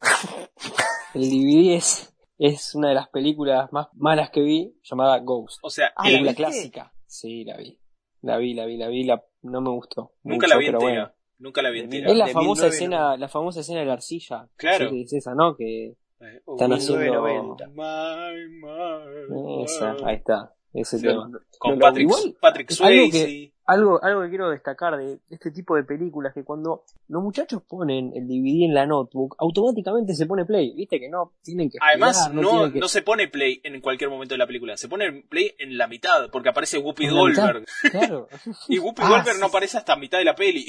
El 1.14 1.28
DVD 1.30 1.74
es, 1.76 2.14
es 2.38 2.74
una 2.74 2.88
de 2.90 2.94
las 2.94 3.08
películas 3.08 3.72
más 3.72 3.88
malas 3.94 4.30
que 4.30 4.40
vi, 4.42 4.74
llamada 4.82 5.18
Ghost. 5.20 5.58
O 5.62 5.70
sea, 5.70 5.92
Ah, 5.96 6.10
¿la 6.10 6.34
clásica. 6.34 6.92
Sí, 7.06 7.44
la 7.44 7.56
vi. 7.56 7.78
La 8.22 8.36
vi, 8.38 8.54
la 8.54 8.64
vi, 8.66 8.76
la 8.76 8.88
vi, 8.88 9.04
la, 9.04 9.22
no 9.42 9.60
me 9.60 9.70
gustó. 9.70 10.12
nunca 10.22 10.46
mucho, 10.46 10.54
la 10.54 10.56
vi 10.58 10.66
pero 10.66 10.78
entera. 10.80 11.02
bueno. 11.02 11.14
Nunca 11.38 11.62
la 11.62 11.70
vi 11.70 11.80
entera. 11.80 12.10
Es 12.10 12.16
la 12.16 12.26
de 12.26 12.32
famosa 12.32 12.66
1990. 12.66 12.76
escena, 12.76 13.16
la 13.16 13.28
famosa 13.28 13.60
escena 13.60 13.80
de 13.80 13.86
la 13.86 13.92
arcilla. 13.94 14.48
Claro. 14.56 14.90
Sí, 14.90 15.02
es 15.02 15.12
esa, 15.12 15.34
¿no? 15.34 15.56
Que 15.56 15.86
Eh, 16.20 16.40
están 16.46 16.72
haciendo. 16.72 17.22
1990. 17.22 17.68
my, 17.68 18.48
my, 18.60 19.64
Esa, 19.64 19.94
my. 19.94 20.02
ahí 20.04 20.16
está. 20.16 20.54
Ese 20.72 20.98
Sí, 20.98 21.06
tema. 21.06 21.30
Con 21.58 21.72
No, 21.78 21.78
Patrick, 21.80 22.08
igual, 22.08 22.36
Patrick 22.40 22.70
Swayze. 22.70 23.52
Algo, 23.64 24.02
algo 24.02 24.22
que 24.22 24.28
quiero 24.28 24.50
destacar 24.50 24.96
de 24.96 25.20
este 25.30 25.52
tipo 25.52 25.76
de 25.76 25.84
películas 25.84 26.34
que 26.34 26.42
cuando 26.42 26.82
los 27.08 27.22
muchachos 27.22 27.62
ponen 27.62 28.12
el 28.14 28.26
DVD 28.26 28.64
en 28.66 28.74
la 28.74 28.86
notebook, 28.86 29.36
automáticamente 29.38 30.14
se 30.14 30.26
pone 30.26 30.44
play. 30.44 30.74
Viste 30.74 30.98
que 30.98 31.08
no 31.08 31.32
tienen 31.42 31.70
que 31.70 31.78
Además, 31.80 32.16
esperar, 32.26 32.42
no, 32.42 32.50
tienen 32.50 32.72
que- 32.72 32.78
no 32.80 32.88
se 32.88 33.02
pone 33.02 33.28
play 33.28 33.60
en 33.62 33.80
cualquier 33.80 34.10
momento 34.10 34.34
de 34.34 34.38
la 34.38 34.46
película. 34.48 34.76
Se 34.76 34.88
pone 34.88 35.12
play 35.28 35.54
en 35.58 35.78
la 35.78 35.86
mitad, 35.86 36.28
porque 36.30 36.48
aparece 36.48 36.78
Whoopi. 36.78 37.08
Goldberg. 37.08 37.64
Claro. 37.90 38.26
Y 38.68 38.78
Whoopi 38.80 39.02
Ah, 39.04 39.08
Goldberg 39.08 39.34
sí. 39.36 39.40
no 39.40 39.46
aparece 39.46 39.78
hasta 39.78 39.94
mitad 39.96 40.18
de 40.18 40.24
la 40.24 40.34
peli. 40.34 40.66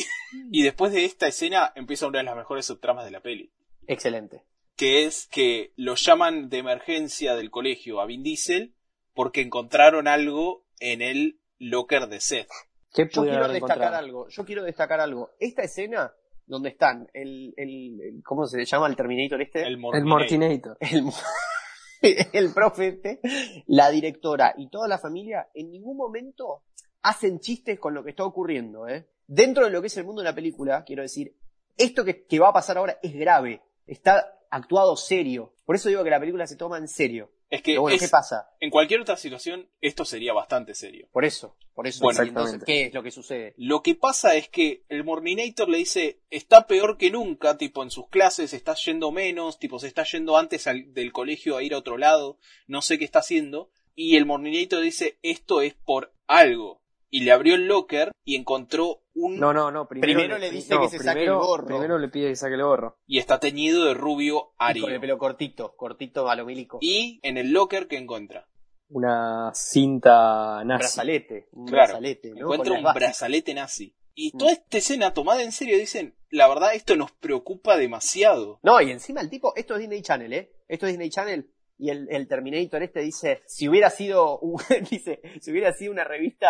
Y 0.52 0.62
después 0.62 0.92
de 0.94 1.06
esta 1.06 1.28
escena 1.28 1.72
empieza 1.76 2.06
una 2.08 2.20
de 2.20 2.26
las 2.26 2.36
mejores 2.36 2.66
subtramas 2.68 3.06
de 3.06 3.12
la 3.12 3.22
peli. 3.22 3.52
Excelente. 3.88 4.44
Que 4.76 5.06
es 5.06 5.28
que 5.32 5.74
lo 5.78 5.96
llaman 5.96 6.50
de 6.50 6.60
emergencia 6.60 7.36
del 7.36 7.50
colegio 7.50 8.02
a 8.02 8.06
Vin 8.06 8.22
Diesel 8.24 8.76
porque 9.16 9.42
encontraron 9.42 10.08
algo 10.08 10.64
en 10.80 11.02
el 11.02 11.40
locker 11.60 12.08
de 12.08 12.20
Seth. 12.20 12.50
¿Qué 12.94 13.10
Yo 13.12 13.24
quiero 13.24 13.48
destacar 13.48 13.56
encontrado? 13.78 13.96
algo. 13.98 14.28
Yo 14.30 14.46
quiero 14.46 14.64
destacar 14.64 15.00
algo. 15.00 15.32
Esta 15.40 15.64
escena 15.64 16.14
donde 16.46 16.70
están 16.70 17.10
el, 17.14 17.54
el, 17.58 18.00
el- 18.02 18.24
¿cómo 18.24 18.46
se 18.46 18.64
llama 18.66 18.88
el 18.88 18.96
Terminator 18.96 19.42
este? 19.42 19.62
El 19.62 19.68
El 19.74 19.78
Mortinator. 19.78 20.08
Mortinator. 20.10 20.78
el, 20.82 21.04
el 22.34 22.54
profe 22.54 22.88
este, 22.90 23.20
la 23.68 23.90
directora 23.90 24.54
y 24.58 24.70
toda 24.70 24.88
la 24.88 24.98
familia 25.00 25.48
en 25.54 25.72
ningún 25.72 25.98
momento 25.98 26.64
hacen 27.02 27.40
chistes 27.40 27.80
con 27.80 27.94
lo 27.94 28.04
que 28.04 28.12
está 28.12 28.24
ocurriendo, 28.26 28.88
¿eh? 28.88 29.08
Dentro 29.26 29.66
de 29.66 29.72
lo 29.72 29.82
que 29.82 29.88
es 29.88 29.98
el 29.98 30.04
mundo 30.06 30.22
de 30.22 30.30
la 30.30 30.36
película, 30.36 30.84
quiero 30.84 31.02
decir, 31.02 31.34
esto 31.78 32.04
que, 32.06 32.26
que 32.26 32.40
va 32.40 32.50
a 32.50 32.54
pasar 32.54 32.78
ahora 32.78 33.00
es 33.02 33.14
grave, 33.16 33.62
está 33.88 34.38
actuado 34.52 34.96
serio. 34.98 35.54
Por 35.66 35.76
eso 35.76 35.90
digo 35.90 36.04
que 36.04 36.10
la 36.10 36.20
película 36.20 36.46
se 36.46 36.58
toma 36.58 36.78
en 36.78 36.88
serio. 36.88 37.32
Es 37.54 37.62
que 37.62 37.74
Pero 37.74 37.82
bueno, 37.84 37.96
es- 37.96 38.02
¿qué 38.02 38.08
pasa? 38.10 38.50
en 38.60 38.70
cualquier 38.72 39.02
otra 39.02 39.16
situación 39.16 39.70
esto 39.80 40.06
sería 40.06 40.34
bastante 40.34 40.74
serio. 40.74 41.08
Por 41.12 41.24
eso, 41.24 41.56
por 41.76 41.86
eso. 41.88 42.04
Bueno, 42.04 42.24
entonces. 42.24 42.64
¿qué 42.66 42.86
es 42.86 42.94
lo 42.94 43.04
que 43.04 43.12
sucede? 43.12 43.54
Lo 43.58 43.84
que 43.84 43.94
pasa 43.96 44.36
es 44.36 44.50
que 44.50 44.84
el 44.90 45.04
Morninator 45.04 45.70
le 45.70 45.78
dice, 45.78 46.20
está 46.32 46.66
peor 46.68 46.98
que 46.98 47.12
nunca, 47.12 47.58
tipo 47.58 47.84
en 47.84 47.92
sus 47.92 48.08
clases 48.10 48.54
está 48.54 48.74
yendo 48.76 49.12
menos, 49.12 49.60
tipo 49.60 49.78
se 49.80 49.88
está 49.88 50.04
yendo 50.04 50.36
antes 50.38 50.66
al- 50.68 50.94
del 50.94 51.12
colegio 51.12 51.56
a 51.56 51.64
ir 51.64 51.74
a 51.74 51.78
otro 51.78 51.98
lado, 51.98 52.38
no 52.68 52.82
sé 52.82 52.98
qué 52.98 53.06
está 53.06 53.20
haciendo. 53.20 53.70
Y 53.96 54.16
el 54.18 54.26
Morninator 54.26 54.82
dice, 54.82 55.20
esto 55.22 55.62
es 55.62 55.76
por 55.76 56.12
algo. 56.28 56.82
Y 57.16 57.20
le 57.20 57.32
abrió 57.32 57.54
el 57.54 57.68
locker 57.68 58.12
y 58.26 58.36
encontró 58.36 59.04
un... 59.14 59.38
No, 59.40 59.54
no, 59.54 59.70
no. 59.70 59.88
Primero, 59.88 60.14
Primero 60.14 60.38
le 60.40 60.50
dice 60.50 60.76
que 60.80 60.90
se 60.90 60.98
saque 60.98 61.26
el 61.26 61.36
gorro. 61.36 61.68
Primero 61.68 62.00
le 62.00 62.08
pide 62.08 62.30
que 62.30 62.36
saque 62.36 62.56
el 62.56 62.64
gorro. 62.64 62.98
Y 63.06 63.20
está 63.20 63.40
teñido 63.40 63.86
de 63.86 63.94
rubio 63.94 64.54
Y 64.54 64.56
ario. 64.58 64.84
con 64.86 64.94
el 64.94 65.00
pelo 65.00 65.20
cortito, 65.20 65.76
cortito 65.76 66.28
a 66.28 66.36
lo 66.36 66.44
milico. 66.44 66.80
Y 66.82 67.20
en 67.22 67.38
el 67.38 67.52
locker 67.52 67.88
que 67.88 67.98
encuentra. 67.98 68.48
Una 68.90 69.52
cinta 69.54 70.62
un 70.62 70.68
nazi. 70.70 70.80
brazalete, 70.80 71.50
un 71.52 71.68
Claro, 71.68 71.84
brazalete, 71.86 72.30
¿no? 72.32 72.38
Encuentra 72.42 72.74
un 72.74 72.84
brazalete 72.96 73.54
nazi. 73.54 73.96
Y 74.16 74.32
Mm. 74.34 74.38
toda 74.40 74.52
esta 74.54 74.78
escena 74.80 75.14
tomada 75.14 75.44
en 75.44 75.52
serio 75.52 75.78
dicen, 75.78 76.16
la 76.30 76.48
verdad 76.48 76.74
esto 76.74 76.96
nos 76.96 77.12
preocupa 77.12 77.78
demasiado. 77.78 78.60
No, 78.64 78.82
y 78.82 78.90
encima 78.90 79.22
el 79.22 79.30
tipo, 79.30 79.54
esto 79.56 79.76
es 79.76 79.82
Disney 79.82 80.02
Channel, 80.02 80.34
¿eh? 80.34 80.52
Esto 80.68 80.88
es 80.88 80.94
Disney 80.94 81.10
Channel. 81.12 81.53
Y 81.78 81.90
el, 81.90 82.08
el 82.12 82.28
Terminator 82.28 82.84
este 82.84 83.02
dice, 83.02 83.42
si 83.48 83.68
hubiera 83.68 83.90
sido, 83.90 84.40
un- 84.40 84.62
dice, 84.92 85.22
si 85.42 85.52
hubiera 85.52 85.74
sido 85.74 85.92
una 85.92 86.04
revista, 86.04 86.50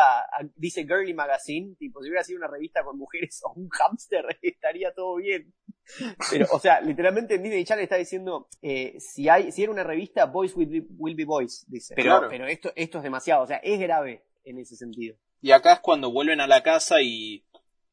dice 0.55 0.83
Girly 0.83 1.13
Magazine, 1.13 1.75
tipo, 1.79 2.01
si 2.01 2.09
hubiera 2.09 2.23
sido 2.23 2.37
una 2.39 2.47
revista 2.47 2.83
con 2.83 2.97
mujeres 2.97 3.41
o 3.43 3.53
un 3.53 3.69
hámster, 3.69 4.25
estaría 4.41 4.93
todo 4.93 5.15
bien. 5.15 5.53
Pero, 6.31 6.47
o 6.51 6.59
sea, 6.59 6.81
literalmente 6.81 7.35
en 7.35 7.43
Disney 7.43 7.63
Channel 7.65 7.83
está 7.83 7.95
diciendo, 7.97 8.47
eh, 8.61 8.95
si 8.99 9.27
hay, 9.29 9.51
si 9.51 9.63
era 9.63 9.71
una 9.71 9.83
revista, 9.83 10.25
Boys 10.25 10.55
will 10.55 10.67
be, 10.69 10.83
will 10.97 11.15
be 11.15 11.25
boys, 11.25 11.65
dice. 11.67 11.93
Pero, 11.95 12.11
Claro. 12.11 12.27
pero 12.29 12.47
esto, 12.47 12.71
esto 12.75 12.97
es 12.99 13.03
demasiado, 13.03 13.43
o 13.43 13.47
sea, 13.47 13.57
es 13.57 13.79
grave 13.79 14.23
en 14.45 14.59
ese 14.59 14.75
sentido. 14.75 15.15
Y 15.41 15.51
acá 15.51 15.73
es 15.73 15.79
cuando 15.79 16.11
vuelven 16.11 16.39
a 16.41 16.47
la 16.47 16.63
casa 16.63 17.01
y, 17.01 17.45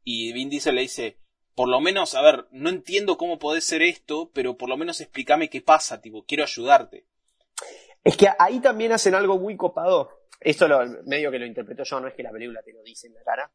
y 0.05 0.33
Vin 0.33 0.51
Diesel 0.51 0.75
le 0.77 0.83
dice, 0.83 1.19
por 1.57 1.69
lo 1.69 1.81
menos, 1.81 2.15
a 2.15 2.23
ver, 2.23 2.47
no 2.53 2.71
entiendo 2.71 3.17
cómo 3.19 3.39
podés 3.39 3.65
ser 3.65 3.83
esto, 3.83 4.31
pero 4.33 4.57
por 4.57 4.69
lo 4.69 4.77
menos 4.77 5.01
explícame 5.01 5.51
qué 5.51 5.61
pasa, 5.61 6.01
tipo, 6.01 6.25
quiero 6.25 6.45
ayudarte. 6.45 7.07
Es 8.03 8.17
que 8.17 8.29
ahí 8.39 8.61
también 8.61 8.93
hacen 8.93 9.15
algo 9.15 9.39
muy 9.39 9.57
copado. 9.57 10.21
Esto 10.41 10.67
lo, 10.67 10.81
medio 11.05 11.31
que 11.31 11.39
lo 11.39 11.47
interpreto 11.47 11.83
yo, 11.85 12.01
no 12.01 12.09
es 12.09 12.15
que 12.15 12.23
la 12.23 12.31
película 12.31 12.63
te 12.63 12.73
lo 12.73 12.83
dice 12.83 13.09
en 13.09 13.15
la 13.15 13.23
cara. 13.23 13.51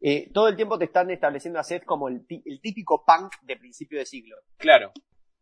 Eh, 0.00 0.30
todo 0.32 0.48
el 0.48 0.56
tiempo 0.56 0.78
te 0.78 0.86
están 0.86 1.10
estableciendo 1.10 1.60
a 1.60 1.62
Seth 1.62 1.84
como 1.84 2.08
el, 2.08 2.26
típico 2.26 3.04
punk 3.04 3.34
de 3.42 3.56
principio 3.56 3.98
de 3.98 4.06
siglo. 4.06 4.36
Claro, 4.56 4.92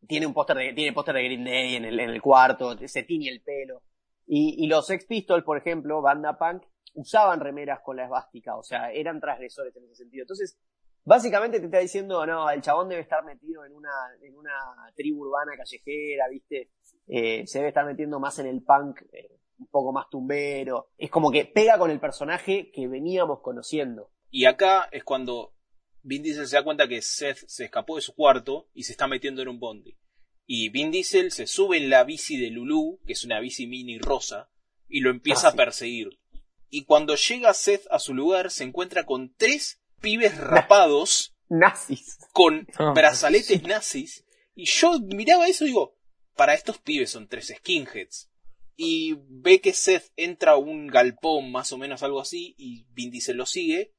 Tiene 0.07 0.27
un 0.27 0.35
póster 0.35 0.57
de, 0.57 0.73
tiene 0.75 0.93
póster 0.93 1.15
de 1.15 1.25
Green 1.25 1.45
Day 1.45 1.77
en 1.77 1.85
el, 1.85 1.99
en 2.01 2.11
el 2.11 2.21
cuarto, 2.21 2.77
se 2.87 3.03
tiñe 3.05 3.31
el 3.31 3.41
pelo. 3.41 3.83
Y, 4.27 4.65
y 4.65 4.67
los 4.67 4.87
Sex 4.87 5.07
Pistols, 5.07 5.45
por 5.45 5.57
ejemplo, 5.57 6.03
banda 6.03 6.37
punk, 6.37 6.65
usaban 6.95 7.41
remeras 7.41 7.81
con 7.81 7.97
la 7.97 8.05
esvástica, 8.05 8.57
o 8.57 8.63
sea, 8.63 8.91
eran 8.93 9.21
transgresores 9.21 9.75
en 9.77 9.85
ese 9.85 9.95
sentido. 9.95 10.25
Entonces, 10.25 10.59
Básicamente 11.05 11.59
te 11.61 11.67
está 11.67 11.79
diciendo, 11.79 12.25
no, 12.27 12.51
el 12.51 12.61
chabón 12.63 12.89
debe 12.89 13.03
estar 13.03 13.25
metido 13.25 13.65
en 13.65 13.73
una, 13.73 13.91
en 14.23 14.37
una 14.37 14.53
tribu 14.95 15.23
urbana 15.27 15.53
callejera, 15.57 16.29
¿viste? 16.31 16.71
Eh, 17.07 17.47
se 17.47 17.59
debe 17.59 17.69
estar 17.69 17.87
metiendo 17.87 18.21
más 18.21 18.39
en 18.39 18.47
el 18.47 18.63
punk, 18.63 19.01
eh, 19.13 19.39
un 19.59 19.67
poco 19.69 19.93
más 19.93 20.09
tumbero. 20.11 20.91
Es 20.99 21.11
como 21.11 21.31
que 21.31 21.45
pega 21.47 21.79
con 21.79 21.91
el 21.91 22.01
personaje 22.01 22.71
que 22.71 22.87
veníamos 22.87 23.41
conociendo. 23.41 24.11
Y 24.31 24.45
acá 24.45 24.89
es 24.93 25.03
cuando 25.03 25.55
Vin 26.03 26.23
Diesel 26.23 26.47
se 26.47 26.57
da 26.57 26.65
cuenta 26.65 26.87
que 26.87 27.03
Seth 27.03 27.39
se 27.47 27.65
escapó 27.65 27.97
de 27.97 28.03
su 28.03 28.15
cuarto 28.15 28.69
y 28.75 28.85
se 28.85 28.93
está 28.93 29.07
metiendo 29.09 29.43
en 29.43 29.49
un 29.49 29.59
bondi. 29.59 29.99
Y 30.47 30.69
Vin 30.69 30.91
Diesel 30.91 31.31
se 31.33 31.47
sube 31.47 31.79
en 31.79 31.91
la 31.91 32.05
bici 32.05 32.37
de 32.39 32.51
Lulu, 32.51 33.01
que 33.07 33.13
es 33.15 33.25
una 33.25 33.41
bici 33.41 33.67
mini 33.67 33.99
rosa, 33.99 34.51
y 34.89 35.01
lo 35.01 35.11
empieza 35.11 35.49
Ah, 35.49 35.51
sí. 35.51 35.57
a 35.57 35.65
perseguir. 35.65 36.09
Y 36.69 36.85
cuando 36.85 37.17
llega 37.17 37.53
Seth 37.55 37.87
a 37.91 37.99
su 37.99 38.15
lugar, 38.15 38.51
se 38.51 38.65
encuentra 38.65 39.05
con 39.05 39.35
tres 39.35 39.80
pibes 40.01 40.37
rapados 40.37 41.35
Nazis. 41.49 42.19
con 42.33 42.67
brazaletes 42.95 43.63
nazis. 43.63 44.25
Y 44.55 44.67
yo 44.67 44.99
miraba 45.01 45.49
eso 45.49 45.65
y 45.65 45.69
digo, 45.69 45.97
para 46.37 46.55
estos 46.55 46.79
pibes 46.79 47.11
son 47.11 47.29
tres 47.29 47.53
skinheads. 47.57 48.31
Y 48.77 49.19
ve 49.29 49.61
que 49.61 49.75
Seth 49.75 50.11
entra 50.17 50.53
a 50.53 50.57
un 50.57 50.87
galpón, 50.87 51.53
más 51.53 51.73
o 51.73 51.79
menos 51.79 52.03
algo 52.03 52.21
así, 52.21 52.55
y 52.57 52.87
Vin 52.93 53.11
Diesel 53.11 53.37
lo 53.37 53.45
sigue. 53.45 53.93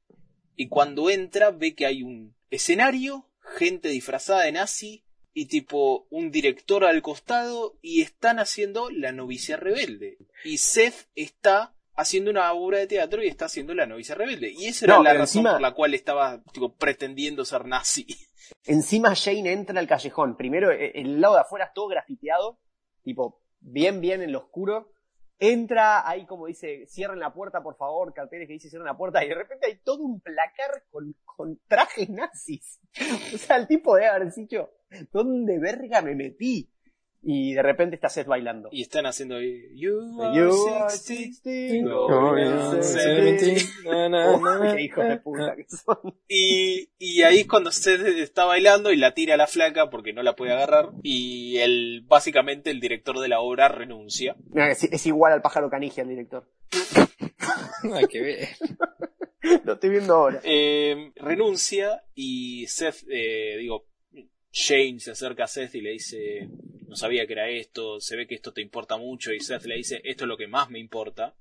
Y 0.56 0.68
cuando 0.68 1.08
entra, 1.08 1.52
ve 1.52 1.74
que 1.74 1.86
hay 1.86 2.02
un 2.02 2.34
escenario, 2.50 3.30
gente 3.56 3.88
disfrazada 3.88 4.42
de 4.42 4.52
nazi, 4.52 5.04
y 5.34 5.46
tipo 5.46 6.08
un 6.10 6.32
director 6.32 6.84
al 6.84 7.00
costado, 7.00 7.78
y 7.80 8.00
están 8.00 8.40
haciendo 8.40 8.90
La 8.90 9.12
novicia 9.12 9.56
rebelde. 9.56 10.18
Y 10.44 10.58
Seth 10.58 11.08
está 11.14 11.76
haciendo 11.94 12.30
una 12.30 12.52
obra 12.52 12.78
de 12.78 12.86
teatro 12.86 13.22
y 13.22 13.28
está 13.28 13.46
haciendo 13.46 13.74
La 13.74 13.86
novicia 13.86 14.14
rebelde. 14.14 14.50
Y 14.50 14.66
esa 14.66 14.86
era 14.86 14.96
No, 14.96 15.02
la 15.02 15.10
razón 15.12 15.22
encima- 15.40 15.52
por 15.52 15.60
la 15.60 15.72
cual 15.74 15.94
estaba 15.94 16.42
tipo, 16.52 16.74
pretendiendo 16.76 17.44
ser 17.44 17.66
nazi. 17.66 18.06
Encima 18.64 19.14
Jane 19.14 19.52
entra 19.52 19.78
al 19.80 19.86
callejón. 19.86 20.36
Primero, 20.36 20.70
eh, 20.70 20.92
el 20.94 21.20
lado 21.20 21.34
de 21.34 21.40
afuera 21.40 21.66
es 21.66 21.72
todo 21.74 21.88
grafiteado, 21.88 22.58
tipo, 23.02 23.40
bien, 23.60 24.00
bien 24.00 24.22
en 24.22 24.32
lo 24.32 24.38
oscuro. 24.40 24.92
Entra, 25.38 26.08
ahí 26.08 26.24
como 26.24 26.46
dice, 26.46 26.86
cierren 26.86 27.18
la 27.18 27.32
puerta, 27.34 27.62
por 27.64 27.76
favor, 27.76 28.14
carteles 28.14 28.46
que 28.46 28.52
dice 28.52 28.68
cierren 28.70 28.86
la 28.86 28.96
puerta, 28.96 29.24
y 29.24 29.28
de 29.28 29.34
repente 29.34 29.66
hay 29.66 29.78
todo 29.82 30.02
un 30.04 30.20
placar 30.20 30.84
con, 30.90 31.16
con 31.24 31.58
trajes 31.66 32.08
nazis. 32.10 32.80
O 33.34 33.38
sea, 33.38 33.56
el 33.56 33.66
tipo 33.66 33.96
debe 33.96 34.06
haber 34.08 34.32
dicho, 34.32 34.70
¿dónde 35.12 35.58
verga 35.58 36.00
me 36.02 36.14
metí? 36.14 36.71
Y 37.24 37.54
de 37.54 37.62
repente 37.62 37.94
está 37.94 38.08
Seth 38.08 38.26
bailando. 38.26 38.68
Y 38.72 38.82
están 38.82 39.06
haciendo 39.06 39.40
You 39.40 40.20
are 40.20 40.36
You 40.36 40.68
are 40.74 40.90
16, 40.90 41.42
16, 41.42 41.84
go 41.84 42.06
Oh, 42.06 42.30
on, 42.30 42.38
yeah, 42.38 42.70
17. 42.72 43.44
17, 43.44 43.88
na, 43.88 44.08
na, 44.08 44.30
Oh, 44.32 44.40
na, 44.64 44.74
qué 44.74 44.82
hijos 44.82 45.06
de 45.06 45.16
puta 45.18 45.54
que 45.54 45.64
son. 45.68 46.14
Y, 46.28 46.88
y 46.98 47.22
ahí 47.22 47.40
es 47.40 47.46
cuando 47.46 47.70
Seth 47.70 48.04
está 48.06 48.44
bailando 48.44 48.90
y 48.92 48.96
la 48.96 49.14
tira 49.14 49.34
a 49.34 49.36
la 49.36 49.46
flaca 49.46 49.88
porque 49.88 50.12
no 50.12 50.22
la 50.24 50.34
puede 50.34 50.52
agarrar. 50.52 50.90
Y 51.04 51.58
el, 51.58 52.04
básicamente 52.08 52.70
el 52.70 52.80
director 52.80 53.20
de 53.20 53.28
la 53.28 53.40
obra 53.40 53.68
renuncia. 53.68 54.34
Mira, 54.50 54.72
Es, 54.72 54.82
es 54.82 55.06
igual 55.06 55.32
al 55.32 55.42
pájaro 55.42 55.70
canigia 55.70 56.02
el 56.02 56.08
director. 56.08 56.48
Hay 57.94 58.06
que 58.06 58.20
ver. 58.20 58.48
Lo 59.64 59.74
estoy 59.74 59.90
viendo 59.90 60.14
ahora. 60.14 60.40
Eh, 60.44 61.12
renuncia 61.16 62.02
y 62.14 62.66
Seth, 62.68 63.04
eh, 63.08 63.56
digo, 63.58 63.86
Shane 64.52 65.00
se 65.00 65.12
acerca 65.12 65.44
a 65.44 65.48
Seth 65.48 65.74
y 65.74 65.80
le 65.80 65.92
dice, 65.92 66.48
no 66.86 66.94
sabía 66.94 67.26
que 67.26 67.32
era 67.32 67.48
esto, 67.48 68.00
se 68.00 68.16
ve 68.16 68.26
que 68.26 68.34
esto 68.34 68.52
te 68.52 68.60
importa 68.60 68.98
mucho 68.98 69.32
y 69.32 69.40
Seth 69.40 69.64
le 69.64 69.76
dice, 69.76 70.00
esto 70.04 70.24
es 70.24 70.28
lo 70.28 70.36
que 70.36 70.46
más 70.46 70.70
me 70.70 70.78
importa. 70.78 71.34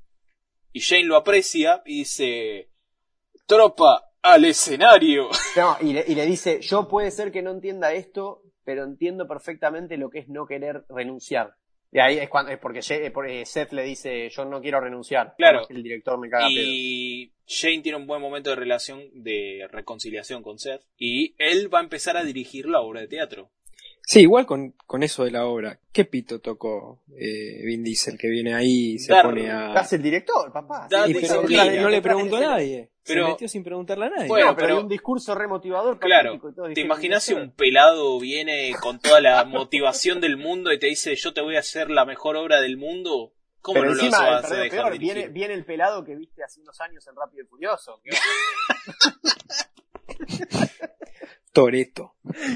Y 0.72 0.80
Shane 0.80 1.04
lo 1.04 1.18
aprecia 1.18 1.82
y 1.86 2.00
dice, 2.00 2.70
tropa, 3.46 4.12
al 4.22 4.46
escenario. 4.46 5.30
Y 5.82 5.94
le 5.94 6.26
dice, 6.26 6.62
yo 6.62 6.88
puede 6.88 7.12
ser 7.12 7.32
que 7.32 7.42
no 7.42 7.52
entienda 7.52 7.94
esto, 7.94 8.44
pero 8.64 8.84
entiendo 8.84 9.28
perfectamente 9.28 9.98
lo 9.98 10.10
que 10.10 10.20
es 10.20 10.30
no 10.30 10.46
querer 10.46 10.86
renunciar. 10.88 11.56
Y 11.92 12.00
ahí 12.00 12.18
es 12.20 12.30
cuando, 12.30 12.52
es 12.52 12.58
porque, 12.58 12.82
Seth 12.82 13.74
le 13.74 13.84
dice, 13.84 14.30
yo 14.30 14.46
no 14.46 14.62
quiero 14.62 14.80
renunciar. 14.80 15.34
Claro. 15.38 15.68
El 15.70 15.84
director 15.84 16.18
me 16.18 16.30
caga 16.30 16.48
pedo. 16.48 16.64
Y 16.66 17.34
Shane 17.46 17.82
tiene 17.82 17.98
un 17.98 18.08
buen 18.08 18.22
momento 18.22 18.50
de 18.50 18.56
relación, 18.56 19.02
de 19.14 19.68
reconciliación 19.70 20.42
con 20.42 20.58
Seth. 20.58 20.82
Y 20.98 21.36
él 21.38 21.74
va 21.74 21.80
a 21.80 21.84
empezar 21.84 22.16
a 22.16 22.24
dirigir 22.24 22.66
la 22.68 22.80
obra 22.80 23.02
de 23.02 23.08
teatro. 23.08 23.50
Sí, 24.04 24.22
igual 24.22 24.46
con, 24.46 24.72
con 24.88 25.04
eso 25.04 25.26
de 25.26 25.32
la 25.32 25.46
obra. 25.46 25.80
¿Qué 25.92 26.06
pito 26.06 26.40
tocó 26.40 27.04
eh, 27.18 27.62
Vin 27.66 27.84
Diesel 27.84 28.18
que 28.18 28.30
viene 28.30 28.54
ahí 28.54 28.94
y 28.94 29.00
se 29.00 29.12
Dar- 29.12 29.26
pone 29.26 29.50
a... 29.52 29.74
Hace 29.74 29.98
el 29.98 30.02
director, 30.02 30.52
papá. 30.52 30.88
Sí, 31.06 31.14
pero 31.14 31.44
no 31.82 31.90
le 31.90 32.02
preguntó 32.02 32.38
a 32.38 32.42
nadie. 32.42 32.90
Pero- 33.06 33.26
se 33.26 33.32
metió 33.32 33.48
sin 33.48 33.64
preguntarle 33.64 34.06
a 34.06 34.10
nadie. 34.10 34.28
Bueno, 34.28 34.56
pero, 34.56 34.68
pero- 34.68 34.78
hay 34.78 34.84
un 34.84 34.90
discurso 34.90 35.36
remotivador. 35.36 36.00
Claro, 36.00 36.40
¿te 36.74 36.82
imaginas 36.82 37.24
si 37.24 37.34
un 37.34 37.52
pelado 37.52 38.20
viene 38.20 38.74
con 38.82 39.00
toda 39.00 39.22
la 39.22 39.44
motivación 39.46 40.22
del 40.22 40.38
mundo 40.38 40.72
y 40.72 40.80
te 40.80 40.88
dice 40.88 41.16
yo 41.16 41.34
te 41.34 41.42
voy 41.42 41.56
a 41.56 41.60
hacer 41.60 41.90
la 41.90 42.06
mejor 42.06 42.36
obra 42.36 42.62
del 42.62 42.78
mundo? 42.78 43.34
¿Cómo 43.62 43.80
Pero 43.80 43.94
no 43.94 44.04
lo 44.04 44.12
vas 44.12 44.52
a 44.52 44.56
dejar 44.56 44.86
peor, 44.90 44.98
viene, 44.98 45.28
viene 45.28 45.54
el 45.54 45.66
pelado 45.66 46.04
que 46.04 46.16
viste 46.16 46.44
hace 46.44 46.62
unos 46.62 46.80
años 46.82 47.06
en 47.08 47.16
Rápido 47.16 47.44
y 47.44 47.48
Furioso. 47.48 48.02
¿Qué, 48.04 48.10
Toreto. 51.54 52.16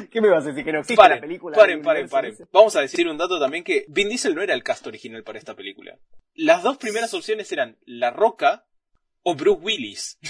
qué 0.09 0.21
me 0.21 0.29
vas 0.29 0.45
a 0.45 0.49
decir? 0.49 0.63
¿Que 0.63 0.71
no 0.71 0.79
existe 0.79 0.95
Paren, 0.95 1.17
la 1.17 1.21
película? 1.21 1.57
paren, 1.57 1.81
paren, 1.81 2.07
paren. 2.07 2.31
ese? 2.33 2.45
Vamos 2.51 2.75
a 2.77 2.81
decir 2.81 3.07
un 3.09 3.17
dato 3.17 3.39
también 3.39 3.63
que 3.63 3.85
Vin 3.89 4.07
Diesel 4.09 4.33
no 4.35 4.41
era 4.41 4.53
el 4.53 4.63
cast 4.63 4.87
original 4.87 5.23
para 5.23 5.37
esta 5.37 5.53
película. 5.53 5.97
Las 6.33 6.63
dos 6.63 6.77
primeras 6.77 7.13
opciones 7.13 7.51
eran 7.51 7.77
La 7.85 8.11
Roca 8.11 8.65
o 9.25 9.35
Bruce 9.35 9.61
Willis. 9.61 10.19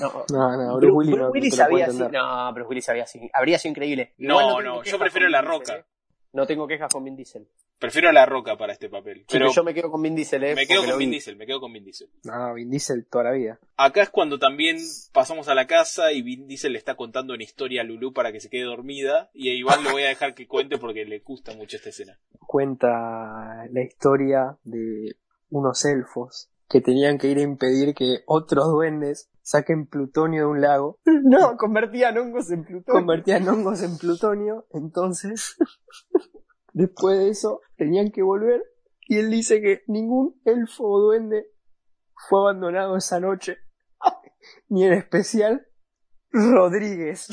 No, 0.00 0.26
No, 0.30 0.56
no, 0.56 0.76
Bruce, 0.76 0.92
Willis 0.92 1.10
no, 1.16 1.16
Bruce 1.16 1.32
Willis 1.32 1.60
había 1.60 1.90
sido, 1.90 2.08
no, 2.10 2.52
Bruce 2.52 2.68
Willis 2.68 2.88
había 2.90 3.06
sido, 3.06 3.28
habría 3.32 3.58
sido 3.58 3.70
increíble. 3.70 4.12
No, 4.18 4.36
tengo 4.36 4.62
no, 4.62 4.74
yo 4.76 4.82
quejas 4.82 5.00
prefiero 5.00 5.26
con 5.26 5.32
La 5.32 5.40
Roca. 5.40 5.72
Diesel, 5.72 5.80
¿eh? 5.80 5.84
No 6.32 6.46
tengo 6.46 6.66
quejas 6.66 6.92
con 6.92 7.04
Vin 7.04 7.16
Diesel. 7.16 7.48
Prefiero 7.78 8.10
a 8.10 8.12
La 8.12 8.26
Roca 8.26 8.58
para 8.58 8.74
este 8.74 8.90
papel. 8.90 9.24
Pero 9.26 9.46
Pero 9.46 9.52
yo 9.52 9.64
me 9.64 9.72
quedo 9.72 9.90
con 9.90 10.02
Vin 10.02 10.14
Diesel, 10.14 10.44
¿eh? 10.44 10.54
me 10.54 10.66
quedo 10.66 10.84
con 10.84 10.98
Vin 10.98 11.08
vi. 11.08 11.16
Diesel, 11.16 11.36
me 11.36 11.46
quedo 11.46 11.60
con 11.60 11.72
Vin 11.72 11.84
Diesel. 11.84 12.10
No, 12.24 12.52
Vin 12.52 12.68
Diesel 12.68 13.06
toda 13.06 13.24
la 13.24 13.32
vida. 13.32 13.58
Acá 13.78 14.02
es 14.02 14.10
cuando 14.10 14.38
también 14.38 14.76
pasamos 15.14 15.48
a 15.48 15.54
la 15.54 15.66
casa 15.66 16.12
y 16.12 16.20
Vin 16.20 16.46
Diesel 16.46 16.72
le 16.72 16.78
está 16.78 16.94
contando 16.94 17.32
una 17.32 17.42
historia 17.42 17.80
a 17.80 17.84
Lulu 17.84 18.12
para 18.12 18.32
que 18.32 18.40
se 18.40 18.50
quede 18.50 18.64
dormida. 18.64 19.30
Y 19.32 19.48
a 19.48 19.54
Iván 19.54 19.82
lo 19.82 19.92
voy 19.92 20.02
a 20.02 20.08
dejar 20.08 20.34
que 20.34 20.46
cuente 20.46 20.76
porque 20.76 21.06
le 21.06 21.20
gusta 21.20 21.54
mucho 21.54 21.78
esta 21.78 21.88
escena. 21.88 22.18
Cuenta 22.40 23.66
la 23.70 23.82
historia 23.82 24.58
de 24.64 25.16
unos 25.48 25.86
elfos 25.86 26.50
que 26.68 26.80
tenían 26.80 27.18
que 27.18 27.28
ir 27.28 27.38
a 27.38 27.42
impedir 27.42 27.94
que 27.94 28.22
otros 28.26 28.66
duendes 28.66 29.30
saquen 29.42 29.86
plutonio 29.86 30.42
de 30.42 30.46
un 30.46 30.60
lago, 30.60 30.98
No, 31.24 31.56
convertían 31.56 32.18
hongos 32.18 32.50
en 32.50 32.64
Plutón. 32.64 32.94
convertían 32.94 33.48
hongos 33.48 33.82
en 33.82 33.96
plutonio, 33.98 34.66
entonces 34.72 35.56
después 36.72 37.18
de 37.18 37.28
eso 37.30 37.60
tenían 37.76 38.10
que 38.10 38.22
volver 38.22 38.62
y 39.08 39.18
él 39.18 39.30
dice 39.30 39.60
que 39.60 39.82
ningún 39.86 40.40
elfo 40.44 40.84
o 40.84 41.00
duende 41.00 41.46
fue 42.28 42.40
abandonado 42.40 42.96
esa 42.96 43.20
noche, 43.20 43.58
ni 44.68 44.84
en 44.84 44.94
especial 44.94 45.66
Rodríguez. 46.32 47.28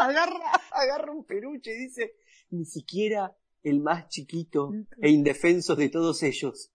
agarra, 0.00 0.52
agarra 0.72 1.12
un 1.12 1.24
peluche 1.24 1.72
y 1.72 1.84
dice, 1.84 2.16
ni 2.50 2.64
siquiera 2.64 3.36
el 3.62 3.80
más 3.80 4.08
chiquito 4.08 4.72
e 5.00 5.10
indefenso 5.10 5.76
de 5.76 5.88
todos 5.88 6.22
ellos, 6.22 6.72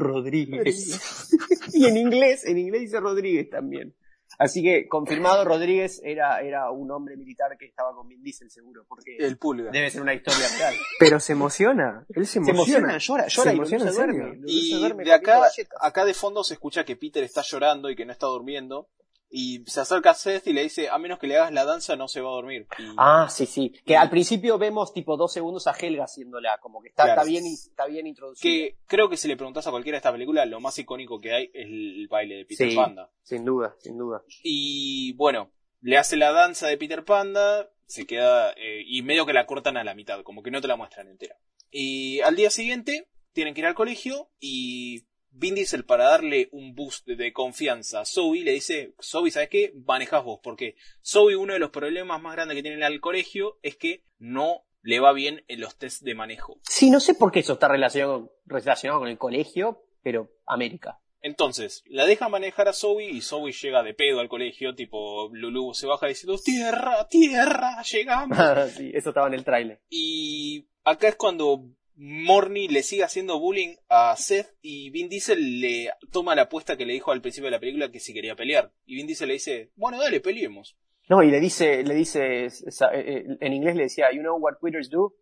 Rodríguez. 0.00 1.30
y 1.72 1.86
en 1.86 1.96
inglés, 1.96 2.44
en 2.46 2.58
inglés 2.58 2.82
dice 2.82 3.00
Rodríguez 3.00 3.48
también. 3.50 3.94
Así 4.38 4.62
que, 4.62 4.88
confirmado, 4.88 5.44
Rodríguez 5.44 6.00
era, 6.02 6.40
era 6.40 6.70
un 6.70 6.90
hombre 6.92 7.14
militar 7.16 7.58
que 7.58 7.66
estaba 7.66 7.94
con 7.94 8.08
Vin 8.08 8.22
Diesel 8.22 8.50
seguro, 8.50 8.86
porque 8.88 9.16
pulga. 9.38 9.70
debe 9.70 9.90
ser 9.90 10.00
una 10.00 10.14
historia 10.14 10.46
real. 10.56 10.74
Pero 10.98 11.20
se 11.20 11.32
emociona, 11.32 12.06
él 12.08 12.26
se 12.26 12.42
Se 12.42 12.50
emociona. 12.50 12.90
emociona, 12.92 12.98
llora, 12.98 13.24
Se 13.28 13.36
llora 13.36 13.52
y 13.52 13.56
emociona, 13.56 13.84
no 13.84 13.90
se 13.92 14.00
en 14.00 14.06
duerme. 14.06 14.24
serio. 14.30 14.40
Lo 14.40 14.48
hizo 14.48 14.76
Y 14.76 14.80
duerme 14.80 15.04
de 15.04 15.12
acá, 15.12 15.42
acá 15.80 16.04
de 16.06 16.14
fondo 16.14 16.42
se 16.42 16.54
escucha 16.54 16.84
que 16.84 16.96
Peter 16.96 17.22
está 17.22 17.42
llorando 17.42 17.90
y 17.90 17.96
que 17.96 18.06
no 18.06 18.12
está 18.12 18.26
durmiendo. 18.28 18.88
Y 19.32 19.62
se 19.66 19.80
acerca 19.80 20.10
a 20.10 20.14
Seth 20.14 20.48
y 20.48 20.52
le 20.52 20.62
dice, 20.64 20.88
a 20.88 20.98
menos 20.98 21.20
que 21.20 21.28
le 21.28 21.36
hagas 21.36 21.52
la 21.52 21.64
danza 21.64 21.94
no 21.94 22.08
se 22.08 22.20
va 22.20 22.30
a 22.30 22.32
dormir. 22.32 22.66
Y- 22.78 22.94
Ah, 22.96 23.28
sí, 23.30 23.46
sí. 23.46 23.70
Que 23.86 23.96
al 23.96 24.10
principio 24.10 24.58
vemos 24.58 24.92
tipo 24.92 25.16
dos 25.16 25.32
segundos 25.32 25.68
a 25.68 25.72
Helga 25.72 26.04
haciéndola, 26.04 26.58
como 26.60 26.82
que 26.82 26.88
está, 26.88 27.04
Claro. 27.04 27.20
está 27.20 27.30
bien, 27.30 27.46
está 27.46 27.86
bien 27.86 28.06
introducida. 28.08 28.42
que 28.50 28.76
creo 28.86 29.08
que 29.08 29.16
si 29.16 29.28
le 29.28 29.36
preguntas 29.36 29.66
a 29.66 29.70
cualquiera 29.70 29.94
de 29.96 29.98
esta 29.98 30.10
película, 30.12 30.44
lo 30.46 30.58
más 30.60 30.76
icónico 30.78 31.20
que 31.20 31.32
hay 31.32 31.44
es 31.54 31.66
el 31.66 32.08
baile 32.10 32.36
de 32.38 32.44
Peter 32.44 32.70
Sí. 32.70 32.74
Panda. 32.76 33.10
Sin 33.22 33.44
duda, 33.44 33.76
sin 33.78 33.96
duda. 33.96 34.22
Y 34.42 35.12
bueno, 35.14 35.52
le 35.80 35.96
hace 35.96 36.16
la 36.16 36.32
danza 36.32 36.66
de 36.66 36.76
Peter 36.76 37.04
Panda, 37.04 37.70
se 37.86 38.06
queda 38.06 38.52
eh, 38.56 38.82
y 38.84 39.02
medio 39.02 39.26
que 39.26 39.32
la 39.32 39.46
cortan 39.46 39.76
a 39.76 39.84
la 39.84 39.94
mitad, 39.94 40.22
como 40.22 40.42
que 40.42 40.50
no 40.50 40.60
te 40.60 40.66
la 40.68 40.76
muestran 40.76 41.06
entera. 41.08 41.36
Y 41.70 42.20
al 42.22 42.34
día 42.34 42.50
siguiente 42.50 43.08
tienen 43.32 43.54
que 43.54 43.60
ir 43.60 43.66
al 43.66 43.74
colegio 43.76 44.28
y 44.40 45.04
Vin 45.32 45.54
Diesel 45.54 45.84
para 45.84 46.04
darle 46.04 46.48
un 46.52 46.74
boost 46.74 47.06
de 47.06 47.32
confianza 47.32 48.00
a 48.00 48.04
Zoe 48.04 48.42
le 48.42 48.52
dice, 48.52 48.94
Zoe, 49.00 49.30
¿sabes 49.30 49.48
qué? 49.48 49.72
Manejas 49.86 50.24
vos, 50.24 50.40
porque 50.42 50.76
Zoe 51.04 51.36
uno 51.36 51.52
de 51.52 51.58
los 51.58 51.70
problemas 51.70 52.20
más 52.20 52.34
grandes 52.34 52.56
que 52.56 52.62
tiene 52.62 52.84
al 52.84 53.00
colegio 53.00 53.58
es 53.62 53.76
que 53.76 54.04
no 54.18 54.64
le 54.82 55.00
va 55.00 55.12
bien 55.12 55.44
en 55.48 55.60
los 55.60 55.76
test 55.76 56.02
de 56.02 56.14
manejo. 56.14 56.58
Sí, 56.62 56.90
no 56.90 57.00
sé 57.00 57.14
por 57.14 57.30
qué 57.30 57.40
eso 57.40 57.54
está 57.54 57.68
relacionado, 57.68 58.32
relacionado 58.46 59.00
con 59.00 59.08
el 59.08 59.18
colegio, 59.18 59.84
pero 60.02 60.30
América. 60.46 61.00
Entonces, 61.22 61.84
la 61.86 62.06
deja 62.06 62.30
manejar 62.30 62.68
a 62.68 62.72
Zoe 62.72 63.04
y 63.04 63.20
Zoe 63.20 63.52
llega 63.52 63.82
de 63.82 63.92
pedo 63.92 64.20
al 64.20 64.28
colegio, 64.28 64.74
tipo, 64.74 65.28
Lulu 65.32 65.74
se 65.74 65.86
baja 65.86 66.06
diciendo, 66.06 66.38
tierra, 66.42 67.06
tierra, 67.08 67.82
llegamos. 67.82 68.38
sí, 68.76 68.90
eso 68.94 69.10
estaba 69.10 69.28
en 69.28 69.34
el 69.34 69.44
tráiler. 69.44 69.82
y 69.90 70.66
acá 70.82 71.08
es 71.08 71.16
cuando 71.16 71.66
Morny 72.02 72.66
le 72.68 72.82
sigue 72.82 73.04
haciendo 73.04 73.38
bullying 73.38 73.76
a 73.90 74.16
Seth 74.16 74.56
y 74.62 74.88
Vin 74.88 75.10
Diesel 75.10 75.60
le 75.60 75.90
toma 76.10 76.34
la 76.34 76.42
apuesta 76.42 76.78
que 76.78 76.86
le 76.86 76.94
dijo 76.94 77.12
al 77.12 77.20
principio 77.20 77.48
de 77.48 77.50
la 77.50 77.60
película 77.60 77.90
que 77.90 78.00
si 78.00 78.14
quería 78.14 78.34
pelear. 78.34 78.72
Y 78.86 78.94
Vin 78.94 79.06
Diesel 79.06 79.28
le 79.28 79.34
dice, 79.34 79.70
bueno, 79.76 80.00
dale, 80.00 80.20
peleemos. 80.20 80.78
No, 81.10 81.22
y 81.22 81.30
le 81.30 81.38
dice, 81.40 81.82
le 81.82 81.94
dice, 81.94 82.46
eh, 82.46 82.50
eh, 82.94 83.24
en 83.38 83.52
inglés 83.52 83.76
le 83.76 83.82
decía, 83.82 84.06
you 84.14 84.22
know 84.22 84.38
what 84.38 84.54
quitters 84.64 84.88
do? 84.88 85.14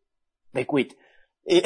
They 0.53 0.65
quit. 0.67 0.95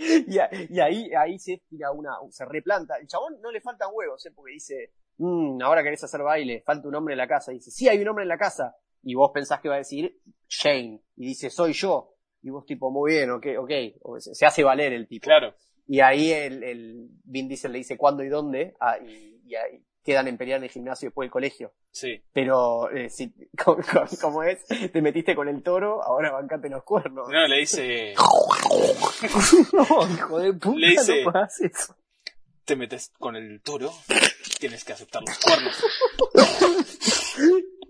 Y, 0.00 0.36
y, 0.36 0.38
y 0.70 0.80
ahí, 0.80 1.10
ahí 1.12 1.38
se 1.38 1.62
tira 1.68 1.90
una, 1.90 2.12
se 2.30 2.44
replanta. 2.44 2.96
El 3.00 3.08
chabón 3.08 3.40
no 3.42 3.50
le 3.50 3.60
faltan 3.60 3.90
huevos, 3.92 4.24
¿eh? 4.24 4.30
porque 4.34 4.52
dice, 4.52 4.92
"Mm, 5.18 5.60
ahora 5.62 5.82
querés 5.82 6.02
hacer 6.04 6.22
baile, 6.22 6.62
falta 6.64 6.86
un 6.88 6.94
hombre 6.94 7.14
en 7.14 7.18
la 7.18 7.28
casa. 7.28 7.52
Y 7.52 7.56
dice, 7.56 7.70
sí, 7.70 7.88
hay 7.88 7.98
un 7.98 8.08
hombre 8.08 8.22
en 8.22 8.28
la 8.28 8.38
casa. 8.38 8.76
Y 9.02 9.14
vos 9.14 9.32
pensás 9.34 9.60
que 9.60 9.68
va 9.68 9.74
a 9.74 9.78
decir 9.78 10.18
Shane. 10.48 11.02
Y 11.16 11.26
dice, 11.26 11.50
soy 11.50 11.72
yo. 11.72 12.14
Y 12.42 12.50
vos 12.50 12.64
tipo, 12.66 12.90
muy 12.90 13.12
bien, 13.12 13.30
ok, 13.30 13.46
ok. 13.58 13.70
O 14.02 14.20
se 14.20 14.34
se 14.34 14.46
hace 14.46 14.62
valer 14.64 14.92
el 14.92 15.06
tipo. 15.08 15.24
Claro, 15.24 15.54
Y 15.86 16.00
ahí 16.00 16.30
el, 16.32 16.62
el 16.62 17.08
Vin 17.24 17.48
Diesel 17.48 17.72
le 17.72 17.78
dice 17.78 17.96
cuándo 17.96 18.22
y 18.22 18.28
dónde. 18.28 18.74
ah, 18.80 18.98
y, 18.98 19.40
y 19.46 19.54
ahí 19.54 19.82
quedan 20.04 20.28
en 20.28 20.38
pelear 20.38 20.58
en 20.58 20.64
el 20.64 20.70
gimnasio 20.70 21.08
después 21.08 21.26
del 21.26 21.30
colegio. 21.32 21.72
sí. 21.90 22.22
Pero, 22.32 22.90
eh, 22.90 23.10
si, 23.10 23.34
como, 24.22 24.42
es, 24.42 24.64
te 24.66 25.02
metiste 25.02 25.34
con 25.34 25.48
el 25.48 25.62
toro, 25.62 26.02
ahora 26.02 26.30
bancate 26.32 26.70
los 26.70 26.82
cuernos. 26.84 27.28
No, 27.28 27.46
le 27.46 27.58
dice, 27.58 28.14
No, 29.72 29.84
hijo 30.14 30.38
de 30.38 30.52
puta, 30.54 30.78
Le 30.78 30.88
dice- 30.90 31.24
no 31.24 31.32
eso. 31.44 31.94
te 32.64 32.76
metes 32.76 33.12
con 33.18 33.36
el 33.36 33.60
toro, 33.62 33.90
tienes 34.60 34.84
que 34.84 34.92
aceptar 34.94 35.22
los 35.26 35.38
cuernos. 35.38 35.84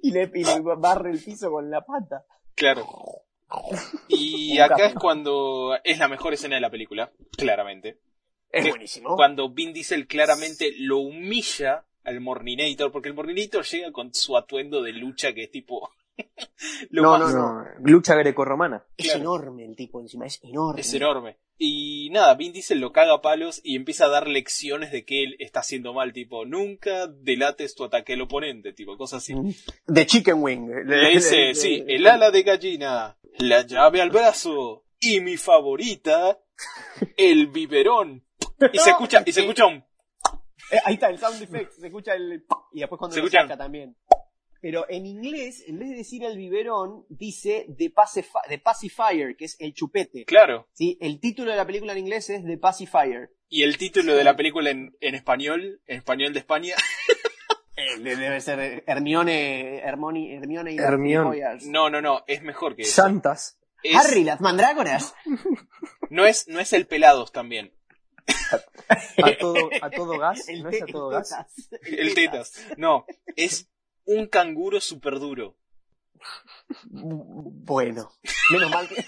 Y 0.00 0.12
le, 0.12 0.30
y 0.32 0.44
le 0.44 0.60
barre 0.60 1.10
el 1.10 1.18
piso 1.22 1.50
con 1.50 1.68
la 1.70 1.80
pata. 1.84 2.24
Claro. 2.54 2.86
Y 4.08 4.58
acá 4.58 4.86
es 4.86 4.94
cuando 4.94 5.76
es 5.84 5.98
la 5.98 6.08
mejor 6.08 6.34
escena 6.34 6.56
de 6.56 6.60
la 6.60 6.70
película, 6.70 7.12
claramente. 7.36 7.98
Es 8.50 8.64
Que- 8.64 8.70
buenísimo. 8.70 9.16
Cuando 9.16 9.50
Vin 9.50 9.72
Diesel 9.72 10.06
claramente 10.06 10.72
lo 10.78 10.98
humilla 10.98 11.84
al 12.04 12.20
Morninator, 12.20 12.90
porque 12.90 13.08
el 13.08 13.14
Morninator 13.14 13.64
llega 13.64 13.92
con 13.92 14.14
su 14.14 14.36
atuendo 14.36 14.82
de 14.82 14.92
lucha 14.92 15.32
que 15.34 15.44
es 15.44 15.50
tipo... 15.50 15.90
lo 16.90 17.02
No, 17.02 17.18
más- 17.18 17.34
no, 17.34 17.62
No, 17.62 17.64
lucha 17.84 18.14
grecorromana. 18.16 18.84
Es 18.96 19.06
claro. 19.06 19.20
enorme 19.20 19.64
el 19.66 19.76
tipo 19.76 20.00
encima, 20.00 20.26
es 20.26 20.40
enorme. 20.42 20.80
Es 20.80 20.92
enorme. 20.94 21.38
Y 21.60 22.08
nada, 22.10 22.34
Vin 22.34 22.52
Diesel 22.52 22.78
lo 22.78 22.92
caga 22.92 23.14
a 23.14 23.20
palos 23.20 23.60
y 23.64 23.74
empieza 23.76 24.04
a 24.04 24.08
dar 24.08 24.28
lecciones 24.28 24.92
de 24.92 25.04
que 25.04 25.24
él 25.24 25.36
está 25.40 25.60
haciendo 25.60 25.92
mal, 25.92 26.12
tipo, 26.12 26.44
nunca 26.46 27.08
delates 27.08 27.74
tu 27.74 27.84
ataque 27.84 28.12
al 28.14 28.20
oponente, 28.22 28.72
tipo, 28.72 28.96
cosas 28.96 29.22
así. 29.24 29.34
De 29.86 30.06
Chicken 30.06 30.36
Wing. 30.40 30.68
Le 30.86 31.10
dice, 31.10 31.54
sí, 31.54 31.84
el 31.88 32.06
ala 32.06 32.30
de 32.30 32.42
gallina, 32.44 33.18
la 33.38 33.62
llave 33.66 34.00
al 34.02 34.10
brazo 34.10 34.84
y 35.00 35.20
mi 35.20 35.36
favorita, 35.36 36.38
el 37.16 37.46
biberón. 37.48 38.24
Y 38.72 38.78
se 38.78 38.90
escucha, 38.90 39.22
y 39.24 39.32
se 39.32 39.40
escucha 39.40 39.66
un... 39.66 39.76
Eh, 40.70 40.78
ahí 40.84 40.94
está, 40.94 41.08
el 41.08 41.18
sound 41.18 41.40
effect, 41.42 41.72
se 41.72 41.86
escucha 41.86 42.14
el... 42.14 42.44
Y 42.72 42.80
después 42.80 42.98
cuando 42.98 43.14
Se 43.14 43.20
lo 43.20 43.26
escucha- 43.26 43.42
saca 43.42 43.56
también. 43.56 43.96
Pero 44.60 44.86
en 44.88 45.06
inglés, 45.06 45.62
en 45.68 45.78
vez 45.78 45.90
de 45.90 45.94
decir 45.96 46.24
el 46.24 46.36
biberón, 46.36 47.04
dice 47.08 47.66
The, 47.78 47.92
The 48.48 48.58
Pacifier, 48.58 49.36
que 49.36 49.44
es 49.44 49.56
el 49.60 49.72
chupete. 49.72 50.24
Claro. 50.24 50.66
¿sí? 50.72 50.98
El 51.00 51.20
título 51.20 51.52
de 51.52 51.56
la 51.56 51.64
película 51.64 51.92
en 51.92 51.98
inglés 51.98 52.28
es 52.28 52.44
The 52.44 52.58
Pacifier. 52.58 53.30
Y 53.48 53.62
el 53.62 53.78
título 53.78 54.16
de 54.16 54.24
la 54.24 54.34
película 54.34 54.70
en, 54.70 54.96
en 55.00 55.14
español, 55.14 55.80
en 55.86 55.96
español 55.98 56.32
de 56.32 56.40
España, 56.40 56.74
Eh, 57.80 57.98
de- 58.00 58.16
debe 58.16 58.40
ser 58.40 58.82
Hermione, 58.88 59.78
Hermione, 59.78 60.34
Hermione 60.36 60.72
y 60.74 60.78
Hermione. 60.78 61.58
no, 61.66 61.88
no, 61.88 62.00
no, 62.02 62.24
es 62.26 62.42
mejor 62.42 62.74
que 62.74 62.82
eso. 62.82 63.02
Santas. 63.02 63.56
Es- 63.84 63.94
Harry, 63.96 64.24
las 64.24 64.40
mandrágoras. 64.40 65.14
no 66.10 66.26
es, 66.26 66.48
no 66.48 66.58
es 66.58 66.72
el 66.72 66.86
pelados 66.88 67.30
también. 67.30 67.72
A 69.22 69.36
todo, 69.38 69.70
a 69.80 69.90
todo 69.90 70.18
gas. 70.18 70.48
El 70.48 70.62
¿No 70.62 70.70
es 70.70 70.82
a 70.82 70.86
todo 70.86 71.08
gas? 71.10 71.28
tetas. 71.28 71.82
El 71.86 72.14
tetas. 72.14 72.66
No, 72.76 73.06
es 73.36 73.68
un 74.04 74.26
canguro 74.26 74.80
super 74.80 75.18
duro. 75.18 75.56
Bueno, 76.90 78.10
menos 78.52 78.70
mal 78.70 78.88
que, 78.88 79.04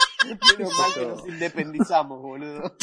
menos 0.58 0.72
mal 0.78 0.94
que 0.94 1.06
nos 1.06 1.28
independizamos, 1.28 2.20
boludo. 2.22 2.74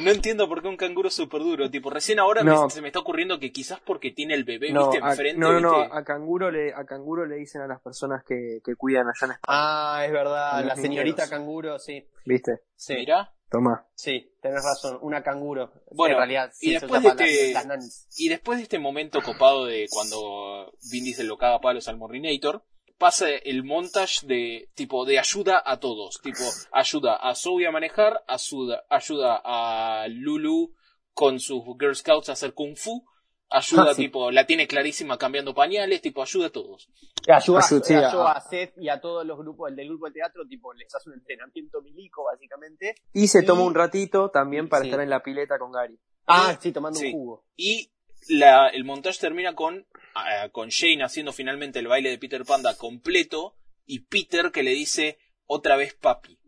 No 0.00 0.10
entiendo 0.10 0.48
por 0.48 0.60
qué 0.60 0.66
un 0.68 0.76
canguro 0.76 1.08
super 1.08 1.40
duro. 1.40 1.70
Tipo, 1.70 1.88
recién 1.90 2.18
ahora 2.18 2.42
me- 2.42 2.70
se 2.70 2.80
me 2.82 2.88
está 2.88 2.98
ocurriendo 2.98 3.38
que 3.38 3.52
quizás 3.52 3.78
porque 3.80 4.10
tiene 4.10 4.34
el 4.34 4.42
bebé, 4.44 4.72
No, 4.72 4.90
viste, 4.90 5.04
a, 5.06 5.10
enfrente. 5.10 5.38
no, 5.38 5.52
no, 5.52 5.60
no, 5.60 5.76
a 5.82 6.04
canguro 6.04 6.50
le, 6.50 6.74
a 6.74 6.84
canguro 6.84 7.26
le 7.26 7.36
dicen 7.36 7.60
a 7.62 7.66
las 7.68 7.80
personas 7.80 8.24
que, 8.24 8.60
que 8.64 8.74
cuidan 8.74 9.06
allá 9.06 9.26
en 9.26 9.30
España, 9.32 9.40
Ah, 9.46 10.02
es 10.04 10.12
verdad, 10.12 10.64
la 10.64 10.74
señorita 10.74 11.22
niñeros. 11.22 11.30
canguro, 11.30 11.78
sí. 11.78 12.08
¿viste? 12.26 12.62
Sí, 12.74 12.94
Mirá. 12.94 13.32
Toma. 13.54 13.86
sí, 13.94 14.32
tenés 14.42 14.64
razón, 14.64 14.98
una 15.02 15.22
canguro. 15.22 15.72
Bueno, 15.92 16.14
en 16.14 16.18
realidad, 16.18 16.52
y 16.60 16.66
sí, 16.66 16.72
después 16.72 17.00
de 17.02 17.08
este- 17.08 17.52
las. 17.52 18.08
Y 18.18 18.28
después 18.28 18.58
de 18.58 18.64
este 18.64 18.80
momento 18.80 19.22
copado 19.22 19.66
de 19.66 19.86
cuando 19.90 20.72
Vin 20.90 21.04
Diesel 21.04 21.28
lo 21.28 21.38
caga 21.38 21.54
a 21.54 21.60
palos 21.60 21.86
al 21.86 21.96
Morrinator, 21.96 22.64
pasa 22.98 23.28
el 23.28 23.62
montage 23.62 24.26
de 24.26 24.70
tipo 24.74 25.04
de 25.04 25.20
ayuda 25.20 25.62
a 25.64 25.78
todos. 25.78 26.20
Tipo, 26.20 26.42
ayuda 26.72 27.14
a 27.14 27.36
Zoe 27.36 27.66
a 27.68 27.70
manejar, 27.70 28.24
ayuda, 28.26 28.82
ayuda 28.90 29.40
a 29.44 30.08
Lulu 30.08 30.74
con 31.12 31.38
sus 31.38 31.62
Girl 31.78 31.94
Scouts 31.94 32.30
a 32.30 32.32
hacer 32.32 32.54
Kung 32.54 32.76
Fu. 32.76 33.04
Ayuda, 33.50 33.86
Ah, 33.90 33.94
sí. 33.94 34.02
tipo, 34.02 34.30
la 34.30 34.46
tiene 34.46 34.66
clarísima 34.66 35.16
cambiando 35.18 35.54
pañales, 35.54 36.00
tipo, 36.00 36.22
ayuda 36.22 36.46
a 36.46 36.50
todos. 36.50 36.88
Ayuda, 37.28 37.60
a- 37.60 38.32
a 38.32 38.40
Seth 38.40 38.74
y 38.78 38.88
a 38.88 39.00
todos 39.00 39.24
los 39.26 39.38
grupos, 39.38 39.70
el 39.70 39.76
del 39.76 39.88
grupo 39.88 40.06
de 40.06 40.12
teatro, 40.12 40.46
tipo, 40.46 40.72
les 40.74 40.92
hace 40.94 41.08
un 41.10 41.16
entrenamiento 41.16 41.80
milico, 41.82 42.24
básicamente. 42.24 42.94
Y 43.12 43.28
se 43.28 43.42
Y- 43.42 43.46
toma 43.46 43.62
un 43.62 43.74
ratito 43.74 44.30
también 44.30 44.68
para 44.68 44.82
Sí. 44.82 44.88
estar 44.88 45.02
en 45.02 45.10
la 45.10 45.22
pileta 45.22 45.58
con 45.58 45.72
Gary. 45.72 45.98
Ah, 46.26 46.56
sí, 46.60 46.72
tomando 46.72 46.98
Sí. 46.98 47.06
un 47.06 47.12
jugo. 47.12 47.44
Y 47.56 47.90
la, 48.28 48.68
el 48.68 48.84
montaje 48.84 49.18
termina 49.20 49.54
con, 49.54 49.86
ah, 50.14 50.48
con 50.50 50.68
Shane 50.70 51.04
haciendo 51.04 51.32
finalmente 51.32 51.78
el 51.78 51.86
baile 51.88 52.10
de 52.10 52.18
Peter 52.18 52.44
Panda 52.44 52.76
completo 52.76 53.56
y 53.86 54.00
Peter 54.00 54.50
que 54.50 54.62
le 54.62 54.70
dice 54.70 55.18
otra 55.46 55.76
vez 55.76 55.94
papi, 55.94 56.38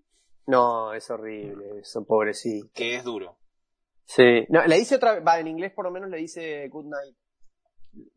No, 0.47 0.95
es 0.95 1.11
horrible, 1.11 1.81
eso, 1.81 2.05
pobrecito. 2.07 2.69
que 2.75 2.95
es 2.97 3.05
duro. 3.05 3.37
Sí. 4.07 4.47
No, 4.49 4.65
le 4.67 4.77
dice 4.77 4.97
otra 4.97 5.15
vez, 5.15 5.23
va, 5.27 5.39
en 5.39 5.49
inglés 5.49 5.73
por 5.73 5.85
lo 5.85 5.91
menos 5.91 6.09
le 6.11 6.19
dice 6.19 6.69
good 6.69 6.85
night. 6.87 7.17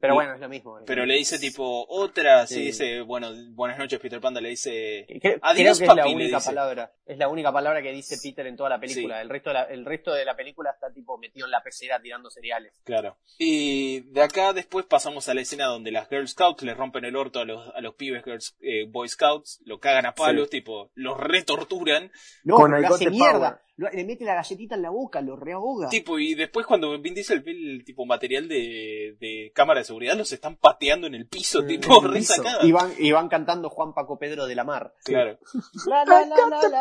Pero 0.02 0.14
Y- 0.14 0.16
bueno, 0.16 0.34
es 0.34 0.42
lo 0.42 0.50
mismo. 0.50 0.78
Pero 0.86 1.06
le 1.06 1.14
dice 1.16 1.40
tipo 1.40 1.86
otra, 1.88 2.46
sí, 2.46 2.56
Sí. 2.56 2.62
dice, 2.66 3.00
bueno, 3.02 3.32
buenas 3.52 3.78
noches 3.78 3.98
Peter 4.02 4.20
Panda, 4.20 4.42
le 4.42 4.50
dice... 4.50 5.06
Creo, 5.22 5.38
Adiós, 5.42 5.78
creo 5.78 5.88
que 5.96 6.02
es 6.02 6.06
la 6.06 6.14
única 6.14 6.40
palabra. 6.42 6.92
Es 7.06 7.18
la 7.18 7.30
única 7.30 7.54
palabra 7.54 7.82
que 7.82 7.94
dice 7.94 8.18
Peter 8.22 8.46
en 8.48 8.58
toda 8.58 8.70
la 8.70 8.80
película. 8.82 9.16
Sí. 9.16 9.22
El, 9.22 9.30
resto 9.30 9.52
de 9.52 9.54
la, 9.54 9.64
el 9.64 9.86
resto 9.86 10.12
de 10.14 10.26
la 10.26 10.36
película 10.36 10.72
está 10.72 10.92
tipo 10.92 11.18
metido 11.18 11.46
en 11.48 11.52
la 11.52 11.64
pecera 11.64 12.02
tirando 12.02 12.30
cereales. 12.30 12.74
Claro. 12.84 13.18
Y 13.38 14.02
de 14.12 14.22
acá 14.22 14.52
después 14.52 14.86
pasamos 14.86 15.30
a 15.30 15.34
la 15.34 15.42
escena 15.42 15.68
donde 15.68 15.92
las 15.94 16.10
Girl 16.10 16.28
Scouts 16.28 16.64
le 16.64 16.74
rompen 16.74 17.06
el 17.06 17.16
orto 17.16 17.40
a 17.40 17.46
los, 17.46 17.74
a 17.74 17.80
los 17.80 17.96
pibes 17.96 18.26
Girls, 18.26 18.58
eh, 18.60 18.86
Boy 18.90 19.08
Scouts, 19.08 19.62
lo 19.64 19.80
cagan 19.80 20.06
a 20.06 20.14
palos, 20.14 20.50
tipo, 20.50 20.92
los 20.94 21.18
retorturan, 21.18 22.12
No, 22.44 22.58
Con 22.58 22.74
el 22.76 22.82
mierda. 23.12 23.40
Power. 23.40 23.69
Lo- 23.80 23.90
le 23.90 24.04
mete 24.04 24.26
la 24.26 24.36
galletita 24.36 24.76
en 24.76 24.82
la 24.82 24.90
boca, 24.90 25.22
lo 25.22 25.38
reahoga. 25.38 25.88
tipo, 25.88 26.20
y 26.20 26.36
después 26.36 26.66
cuando 26.66 27.00
Vin 27.00 27.14
Diesel 27.14 27.40
ve 27.40 27.52
el 27.52 27.84
tipo 27.86 28.06
material 28.06 28.50
de, 28.50 29.16
de 29.22 29.52
cámara 29.56 29.80
de 29.80 29.86
seguridad, 29.86 30.18
los 30.18 30.34
están 30.34 30.58
pateando 30.58 31.08
en 31.08 31.16
el 31.16 31.28
piso, 31.28 31.64
tipo, 31.66 32.02
resacada. 32.02 32.66
Y 32.66 32.74
van, 32.74 32.92
y 33.00 33.12
van 33.14 33.30
cantando 33.30 33.70
Juan 33.70 33.94
Paco 33.94 34.20
Pedro 34.20 34.48
de 34.48 34.56
la 34.56 34.66
Mar. 34.66 34.94
Claro. 35.06 35.40
La, 35.88 36.04
la, 36.04 36.26
la, 36.26 36.36
la, 36.36 36.48
la, 36.48 36.70
la, 36.70 36.80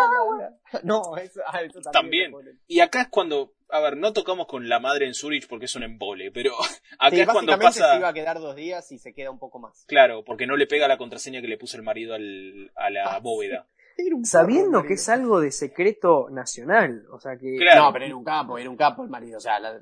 la. 0.72 0.80
No, 0.82 1.16
eso, 1.16 1.40
ah, 1.46 1.62
eso 1.62 1.80
también. 1.92 2.32
También. 2.32 2.59
Y 2.66 2.80
acá 2.80 3.03
es 3.03 3.09
cuando, 3.09 3.55
a 3.68 3.78
ver, 3.80 3.96
no 3.96 4.12
tocamos 4.12 4.49
con 4.49 4.68
la 4.68 4.80
madre 4.80 5.07
en 5.07 5.14
Zurich 5.14 5.46
porque 5.49 5.66
es 5.66 5.76
un 5.76 5.84
embole, 5.84 6.32
pero 6.32 6.55
acá 6.99 7.14
Sí, 7.14 7.20
es 7.20 7.28
cuando 7.28 7.57
pasa... 7.61 7.92
se 7.92 7.99
iba 7.99 8.09
a 8.09 8.12
quedar 8.12 8.40
dos 8.40 8.57
días 8.57 8.90
y 8.90 8.99
se 8.99 9.14
queda 9.14 9.30
un 9.30 9.38
poco 9.38 9.61
más. 9.61 9.84
Claro, 9.86 10.24
porque 10.24 10.49
no 10.49 10.57
le 10.57 10.66
pega 10.66 10.88
la 10.88 10.99
contraseña 10.99 11.40
que 11.40 11.46
le 11.49 11.59
puso 11.59 11.76
el 11.76 11.84
marido 11.84 12.14
al, 12.14 12.72
a 12.74 12.90
la 12.90 13.18
bóveda. 13.20 13.49
Era 13.53 13.62
un 13.62 13.77
Sabiendo 14.24 14.82
que 14.84 14.94
es 14.94 15.09
algo 15.09 15.40
de 15.40 15.51
secreto 15.51 16.28
nacional. 16.30 17.07
O 17.12 17.20
sea 17.20 17.36
que. 17.36 17.57
Claro. 17.57 17.84
No, 17.84 17.92
pero 17.92 18.05
era 18.05 18.16
un 18.16 18.24
capo, 18.24 18.59
era 18.59 18.70
un 18.70 18.76
capo 18.76 19.03
el 19.03 19.11
marido. 19.11 19.38
O 19.38 19.40
sea, 19.40 19.59
la 19.59 19.80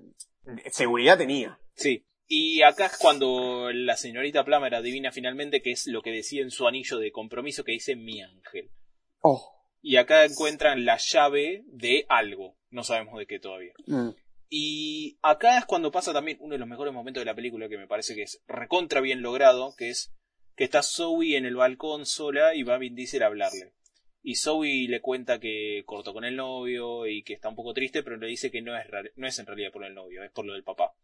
seguridad 0.71 1.19
tenía. 1.19 1.59
Sí. 1.75 2.07
Y 2.29 2.63
acá 2.63 2.87
es 2.87 2.97
cuando 2.99 3.71
la 3.73 3.97
señorita 3.97 4.45
Plummer 4.45 4.75
adivina 4.75 5.13
finalmente 5.13 5.63
qué 5.63 5.73
es 5.73 5.87
lo 5.87 6.03
que 6.03 6.11
decía 6.11 6.43
en 6.43 6.51
su 6.51 6.67
anillo 6.67 6.99
de 6.99 7.13
compromiso 7.13 7.63
que 7.63 7.73
dice 7.73 7.95
mi 7.95 8.21
ángel. 8.21 8.71
Oh. 9.21 9.53
Y 9.81 9.97
acá 9.97 10.25
encuentran 10.25 10.85
la 10.85 10.97
llave 10.97 11.63
de 11.67 12.05
algo. 12.09 12.57
No 12.71 12.83
sabemos 12.83 13.19
de 13.19 13.27
qué 13.27 13.39
todavía. 13.39 13.73
Mm. 13.87 14.11
Y 14.49 15.19
acá 15.23 15.59
es 15.59 15.65
cuando 15.67 15.93
pasa 15.93 16.13
también 16.13 16.39
uno 16.41 16.55
de 16.55 16.59
los 16.59 16.69
mejores 16.69 16.93
momentos 16.93 17.21
de 17.21 17.27
la 17.27 17.35
película 17.35 17.69
que 17.69 17.79
me 17.79 17.87
parece 17.87 18.15
que 18.15 18.23
es 18.23 18.43
recontra 18.49 19.01
bien 19.01 19.23
logrado, 19.23 19.75
que 19.77 19.91
es 19.91 20.13
que 20.57 20.65
está 20.65 20.83
Zoe 20.83 21.37
en 21.37 21.45
el 21.45 21.57
balcón 21.57 22.07
sola 22.07 22.55
y 22.55 22.63
va 22.63 22.79
Vin 22.79 22.95
Diesel 22.95 23.23
a 23.23 23.27
hablarle. 23.27 23.75
Y 24.29 24.35
Zoe 24.35 24.89
le 24.89 25.01
cuenta 25.01 25.39
que 25.39 25.85
cortó 25.87 26.13
con 26.13 26.25
el 26.25 26.35
novio 26.35 27.07
y 27.07 27.23
que 27.23 27.33
está 27.33 27.49
un 27.49 27.55
poco 27.55 27.73
triste, 27.73 28.03
pero 28.03 28.17
le 28.17 28.27
dice 28.27 28.51
que 28.51 28.61
no 28.61 28.77
es, 28.77 28.85
no 29.15 29.25
es 29.25 29.39
en 29.39 29.47
realidad 29.47 29.71
por 29.71 29.85
el 29.85 29.95
novio, 29.95 30.25
es 30.25 30.33
por 30.33 30.45
lo 30.45 30.55
del 30.55 30.65
papá. 30.65 30.97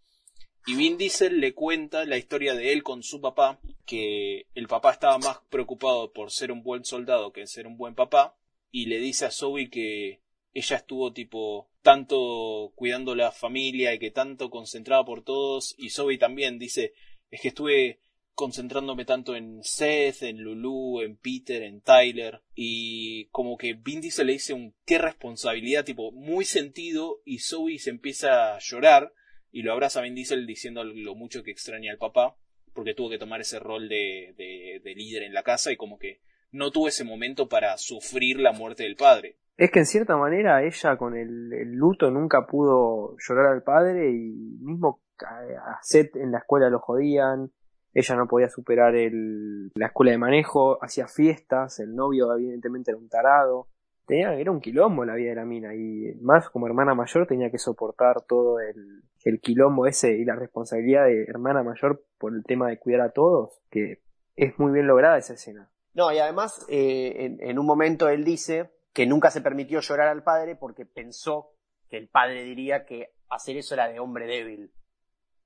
Y 0.67 0.75
Vin 0.75 0.99
Diesel 0.99 1.39
le 1.39 1.55
cuenta 1.55 2.05
la 2.05 2.19
historia 2.19 2.53
de 2.57 2.73
él 2.73 2.83
con 2.83 3.05
su 3.05 3.21
papá, 3.21 3.61
que 3.87 4.49
el 4.57 4.67
papá 4.67 4.91
estaba 4.91 5.19
más 5.19 5.39
preocupado 5.51 6.13
por 6.13 6.33
ser 6.33 6.51
un 6.51 6.65
buen 6.65 6.85
soldado 6.85 7.33
que 7.33 7.47
ser 7.47 7.69
un 7.69 7.77
buen 7.77 7.95
papá, 7.95 8.37
y 8.73 8.87
le 8.87 8.99
dice 8.99 9.27
a 9.27 9.31
Zoe 9.31 9.71
que 9.71 10.21
ella 10.53 10.77
estuvo 10.79 11.13
tipo 11.13 11.71
tanto 11.81 12.73
cuidando 12.75 13.15
la 13.15 13.31
familia 13.31 13.95
y 13.95 14.01
que 14.01 14.11
tanto 14.11 14.51
concentrada 14.51 15.05
por 15.05 15.23
todos, 15.23 15.77
y 15.79 15.91
Zoe 15.91 16.19
también 16.19 16.59
dice, 16.59 16.93
es 17.31 17.41
que 17.41 17.49
estuve 17.49 18.01
concentrándome 18.35 19.05
tanto 19.05 19.37
en 19.37 19.63
Seth, 19.63 20.23
en 20.23 20.43
Lulu, 20.43 21.01
en 21.03 21.17
Peter, 21.17 21.63
en 21.63 21.81
Tyler, 21.81 22.41
y 22.55 23.27
como 23.27 23.57
que 23.57 23.75
Vin 23.75 24.01
Diesel 24.01 24.27
le 24.27 24.35
dice 24.35 24.55
un 24.55 24.75
qué 24.87 24.99
responsabilidad, 24.99 25.85
tipo, 25.85 26.13
muy 26.13 26.45
sentido, 26.45 27.21
y 27.25 27.39
Zoe 27.39 27.79
se 27.79 27.91
empieza 27.91 28.55
a 28.55 28.59
llorar, 28.59 29.13
y 29.51 29.63
lo 29.63 29.73
abraza 29.73 30.01
a 30.01 30.03
Vin 30.03 30.15
Diesel 30.15 30.47
diciendo 30.47 30.85
lo 30.85 31.15
mucho 31.15 31.43
que 31.43 31.51
extraña 31.51 31.93
al 31.93 31.99
papá, 31.99 32.37
porque 32.75 32.95
tuvo 32.95 33.11
que 33.11 33.19
tomar 33.19 33.41
ese 33.41 33.59
rol 33.59 33.89
de, 33.89 34.35
de, 34.37 34.81
de 34.83 34.95
líder 34.95 35.25
en 35.25 35.35
la 35.35 35.43
casa, 35.43 35.73
y 35.73 35.77
como 35.77 35.99
que 35.99 36.21
no 36.51 36.71
tuvo 36.71 36.89
ese 36.89 37.05
momento 37.05 37.49
para 37.49 37.77
sufrir 37.77 38.39
la 38.39 38.53
muerte 38.53 38.85
del 38.85 38.97
padre. 38.97 39.39
Es 39.57 39.71
que 39.71 39.81
en 39.81 39.87
cierta 39.87 40.17
manera 40.17 40.65
ella 40.65 40.97
con 40.97 41.17
el, 41.17 41.53
el 41.53 41.73
luto 41.73 42.11
nunca 42.11 42.47
pudo 42.47 43.17
llorar 43.19 43.53
al 43.53 43.63
padre 43.63 44.11
y 44.11 44.59
mismo 44.61 45.03
a 45.21 45.79
Seth 45.83 46.17
en 46.17 46.33
la 46.33 46.39
escuela 46.39 46.69
lo 46.71 46.81
jodían, 46.81 47.53
ella 47.95 48.17
no 48.17 48.27
podía 48.27 48.49
superar 48.49 48.95
el, 48.95 49.71
la 49.75 49.87
escuela 49.87 50.13
de 50.13 50.19
manejo, 50.19 50.83
hacía 50.83 51.09
fiestas, 51.09 51.79
el 51.81 51.95
novio 51.95 52.33
evidentemente 52.35 52.91
era 52.91 52.99
un 52.99 53.09
tarado, 53.09 53.69
tenía, 54.07 54.35
era 54.35 54.51
un 54.51 54.61
quilombo 54.61 55.05
la 55.05 55.15
vida 55.15 55.31
de 55.31 55.37
la 55.37 55.45
mina 55.45 55.75
y 55.75 56.15
más 56.21 56.49
como 56.49 56.67
hermana 56.67 56.95
mayor 56.95 57.27
tenía 57.27 57.51
que 57.51 57.59
soportar 57.59 58.23
todo 58.23 58.61
el, 58.61 59.03
el 59.25 59.41
quilombo 59.41 59.87
ese 59.87 60.13
y 60.17 60.25
la 60.25 60.37
responsabilidad 60.37 61.05
de 61.05 61.25
hermana 61.25 61.63
mayor 61.63 62.05
por 62.19 62.35
el 62.35 62.45
tema 62.45 62.69
de 62.69 62.79
cuidar 62.79 63.03
a 63.03 63.13
todos, 63.13 63.61
que 63.71 64.03
es 64.37 64.59
muy 64.59 64.73
bien 64.73 64.87
lograda 64.87 65.19
esa 65.19 65.35
escena. 65.35 65.71
No, 65.95 66.11
y 66.11 66.19
además, 66.19 66.65
eh, 66.69 67.27
en, 67.27 67.39
en 67.41 67.59
un 67.59 67.67
momento 67.67 68.09
él 68.09 68.25
dice 68.25 68.71
que 68.95 69.07
nunca 69.07 69.31
se 69.31 69.43
permitió 69.43 69.81
llorar 69.81 70.09
al 70.09 70.23
padre 70.23 70.57
porque 70.57 70.87
pensó 70.87 71.51
que 71.89 71.99
el 71.99 72.09
padre 72.09 72.45
diría 72.45 72.87
que 72.87 73.13
hacer 73.29 73.57
eso 73.57 73.75
era 73.75 73.89
de 73.89 74.01
hombre 74.01 74.27
débil. 74.27 74.73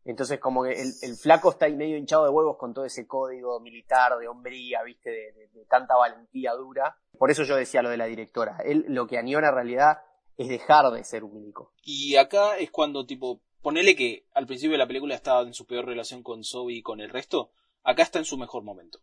Entonces, 0.09 0.39
como 0.39 0.63
que 0.63 0.81
el, 0.81 0.93
el 1.03 1.17
flaco 1.17 1.51
está 1.51 1.67
ahí 1.67 1.75
medio 1.75 1.97
hinchado 1.97 2.25
de 2.25 2.31
huevos 2.31 2.57
con 2.59 2.73
todo 2.73 2.85
ese 2.85 3.07
código 3.07 3.59
militar 3.61 4.17
de 4.19 4.29
hombría, 4.29 4.83
viste, 4.85 5.11
de, 5.11 5.33
de- 5.33 5.49
de 5.49 5.65
tanta 5.67 5.97
valentía 5.97 6.53
dura. 6.53 6.97
Por 7.19 7.31
eso 7.31 7.43
yo 7.43 7.57
decía 7.57 7.83
lo 7.83 7.91
de 7.91 7.97
la 7.97 8.07
directora. 8.07 8.59
Él 8.65 8.85
lo 8.89 9.07
que 9.07 9.19
añora 9.19 9.49
en 9.49 9.55
realidad 9.55 9.99
es 10.37 10.49
dejar 10.49 10.91
de 10.93 11.03
ser 11.03 11.25
un 11.25 11.35
milico. 11.35 11.73
Y 11.83 12.17
acá 12.17 12.57
es 12.57 12.71
cuando, 12.71 13.05
tipo, 13.05 13.41
ponele 13.63 13.97
que 13.97 14.27
al 14.33 14.47
principio 14.47 14.73
de 14.73 14.79
la 14.79 14.87
película 14.87 15.15
estaba 15.15 15.43
en 15.43 15.55
su 15.55 15.67
peor 15.67 15.87
relación 15.87 16.23
con 16.23 16.45
Zoe 16.45 16.75
y 16.75 16.83
con 16.83 17.01
el 17.01 17.11
resto, 17.11 17.51
acá 17.83 18.03
está 18.05 18.19
en 18.21 18.25
su 18.27 18.37
mejor 18.39 18.63
momento. 18.63 19.01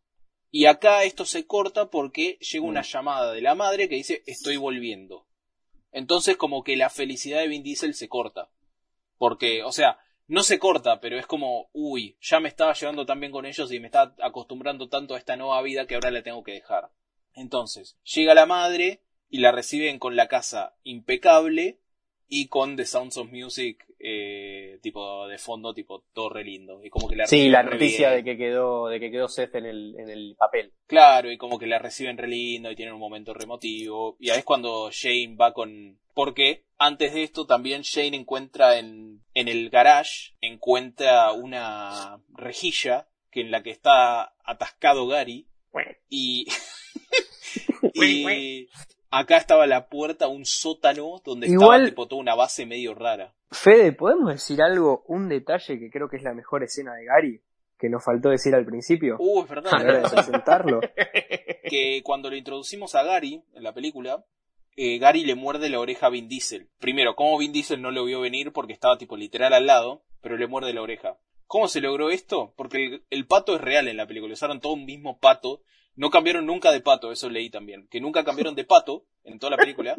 Y 0.52 0.68
acá 0.68 1.04
esto 1.04 1.26
se 1.26 1.46
corta 1.48 1.90
porque 1.90 2.38
llega 2.40 2.66
una 2.66 2.84
llamada 2.84 3.34
de 3.34 3.42
la 3.42 3.56
madre 3.56 3.90
que 3.90 3.96
dice 3.96 4.24
estoy 4.28 4.56
volviendo. 4.56 5.26
Entonces 5.92 6.38
como 6.38 6.64
que 6.64 6.78
la 6.78 6.90
felicidad 6.90 7.40
de 7.40 7.48
Vin 7.48 7.64
Diesel 7.64 7.94
se 7.96 8.08
corta. 8.08 8.50
Porque, 9.18 9.64
o 9.64 9.72
sea, 9.72 9.98
no 10.34 10.42
se 10.42 10.58
corta, 10.58 11.00
pero 11.00 11.20
es 11.20 11.28
como, 11.28 11.70
uy, 11.74 12.18
ya 12.20 12.40
me 12.40 12.50
estaba 12.50 12.74
llevando 12.74 13.06
tan 13.06 13.20
bien 13.20 13.32
con 13.32 13.46
ellos 13.46 13.72
y 13.72 13.80
me 13.80 13.86
estaba 13.86 14.16
acostumbrando 14.20 14.90
tanto 14.90 15.14
a 15.14 15.20
esta 15.20 15.36
nueva 15.36 15.62
vida 15.62 15.86
que 15.86 15.94
ahora 15.94 16.10
la 16.10 16.24
tengo 16.24 16.44
que 16.44 16.54
dejar. 16.54 16.90
Entonces, 17.36 18.00
llega 18.04 18.34
la 18.34 18.48
madre 18.48 19.04
y 19.30 19.42
la 19.42 19.52
reciben 19.52 20.00
con 20.00 20.16
la 20.16 20.28
casa 20.28 20.76
impecable 20.82 21.82
y 22.36 22.48
con 22.48 22.76
The 22.76 22.86
Sounds 22.86 23.18
of 23.18 23.32
Music 23.32 23.86
eh, 24.00 24.80
tipo 24.82 25.28
de 25.28 25.38
fondo, 25.38 25.72
tipo 25.72 26.04
todo 26.14 26.30
re 26.30 26.44
lindo. 26.44 26.84
Y 26.84 26.90
como 26.90 27.08
que 27.08 27.16
la 27.16 27.28
Sí, 27.28 27.48
la 27.48 27.62
re 27.62 27.74
noticia 27.74 28.10
de 28.10 28.24
que 28.24 28.38
quedó, 28.38 28.88
de 28.88 29.00
que 29.00 29.12
quedó 29.12 29.28
Seth 29.28 29.54
en 29.54 29.68
el, 29.68 29.96
en 30.00 30.10
el 30.10 30.36
papel. 30.36 30.74
Claro, 30.88 31.32
y 31.32 31.38
como 31.38 31.60
que 31.60 31.68
la 31.68 31.78
reciben 31.78 32.18
re 32.18 32.28
lindo 32.28 32.72
y 32.72 32.76
tienen 32.76 32.96
un 32.96 33.00
momento 33.00 33.36
remotivo. 33.36 34.18
Y 34.20 34.32
ahí 34.32 34.40
es 34.40 34.46
cuando 34.46 34.90
Shane 34.90 35.36
va 35.36 35.54
con... 35.54 36.00
Porque 36.16 36.66
antes 36.80 37.14
de 37.14 37.22
esto 37.22 37.46
también 37.46 37.84
Shane 37.84 38.18
encuentra 38.18 38.80
en, 38.80 39.22
en 39.36 39.48
el 39.48 39.70
garage, 39.70 40.34
encuentra 40.42 41.32
una 41.34 42.20
rejilla 42.30 43.10
que 43.30 43.42
en 43.42 43.52
la 43.52 43.62
que 43.62 43.70
está 43.70 44.34
atascado 44.44 45.06
Gary. 45.06 45.48
Y... 46.10 46.48
y 47.94 48.68
acá 49.20 49.38
estaba 49.38 49.68
la 49.68 49.88
puerta 49.88 50.26
a 50.26 50.30
un 50.30 50.46
sótano 50.46 51.22
donde 51.24 51.48
Igual- 51.48 51.82
estaba 51.82 51.90
tipo 51.90 52.08
toda 52.08 52.22
una 52.22 52.36
base 52.36 52.66
medio 52.66 52.94
rara. 52.96 53.34
Fede, 53.52 53.92
¿podemos 53.94 54.34
decir 54.34 54.62
algo, 54.62 55.04
un 55.08 55.30
detalle 55.30 55.80
que 55.80 55.90
creo 55.90 56.10
que 56.10 56.18
es 56.18 56.24
la 56.24 56.34
mejor 56.34 56.64
escena 56.64 56.94
de 56.96 57.06
Gary? 57.06 57.42
Que 57.78 57.90
nos 57.90 58.04
faltó 58.04 58.30
decir 58.30 58.56
al 58.56 58.66
principio. 58.66 59.18
Uh, 59.20 59.44
es 59.44 59.50
verdad. 59.50 59.72
que 61.70 62.02
cuando 62.04 62.30
lo 62.30 62.36
introducimos 62.36 62.96
a 62.96 63.04
Gary 63.04 63.44
en 63.54 63.64
la 63.64 63.74
película, 63.74 64.26
eh, 64.76 64.98
Gary 64.98 65.26
le 65.26 65.36
muerde 65.36 65.70
la 65.70 65.80
oreja 65.80 66.08
a 66.08 66.10
Vin 66.10 66.28
Diesel. 66.28 66.70
Primero, 66.80 67.16
como 67.16 67.38
Vin 67.38 67.52
Diesel 67.52 67.82
no 67.82 67.92
lo 67.92 68.06
vio 68.06 68.22
venir 68.22 68.52
porque 68.52 68.74
estaba 68.74 68.98
tipo 68.98 69.18
literal 69.18 69.54
al 69.54 69.68
lado, 69.68 70.04
pero 70.22 70.38
le 70.38 70.48
muerde 70.48 70.74
la 70.74 70.82
oreja. 70.82 71.18
¿Cómo 71.46 71.68
se 71.68 71.82
logró 71.82 72.10
esto? 72.10 72.54
Porque 72.56 72.78
el, 72.78 73.04
el 73.10 73.28
pato 73.28 73.56
es 73.56 73.62
real 73.62 73.88
en 73.88 73.98
la 73.98 74.08
película, 74.08 74.34
usaron 74.34 74.60
todo 74.60 74.74
un 74.74 74.86
mismo 74.86 75.20
pato, 75.20 75.62
no 75.96 76.10
cambiaron 76.10 76.46
nunca 76.46 76.72
de 76.72 76.82
pato, 76.82 77.12
eso 77.12 77.30
leí 77.30 77.50
también, 77.50 77.88
que 77.90 78.02
nunca 78.02 78.24
cambiaron 78.24 78.56
de 78.56 78.64
pato 78.64 79.06
en 79.24 79.40
toda 79.40 79.52
la 79.52 79.58
película. 79.58 79.96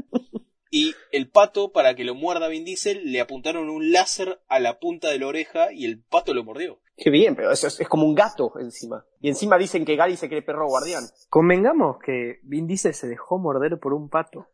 Y 0.70 0.92
el 1.12 1.30
pato, 1.30 1.70
para 1.70 1.94
que 1.94 2.02
lo 2.02 2.16
muerda 2.16 2.48
Vin 2.48 2.64
Diesel, 2.64 3.12
le 3.12 3.20
apuntaron 3.20 3.70
un 3.70 3.92
láser 3.92 4.40
a 4.48 4.58
la 4.58 4.80
punta 4.80 5.08
de 5.08 5.20
la 5.20 5.28
oreja 5.28 5.72
y 5.72 5.84
el 5.84 6.02
pato 6.02 6.34
lo 6.34 6.42
mordió. 6.42 6.80
Qué 6.96 7.10
bien, 7.10 7.36
pero 7.36 7.52
eso 7.52 7.68
es, 7.68 7.78
es 7.78 7.88
como 7.88 8.06
un 8.06 8.14
gato 8.16 8.52
encima. 8.58 9.04
Y 9.20 9.28
encima 9.28 9.56
dicen 9.56 9.84
que 9.84 9.94
Gary 9.94 10.16
se 10.16 10.28
cree 10.28 10.42
perro 10.42 10.66
guardián. 10.66 11.04
Convengamos 11.28 11.98
que 12.04 12.40
Vin 12.42 12.66
Diesel 12.66 12.92
se 12.92 13.06
dejó 13.06 13.38
morder 13.38 13.78
por 13.78 13.94
un 13.94 14.08
pato. 14.08 14.48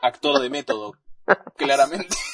Actor 0.00 0.40
de 0.40 0.48
método, 0.48 0.94
claramente. 1.56 2.16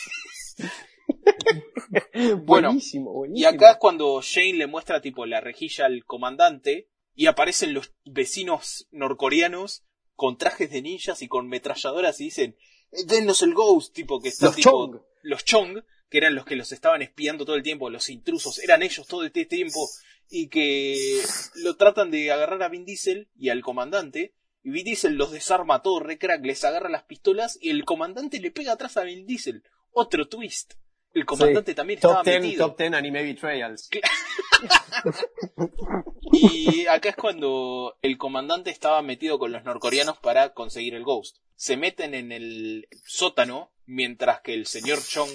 Bueno, 2.45 2.69
buenísimo, 2.69 3.13
buenísimo. 3.13 3.39
Y 3.39 3.45
acá 3.45 3.73
es 3.73 3.77
cuando 3.79 4.21
Shane 4.21 4.55
le 4.55 4.67
muestra 4.67 5.01
tipo 5.01 5.27
la 5.27 5.41
rejilla 5.41 5.87
al 5.87 6.05
comandante 6.05 6.89
y 7.17 7.27
aparecen 7.27 7.75
los 7.75 7.93
vecinos 8.05 8.87
norcoreanos 8.93 9.83
con 10.15 10.39
trajes 10.39 10.71
de 10.71 10.83
ninjas 10.83 11.23
y 11.23 11.29
con 11.29 11.49
metralladoras 11.49 12.21
y 12.21 12.25
dicen, 12.25 12.57
"Eh, 12.93 13.05
denos 13.07 13.43
el 13.43 13.55
ghost, 13.55 13.95
tipo 13.95 14.21
que 14.21 14.29
están 14.29 14.49
Los 14.49 14.57
tipo, 14.57 14.71
Chong. 14.71 15.01
los 15.23 15.45
Chong, 15.45 15.83
que 16.09 16.19
eran 16.19 16.37
los 16.37 16.45
que 16.45 16.57
los 16.57 16.71
estaban 16.71 17.03
espiando 17.03 17.45
todo 17.45 17.57
el 17.57 17.63
tiempo, 17.65 17.91
los 17.91 18.09
intrusos, 18.11 18.61
eran 18.61 18.83
ellos 18.83 19.07
todo 19.09 19.25
este 19.25 19.45
tiempo 19.47 19.89
y 20.29 20.49
que 20.49 21.21
lo 21.57 21.77
tratan 21.77 22.11
de 22.11 22.31
agarrar 22.31 22.63
a 22.63 22.69
Vin 22.69 22.85
Diesel 22.85 23.29
y 23.35 23.49
al 23.49 23.63
comandante 23.63 24.35
y 24.63 24.71
Vin 24.71 24.85
Diesel 24.85 25.15
los 25.15 25.33
desarma 25.33 25.83
todo 25.83 26.01
re 26.01 26.19
crack, 26.19 26.45
les 26.45 26.65
agarra 26.65 26.89
las 26.91 27.05
pistolas 27.05 27.59
y 27.61 27.71
el 27.71 27.85
comandante 27.85 28.41
le 28.41 28.51
pega 28.51 28.73
atrás 28.73 28.97
a 28.97 29.05
Vin 29.05 29.27
Diesel. 29.27 29.63
Otro 29.93 30.29
twist. 30.29 30.75
El 31.17 31.25
comandante 31.25 31.75
también 31.75 31.97
estaba 31.99 32.23
10, 32.23 32.41
metido. 32.43 32.69
top 32.69 32.79
10 32.79 32.93
anime 32.93 33.23
betrayals. 33.23 33.89
Y 36.33 36.87
acá 36.87 37.11
es 37.11 37.17
cuando 37.17 37.97
el 38.03 38.19
comandante 38.19 38.71
estaba 38.71 39.01
metido 39.03 39.39
con 39.39 39.53
los 39.53 39.65
norcoreanos 39.65 40.19
para 40.19 40.53
conseguir 40.53 40.95
el 40.95 41.05
Ghost. 41.05 41.39
Se 41.55 41.77
meten 41.77 42.15
en 42.15 42.33
el 42.33 42.89
sótano 43.05 43.71
mientras 43.87 44.41
que 44.43 44.53
el 44.55 44.67
señor 44.67 44.99
Chong 45.03 45.31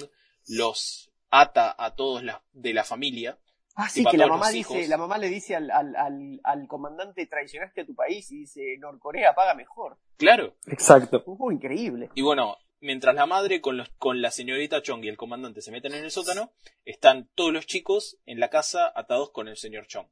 los 0.48 1.10
ata 1.30 1.74
a 1.76 1.94
todos 1.96 2.22
la- 2.22 2.44
de 2.52 2.72
la 2.74 2.84
familia. 2.84 3.38
Ah, 3.74 3.88
sí, 3.88 4.04
que 4.04 4.18
la 4.18 4.26
mamá 4.26 4.50
dice, 4.50 4.86
la 4.86 4.98
mamá 4.98 5.16
le 5.18 5.28
dice 5.28 5.56
al, 5.56 5.70
al, 5.70 5.96
al, 5.96 6.40
al 6.44 6.68
comandante 6.68 7.26
traicionaste 7.26 7.80
a 7.80 7.86
tu 7.86 7.94
país 7.94 8.30
y 8.30 8.40
dice 8.40 8.76
Norcorea 8.78 9.34
paga 9.34 9.54
mejor. 9.54 9.98
Claro. 10.18 10.54
Exacto. 10.66 11.22
Uh, 11.26 11.50
increíble. 11.50 12.10
Y 12.14 12.20
bueno, 12.22 12.56
mientras 12.82 13.14
la 13.14 13.26
madre 13.26 13.60
con, 13.60 13.78
los, 13.78 13.88
con 13.96 14.20
la 14.20 14.30
señorita 14.30 14.82
Chong 14.82 15.04
y 15.04 15.08
el 15.08 15.16
comandante 15.16 15.62
se 15.62 15.70
meten 15.70 15.94
en 15.94 16.04
el 16.04 16.10
sótano, 16.10 16.52
están 16.84 17.30
todos 17.34 17.52
los 17.52 17.66
chicos 17.66 18.18
en 18.26 18.40
la 18.40 18.50
casa 18.50 18.92
atados 18.94 19.30
con 19.30 19.48
el 19.48 19.56
señor 19.56 19.86
Chong. 19.86 20.08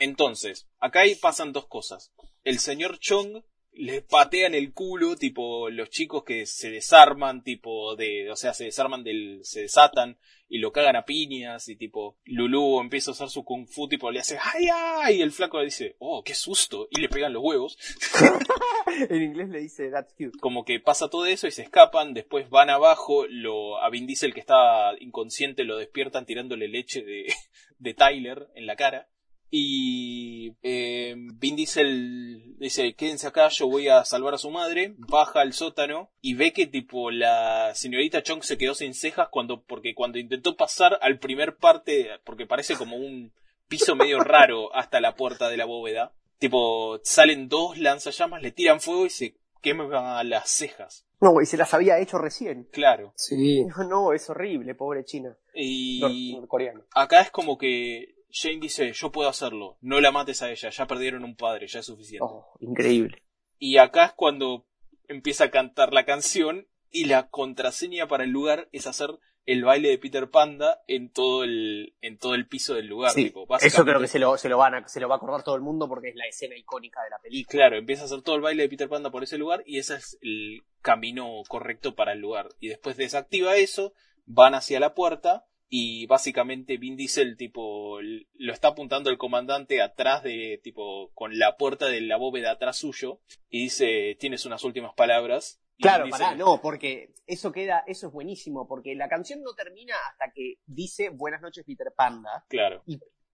Entonces, 0.00 0.68
acá 0.78 1.00
ahí 1.00 1.14
pasan 1.16 1.52
dos 1.52 1.66
cosas. 1.66 2.12
El 2.44 2.60
señor 2.60 2.98
Chong 2.98 3.42
le 3.74 4.02
patean 4.02 4.54
el 4.54 4.72
culo, 4.72 5.16
tipo 5.16 5.70
los 5.70 5.88
chicos 5.90 6.24
que 6.24 6.46
se 6.46 6.70
desarman, 6.70 7.42
tipo 7.42 7.96
de, 7.96 8.30
o 8.30 8.36
sea, 8.36 8.52
se 8.54 8.64
desarman 8.64 9.02
del, 9.02 9.40
se 9.42 9.62
desatan 9.62 10.18
y 10.52 10.58
lo 10.58 10.70
cagan 10.70 10.96
a 10.96 11.06
piñas 11.06 11.66
y 11.70 11.76
tipo 11.76 12.18
Lulu 12.26 12.80
empieza 12.80 13.10
a 13.10 13.14
usar 13.14 13.30
su 13.30 13.42
kung 13.42 13.66
fu, 13.66 13.88
tipo 13.88 14.10
le 14.10 14.20
hace 14.20 14.36
ay 14.54 14.68
ay 14.70 15.16
y 15.16 15.22
el 15.22 15.32
flaco 15.32 15.58
le 15.58 15.64
dice 15.64 15.96
oh 15.98 16.22
qué 16.22 16.34
susto 16.34 16.88
y 16.90 17.00
le 17.00 17.08
pegan 17.08 17.32
los 17.32 17.42
huevos 17.42 17.78
En 19.08 19.22
inglés 19.22 19.48
le 19.48 19.60
dice 19.60 19.88
that's 19.88 20.12
cute. 20.12 20.38
como 20.40 20.66
que 20.66 20.78
pasa 20.78 21.08
todo 21.08 21.24
eso 21.24 21.46
y 21.46 21.52
se 21.52 21.62
escapan, 21.62 22.12
después 22.12 22.50
van 22.50 22.68
abajo, 22.68 23.24
lo, 23.30 23.82
a 23.82 23.88
Vin 23.88 24.06
Diesel 24.06 24.34
que 24.34 24.40
está 24.40 24.92
inconsciente 25.00 25.64
lo 25.64 25.78
despiertan 25.78 26.26
tirándole 26.26 26.68
leche 26.68 27.02
de, 27.02 27.32
de 27.78 27.94
Tyler 27.94 28.48
en 28.54 28.66
la 28.66 28.76
cara 28.76 29.08
Y 29.54 30.56
eh, 30.62 31.14
Vin 31.34 31.56
Diesel 31.56 32.56
dice, 32.58 32.94
quédense 32.94 33.26
acá, 33.26 33.48
yo 33.48 33.68
voy 33.68 33.86
a 33.88 34.02
salvar 34.06 34.32
a 34.32 34.38
su 34.38 34.50
madre. 34.50 34.94
Baja 34.96 35.42
al 35.42 35.52
sótano 35.52 36.10
y 36.22 36.32
ve 36.34 36.54
que 36.54 36.66
tipo 36.66 37.10
la 37.10 37.74
señorita 37.74 38.22
Chong 38.22 38.42
se 38.42 38.56
quedó 38.56 38.74
sin 38.74 38.94
cejas 38.94 39.28
cuando, 39.30 39.62
porque 39.62 39.94
cuando 39.94 40.18
intentó 40.18 40.56
pasar 40.56 40.98
al 41.02 41.18
primer 41.18 41.58
parte, 41.58 42.08
porque 42.24 42.46
parece 42.46 42.76
como 42.76 42.96
un 42.96 43.34
piso 43.68 43.94
medio 43.94 44.20
raro 44.20 44.74
hasta 44.74 45.02
la 45.02 45.14
puerta 45.16 45.50
de 45.50 45.58
la 45.58 45.66
bóveda. 45.66 46.14
Tipo, 46.38 46.98
salen 47.04 47.48
dos 47.48 47.76
lanzallamas, 47.76 48.40
le 48.42 48.52
tiran 48.52 48.80
fuego 48.80 49.04
y 49.04 49.10
se 49.10 49.36
queman 49.60 49.92
a 49.94 50.24
las 50.24 50.48
cejas. 50.48 51.06
No, 51.20 51.40
y 51.42 51.46
se 51.46 51.58
las 51.58 51.74
había 51.74 51.98
hecho 52.00 52.16
recién. 52.16 52.64
Claro. 52.72 53.12
Sí. 53.16 53.64
No, 53.66 53.84
no, 53.84 54.12
es 54.14 54.28
horrible, 54.30 54.74
pobre 54.74 55.04
China. 55.04 55.36
Y 55.54 56.00
Nor- 56.00 56.40
norcoreano. 56.40 56.84
acá 56.94 57.20
es 57.20 57.30
como 57.30 57.58
que 57.58 58.14
Jane 58.32 58.60
dice, 58.60 58.92
yo 58.92 59.12
puedo 59.12 59.28
hacerlo, 59.28 59.76
no 59.82 60.00
la 60.00 60.10
mates 60.10 60.42
a 60.42 60.50
ella, 60.50 60.70
ya 60.70 60.86
perdieron 60.86 61.22
un 61.22 61.36
padre, 61.36 61.66
ya 61.66 61.80
es 61.80 61.86
suficiente. 61.86 62.24
Oh, 62.28 62.56
increíble. 62.60 63.22
Y 63.58 63.76
acá 63.76 64.06
es 64.06 64.12
cuando 64.12 64.66
empieza 65.06 65.44
a 65.44 65.50
cantar 65.50 65.92
la 65.92 66.06
canción 66.06 66.66
y 66.90 67.04
la 67.04 67.28
contraseña 67.28 68.08
para 68.08 68.24
el 68.24 68.30
lugar 68.30 68.68
es 68.72 68.86
hacer 68.86 69.10
el 69.44 69.64
baile 69.64 69.88
de 69.88 69.98
Peter 69.98 70.30
Panda 70.30 70.82
en 70.86 71.10
todo 71.10 71.44
el, 71.44 71.94
en 72.00 72.16
todo 72.18 72.34
el 72.34 72.46
piso 72.46 72.74
del 72.74 72.86
lugar. 72.86 73.10
Sí, 73.10 73.24
tipo, 73.24 73.46
Eso 73.60 73.84
creo 73.84 74.00
que 74.00 74.06
se 74.06 74.18
lo, 74.18 74.36
se, 74.38 74.48
lo 74.48 74.56
van 74.56 74.74
a, 74.74 74.88
se 74.88 75.00
lo 75.00 75.08
va 75.08 75.16
a 75.16 75.18
acordar 75.18 75.42
todo 75.42 75.56
el 75.56 75.62
mundo 75.62 75.88
porque 75.88 76.10
es 76.10 76.16
la 76.16 76.26
escena 76.26 76.56
icónica 76.56 77.02
de 77.02 77.10
la 77.10 77.18
película. 77.18 77.50
Claro, 77.50 77.76
empieza 77.76 78.02
a 78.02 78.04
hacer 78.06 78.22
todo 78.22 78.36
el 78.36 78.42
baile 78.42 78.62
de 78.62 78.68
Peter 78.68 78.88
Panda 78.88 79.10
por 79.10 79.22
ese 79.22 79.38
lugar 79.38 79.62
y 79.66 79.78
ese 79.78 79.96
es 79.96 80.18
el 80.22 80.62
camino 80.80 81.42
correcto 81.48 81.94
para 81.94 82.12
el 82.12 82.20
lugar. 82.20 82.48
Y 82.60 82.68
después 82.68 82.96
desactiva 82.96 83.56
eso, 83.56 83.92
van 84.26 84.54
hacia 84.54 84.80
la 84.80 84.94
puerta 84.94 85.46
y 85.74 86.04
básicamente 86.04 86.76
Vin 86.76 86.96
Diesel 86.96 87.34
tipo 87.38 87.98
lo 88.02 88.52
está 88.52 88.68
apuntando 88.68 89.08
el 89.08 89.16
comandante 89.16 89.80
atrás 89.80 90.22
de 90.22 90.60
tipo 90.62 91.10
con 91.14 91.38
la 91.38 91.56
puerta 91.56 91.86
de 91.86 92.02
la 92.02 92.18
bóveda 92.18 92.50
atrás 92.50 92.76
suyo 92.76 93.20
y 93.48 93.62
dice 93.62 94.14
tienes 94.20 94.44
unas 94.44 94.64
últimas 94.64 94.92
palabras. 94.94 95.62
Y 95.78 95.84
Claro, 95.84 96.04
pará, 96.10 96.34
no, 96.34 96.60
porque 96.60 97.14
eso 97.26 97.52
queda, 97.52 97.84
eso 97.86 98.08
es 98.08 98.12
buenísimo, 98.12 98.68
porque 98.68 98.94
la 98.94 99.08
canción 99.08 99.42
no 99.42 99.54
termina 99.54 99.94
hasta 100.10 100.30
que 100.34 100.56
dice 100.66 101.08
Buenas 101.08 101.40
noches 101.40 101.64
Peter 101.66 101.90
Panda. 101.96 102.44
Claro, 102.48 102.82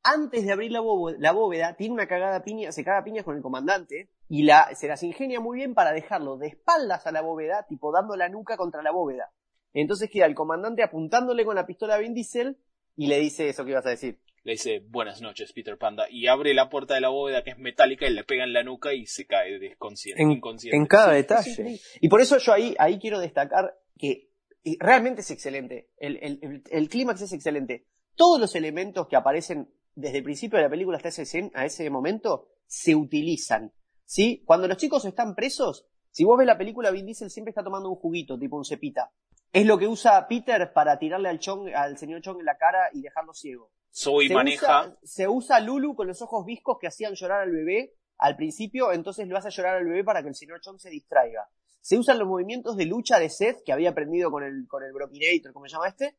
Antes 0.04 0.46
de 0.46 0.52
abrir 0.52 0.70
la, 0.70 0.78
bóveda, 0.78 1.18
la 1.18 1.32
bóveda, 1.32 1.74
tiene 1.74 1.94
una 1.94 2.06
cagada 2.06 2.44
piña, 2.44 2.70
se 2.70 2.84
caga 2.84 3.02
piñas 3.02 3.24
con 3.24 3.34
el 3.34 3.42
comandante 3.42 4.10
y 4.28 4.44
la, 4.44 4.72
se 4.76 4.86
las 4.86 5.02
ingenia 5.02 5.40
muy 5.40 5.56
bien 5.56 5.74
para 5.74 5.90
dejarlo 5.90 6.36
de 6.36 6.46
espaldas 6.46 7.04
a 7.08 7.10
la 7.10 7.20
bóveda, 7.20 7.66
tipo 7.68 7.90
dando 7.90 8.14
la 8.14 8.28
nuca 8.28 8.56
contra 8.56 8.80
la 8.80 8.92
bóveda. 8.92 9.32
Entonces 9.74 10.10
queda 10.10 10.26
el 10.26 10.34
comandante 10.34 10.82
apuntándole 10.82 11.44
con 11.44 11.54
la 11.56 11.66
pistola 11.66 11.94
a 11.94 11.98
Vin 11.98 12.14
Diesel 12.14 12.56
y 12.96 13.06
le 13.06 13.18
dice 13.20 13.48
eso 13.48 13.64
que 13.64 13.70
ibas 13.72 13.86
a 13.86 13.90
decir. 13.90 14.18
le 14.44 14.52
dice 14.52 14.80
buenas 14.88 15.20
noches 15.20 15.52
Peter 15.52 15.76
Panda 15.76 16.06
y 16.10 16.26
abre 16.26 16.54
la 16.54 16.68
puerta 16.70 16.94
de 16.94 17.00
la 17.02 17.10
bóveda 17.10 17.44
que 17.44 17.50
es 17.50 17.58
metálica 17.58 18.06
y 18.06 18.12
le 18.14 18.24
pega 18.24 18.44
en 18.44 18.52
la 18.52 18.62
nuca 18.62 18.94
y 18.94 19.06
se 19.06 19.26
cae 19.26 19.58
desconsciente. 19.58 20.22
En, 20.22 20.30
inconsciente. 20.30 20.76
en 20.76 20.86
cada 20.86 21.10
Sí, 21.10 21.16
detalle. 21.16 21.80
Y 22.00 22.08
por 22.08 22.20
eso 22.20 22.38
yo 22.38 22.52
ahí, 22.52 22.74
ahí 22.78 22.98
quiero 22.98 23.18
destacar 23.20 23.74
que 23.98 24.30
eh, 24.64 24.76
realmente 24.80 25.20
es 25.20 25.30
excelente. 25.30 25.90
El, 25.98 26.16
el, 26.22 26.38
el- 26.42 26.62
el 26.70 26.88
clímax 26.88 27.20
es 27.22 27.32
excelente. 27.32 27.86
Todos 28.16 28.40
los 28.40 28.54
elementos 28.56 29.06
que 29.06 29.16
aparecen 29.16 29.68
desde 29.94 30.18
el 30.18 30.24
principio 30.24 30.56
de 30.58 30.64
la 30.64 30.70
película 30.70 30.96
hasta 30.96 31.08
ese, 31.10 31.50
a 31.54 31.64
ese 31.66 31.90
momento 31.90 32.48
se 32.66 32.94
utilizan. 32.94 33.72
¿Sí? 34.04 34.42
Cuando 34.46 34.66
los 34.66 34.78
chicos 34.78 35.04
están 35.04 35.34
presos, 35.34 35.86
si 36.10 36.24
vos 36.24 36.38
ves 36.38 36.46
la 36.46 36.56
película, 36.56 36.90
Vin 36.90 37.04
Diesel 37.04 37.30
siempre 37.30 37.50
está 37.50 37.62
tomando 37.62 37.90
un 37.90 37.96
juguito, 37.96 38.38
tipo 38.38 38.56
un 38.56 38.64
cepita. 38.64 39.12
Es 39.52 39.66
lo 39.66 39.78
que 39.78 39.88
usa 39.88 40.26
Peter 40.28 40.72
para 40.72 40.98
tirarle 40.98 41.28
al, 41.28 41.38
Chong, 41.38 41.68
al 41.74 41.96
señor 41.96 42.20
Chong 42.20 42.40
en 42.40 42.44
la 42.44 42.56
cara 42.56 42.90
y 42.92 43.02
dejarlo 43.02 43.32
ciego. 43.32 43.70
Zoe 43.94 44.28
se 44.28 44.34
maneja. 44.34 44.82
Usa, 44.82 44.98
se 45.02 45.28
usa 45.28 45.60
Lulu 45.60 45.94
con 45.94 46.06
los 46.06 46.20
ojos 46.22 46.44
viscos 46.44 46.78
que 46.80 46.86
hacían 46.86 47.14
llorar 47.14 47.42
al 47.42 47.50
bebé 47.50 47.94
al 48.18 48.36
principio, 48.36 48.92
entonces 48.92 49.28
lo 49.28 49.38
hace 49.38 49.50
llorar 49.50 49.76
al 49.76 49.84
bebé 49.84 50.04
para 50.04 50.22
que 50.22 50.28
el 50.28 50.34
señor 50.34 50.60
Chong 50.60 50.78
se 50.78 50.90
distraiga. 50.90 51.48
Se 51.80 51.96
usan 51.96 52.18
los 52.18 52.28
movimientos 52.28 52.76
de 52.76 52.84
lucha 52.84 53.18
de 53.18 53.30
Seth 53.30 53.62
que 53.64 53.72
había 53.72 53.90
aprendido 53.90 54.30
con 54.30 54.42
el, 54.42 54.66
con 54.68 54.82
el 54.82 54.92
Brokinator, 54.92 55.52
¿cómo 55.52 55.66
se 55.66 55.72
llama 55.72 55.88
este? 55.88 56.16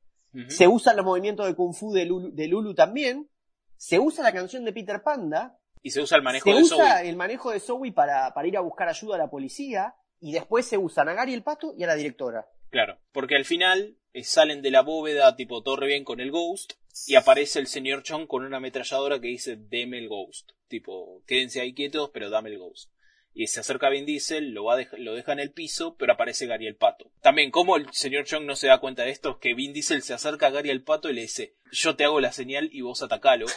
Se 0.48 0.68
usan 0.68 0.96
los 0.96 1.06
movimientos 1.06 1.48
de 1.48 1.56
Kung 1.56 1.74
Fu 1.74 1.92
de 1.92 2.06
Lulu, 2.06 2.32
de 2.34 2.48
Lulu 2.48 2.74
también. 2.76 3.30
Se 3.76 4.00
usa 4.00 4.24
la 4.24 4.32
canción 4.32 4.64
de 4.64 4.74
Peter 4.74 5.02
Panda. 5.02 5.58
Y 5.82 5.92
se 5.92 6.02
usa 6.02 6.18
el 6.18 6.24
manejo 6.24 6.50
se 6.50 6.56
de 6.56 6.62
usa 6.62 6.98
Zoe. 6.98 7.10
el 7.10 7.16
manejo 7.16 7.52
de 7.52 7.60
Zoe 7.60 7.92
para, 7.92 8.34
para 8.34 8.48
ir 8.48 8.58
a 8.58 8.62
buscar 8.62 8.90
ayuda 8.90 9.16
a 9.16 9.18
la 9.18 9.30
policía. 9.30 9.96
Y 10.20 10.32
después 10.32 10.66
se 10.66 10.78
usan 10.78 11.10
a 11.10 11.14
Gary 11.14 11.34
el 11.34 11.44
Pato 11.44 11.74
y 11.78 11.84
a 11.84 11.88
la 11.88 11.96
directora. 11.96 12.48
Claro, 12.70 13.00
porque 13.12 13.36
al 13.36 13.46
final 13.46 13.98
eh, 14.14 14.24
salen 14.24 14.62
de 14.62 14.72
la 14.72 14.82
bóveda 14.82 15.36
tipo 15.36 15.64
todo 15.64 15.76
re 15.78 15.88
bien 15.88 16.04
con 16.04 16.20
el 16.20 16.32
Ghost 16.32 16.74
y 17.08 17.16
aparece 17.16 17.60
el 17.60 17.68
señor 17.68 18.04
Chong 18.04 18.28
con 18.28 18.44
una 18.44 18.58
ametralladora 18.58 19.20
que 19.20 19.28
dice 19.28 19.56
deme 19.58 19.98
el 19.98 20.08
Ghost. 20.08 20.52
Tipo, 20.68 21.24
quédense 21.26 21.62
ahí 21.62 21.74
quietos, 21.74 22.12
pero 22.14 22.30
dame 22.30 22.50
el 22.50 22.60
Ghost. 22.60 22.92
Y 23.34 23.48
se 23.48 23.60
acerca 23.60 23.88
a 23.88 23.90
Vin 23.92 24.06
Diesel, 24.06 24.52
lo, 24.52 24.66
va 24.66 24.74
a 24.76 24.80
dej- 24.82 24.98
lo 24.98 25.14
deja 25.16 25.34
en 25.34 25.40
el 25.40 25.52
piso, 25.52 25.96
pero 25.98 26.14
aparece 26.14 26.46
Gary 26.46 26.68
el 26.68 26.76
Pato. 26.76 27.12
También, 27.22 27.52
como 27.52 27.78
el 27.78 27.92
señor 27.94 28.26
Chong 28.26 28.46
no 28.46 28.56
se 28.56 28.68
da 28.68 28.80
cuenta 28.80 29.04
de 29.04 29.12
esto, 29.12 29.32
es 29.32 29.38
que 29.38 29.54
Vin 29.54 29.72
Diesel 29.74 30.02
se 30.02 30.14
acerca 30.14 30.48
a 30.48 30.50
Gary 30.50 30.70
el 30.70 30.84
Pato 30.84 31.10
y 31.10 31.14
le 31.14 31.22
dice, 31.22 31.56
yo 31.72 31.96
te 31.96 32.04
hago 32.06 32.20
la 32.20 32.32
señal 32.32 32.70
y 32.72 32.82
vos 32.82 33.02
atacalo. 33.02 33.46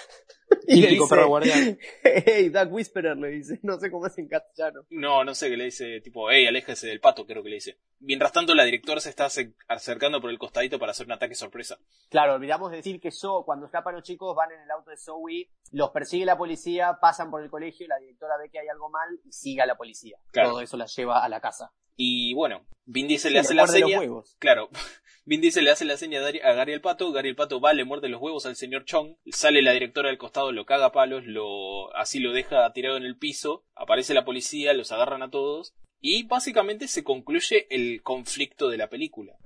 Y 0.68 0.82
le 0.82 0.88
dice, 0.88 1.04
perro 1.08 1.28
guardián. 1.28 1.78
Hey, 2.04 2.50
Doug 2.50 2.70
Whisperer 2.72 3.16
le 3.16 3.28
dice, 3.30 3.58
no 3.62 3.78
sé 3.80 3.90
cómo 3.90 4.06
es 4.06 4.16
en 4.18 4.28
castellano. 4.28 4.82
No, 4.90 5.24
no 5.24 5.34
sé 5.34 5.48
qué 5.48 5.56
le 5.56 5.64
dice, 5.64 6.00
tipo, 6.02 6.30
hey, 6.30 6.46
aléjese 6.46 6.86
del 6.88 7.00
pato, 7.00 7.24
creo 7.26 7.42
que 7.42 7.48
le 7.48 7.54
dice. 7.56 7.78
Mientras 8.00 8.32
tanto, 8.32 8.54
la 8.54 8.64
directora 8.64 9.00
se 9.00 9.08
está 9.08 9.24
ace- 9.24 9.54
acercando 9.66 10.20
por 10.20 10.30
el 10.30 10.38
costadito 10.38 10.78
para 10.78 10.90
hacer 10.92 11.06
un 11.06 11.12
ataque 11.12 11.34
sorpresa. 11.34 11.78
Claro, 12.10 12.34
olvidamos 12.34 12.70
decir 12.70 13.00
que 13.00 13.10
So, 13.10 13.44
cuando 13.46 13.64
escapan 13.66 13.94
los 13.94 14.02
chicos, 14.04 14.36
van 14.36 14.52
en 14.52 14.60
el 14.60 14.70
auto 14.70 14.90
de 14.90 14.98
Zoe, 14.98 15.48
los 15.72 15.90
persigue 15.90 16.26
la 16.26 16.36
policía, 16.36 16.98
pasan 17.00 17.30
por 17.30 17.42
el 17.42 17.48
colegio, 17.50 17.86
la 17.88 17.96
directora 17.98 18.34
ve 18.38 18.50
que 18.50 18.58
hay 18.58 18.68
algo 18.68 18.90
mal 18.90 19.08
y 19.24 19.32
sigue 19.32 19.62
a 19.62 19.66
la 19.66 19.76
policía. 19.76 20.18
Claro. 20.32 20.50
Todo 20.50 20.60
eso 20.60 20.76
la 20.76 20.86
lleva 20.86 21.24
a 21.24 21.28
la 21.30 21.40
casa. 21.40 21.72
Y 21.96 22.34
bueno, 22.34 22.66
Vin 22.84 23.08
Diesel 23.08 23.30
Sí, 23.30 23.34
le 23.34 23.40
hace 23.40 23.54
le 23.54 23.62
la 23.62 23.66
seña. 23.66 24.00
Claro, 24.38 24.70
Vin 25.24 25.40
Diesel 25.40 25.64
le 25.64 25.70
hace 25.70 25.84
la 25.84 25.96
seña 25.96 26.20
a 26.20 26.52
Gary 26.52 26.72
el 26.72 26.80
Pato, 26.80 27.12
Gary 27.12 27.28
el 27.28 27.36
Pato 27.36 27.60
va, 27.60 27.72
le 27.72 27.84
muerde 27.84 28.08
los 28.08 28.20
huevos 28.20 28.44
al 28.46 28.56
señor 28.56 28.84
Chong, 28.84 29.16
sale 29.26 29.62
la 29.62 29.72
directora 29.72 30.08
del 30.08 30.18
costado, 30.18 30.50
lo 30.50 30.66
caga 30.66 30.86
a 30.86 30.92
palos, 30.92 31.24
lo, 31.26 31.94
así 31.94 32.18
lo 32.18 32.32
deja 32.32 32.72
tirado 32.72 32.96
en 32.96 33.04
el 33.04 33.16
piso, 33.16 33.64
aparece 33.74 34.14
la 34.14 34.24
policía, 34.24 34.72
los 34.72 34.90
agarran 34.90 35.22
a 35.22 35.30
todos, 35.30 35.74
y 36.00 36.24
básicamente 36.24 36.88
se 36.88 37.04
concluye 37.04 37.68
el 37.70 38.02
conflicto 38.02 38.68
de 38.68 38.76
la 38.78 38.90
película. 38.90 39.36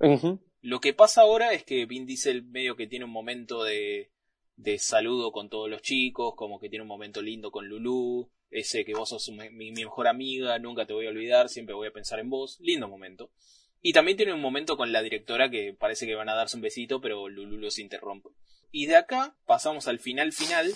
Lo 0.61 0.79
que 0.79 0.93
pasa 0.93 1.21
ahora 1.21 1.53
es 1.53 1.63
que 1.63 1.85
Vin 1.85 2.07
Diesel 2.07 2.43
medio 2.43 2.75
que 2.75 2.87
tiene 2.87 3.05
un 3.05 3.11
momento 3.11 3.63
de, 3.63 4.11
de 4.55 4.79
saludo 4.79 5.31
con 5.31 5.49
todos 5.49 5.69
los 5.69 5.83
chicos, 5.83 6.33
como 6.35 6.59
que 6.59 6.69
tiene 6.69 6.81
un 6.81 6.89
momento 6.89 7.21
lindo 7.21 7.51
con 7.51 7.67
Lulu, 7.67 8.31
ese 8.49 8.85
que 8.85 8.93
vos 8.93 9.09
sos 9.09 9.29
mi, 9.29 9.49
mi 9.49 9.71
mejor 9.71 10.07
amiga, 10.07 10.57
nunca 10.59 10.85
te 10.85 10.93
voy 10.93 11.07
a 11.07 11.09
olvidar, 11.09 11.49
siempre 11.49 11.75
voy 11.75 11.87
a 11.87 11.93
pensar 11.93 12.19
en 12.19 12.29
vos, 12.29 12.57
lindo 12.59 12.87
momento. 12.87 13.31
Y 13.81 13.93
también 13.93 14.17
tiene 14.17 14.33
un 14.33 14.41
momento 14.41 14.75
con 14.75 14.91
la 14.91 15.01
directora 15.01 15.49
que 15.49 15.75
parece 15.77 16.05
que 16.05 16.15
van 16.15 16.29
a 16.29 16.35
darse 16.35 16.57
un 16.57 16.61
besito, 16.61 16.99
pero 16.99 17.29
Lulu 17.29 17.57
los 17.57 17.79
interrumpe. 17.79 18.29
Y 18.71 18.87
de 18.87 18.95
acá 18.95 19.35
pasamos 19.45 19.87
al 19.87 19.99
final 19.99 20.33
final, 20.33 20.73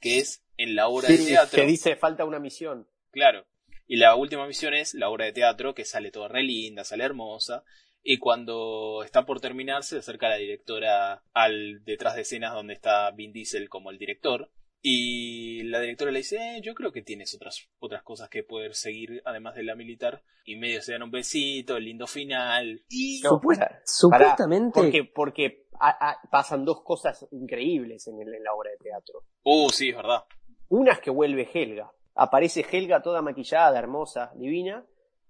que 0.00 0.18
es 0.18 0.44
en 0.56 0.76
la 0.76 0.88
obra 0.88 1.08
de 1.08 1.18
teatro. 1.18 1.60
que 1.60 1.66
dice, 1.66 1.96
falta 1.96 2.24
una 2.24 2.38
misión. 2.38 2.88
Claro. 3.10 3.46
Y 3.86 3.96
la 3.96 4.14
última 4.14 4.46
misión 4.46 4.74
es 4.74 4.94
la 4.94 5.08
obra 5.08 5.26
de 5.26 5.32
teatro, 5.32 5.74
que 5.74 5.84
sale 5.84 6.10
toda 6.10 6.28
re 6.28 6.42
linda, 6.42 6.84
sale 6.84 7.04
hermosa. 7.04 7.64
Y 8.02 8.18
cuando 8.18 9.02
está 9.04 9.24
por 9.24 9.40
terminar, 9.40 9.82
se 9.82 9.98
acerca 9.98 10.28
la 10.28 10.36
directora 10.36 11.22
al 11.32 11.82
detrás 11.84 12.14
de 12.14 12.22
escenas 12.22 12.52
donde 12.52 12.74
está 12.74 13.10
Vin 13.10 13.32
Diesel 13.32 13.68
como 13.68 13.90
el 13.90 13.98
director. 13.98 14.50
Y 14.86 15.62
la 15.62 15.80
directora 15.80 16.10
le 16.12 16.18
dice, 16.18 16.36
eh, 16.36 16.60
yo 16.62 16.74
creo 16.74 16.92
que 16.92 17.00
tienes 17.00 17.34
otras, 17.34 17.66
otras 17.78 18.02
cosas 18.02 18.28
que 18.28 18.42
poder 18.42 18.74
seguir, 18.74 19.22
además 19.24 19.54
de 19.54 19.62
la 19.62 19.74
militar. 19.74 20.22
Y 20.44 20.56
medio 20.56 20.82
se 20.82 20.92
dan 20.92 21.04
un 21.04 21.10
besito, 21.10 21.78
el 21.78 21.86
lindo 21.86 22.06
final. 22.06 22.84
Y 22.90 23.22
No, 23.24 23.30
Supuesta- 23.30 23.66
pará, 23.66 23.80
supuestamente. 23.86 24.72
porque 24.78 25.04
porque 25.04 25.66
a- 25.80 26.10
a- 26.10 26.20
pasan 26.30 26.66
dos 26.66 26.82
cosas 26.84 27.26
increíbles 27.32 28.06
en, 28.08 28.20
el- 28.20 28.34
en 28.34 28.44
la 28.44 28.52
obra 28.52 28.72
de 28.72 28.76
teatro. 28.76 29.20
Uh, 29.42 29.70
sí, 29.70 29.88
es 29.88 29.96
verdad. 29.96 30.24
Una 30.68 30.92
es 30.92 31.00
que 31.00 31.10
vuelve 31.10 31.48
Helga. 31.50 31.90
Aparece 32.14 32.66
Helga 32.70 33.00
toda 33.00 33.22
maquillada, 33.22 33.78
hermosa, 33.78 34.32
divina, 34.36 34.84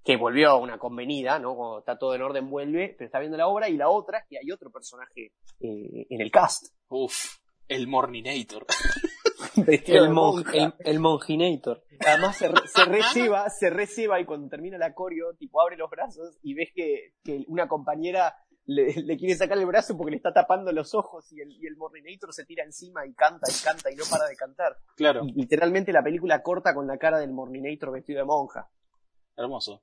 que 0.04 0.16
volvió 0.16 0.50
a 0.50 0.58
una 0.58 0.78
convenida, 0.78 1.38
¿no? 1.38 1.54
Cuando 1.54 1.78
está 1.78 1.96
todo 1.96 2.16
en 2.16 2.22
orden, 2.22 2.50
vuelve, 2.50 2.96
pero 2.98 3.06
está 3.06 3.20
viendo 3.20 3.38
la 3.38 3.46
obra. 3.46 3.68
Y 3.68 3.76
la 3.76 3.88
otra 3.88 4.18
es 4.18 4.24
que 4.28 4.36
hay 4.38 4.50
otro 4.50 4.72
personaje 4.72 5.32
eh, 5.60 6.06
en 6.10 6.20
el 6.20 6.32
cast. 6.32 6.74
Uf, 6.88 7.36
el 7.68 7.86
Morninator. 7.86 8.66
vestido 9.66 9.98
El, 9.98 10.04
de 10.08 10.10
mon- 10.14 10.34
monja. 10.36 10.52
el, 10.56 10.74
el 10.78 11.00
Monginator. 11.00 11.84
Además 12.06 12.36
se, 12.36 12.48
re- 12.48 12.66
se 12.66 12.84
receba, 12.86 13.48
se 13.50 13.70
receba 13.70 14.20
y 14.20 14.24
cuando 14.24 14.48
termina 14.48 14.78
la 14.78 14.94
coreo, 14.94 15.34
tipo 15.34 15.60
abre 15.60 15.76
los 15.76 15.90
brazos 15.90 16.38
y 16.42 16.54
ves 16.54 16.70
que, 16.74 17.14
que 17.22 17.44
una 17.48 17.68
compañera 17.68 18.34
le, 18.66 18.94
le 19.02 19.16
quiere 19.18 19.34
sacar 19.36 19.58
el 19.58 19.66
brazo 19.66 19.96
porque 19.96 20.12
le 20.12 20.16
está 20.16 20.32
tapando 20.32 20.72
los 20.72 20.94
ojos 20.94 21.30
y 21.32 21.40
el, 21.40 21.52
y 21.52 21.66
el 21.66 21.76
Morninator 21.76 22.32
se 22.32 22.46
tira 22.46 22.64
encima 22.64 23.06
y 23.06 23.12
canta 23.14 23.46
y 23.50 23.62
canta 23.64 23.90
y 23.92 23.94
no 23.96 24.04
para 24.10 24.26
de 24.26 24.36
cantar. 24.36 24.78
Claro, 24.96 25.22
Y 25.26 25.32
literalmente 25.32 25.92
la 25.92 26.02
película 26.02 26.42
corta 26.42 26.74
con 26.74 26.86
la 26.86 26.96
cara 26.96 27.18
del 27.18 27.32
Morninator 27.32 27.92
vestido 27.92 28.20
de 28.20 28.24
monja. 28.24 28.70
hermoso. 29.36 29.82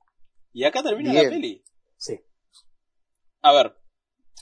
Y 0.53 0.63
acá 0.65 0.81
termina 0.83 1.11
Bien. 1.11 1.23
la 1.25 1.29
peli. 1.29 1.63
Sí. 1.95 2.19
A 3.43 3.53
ver, 3.53 3.75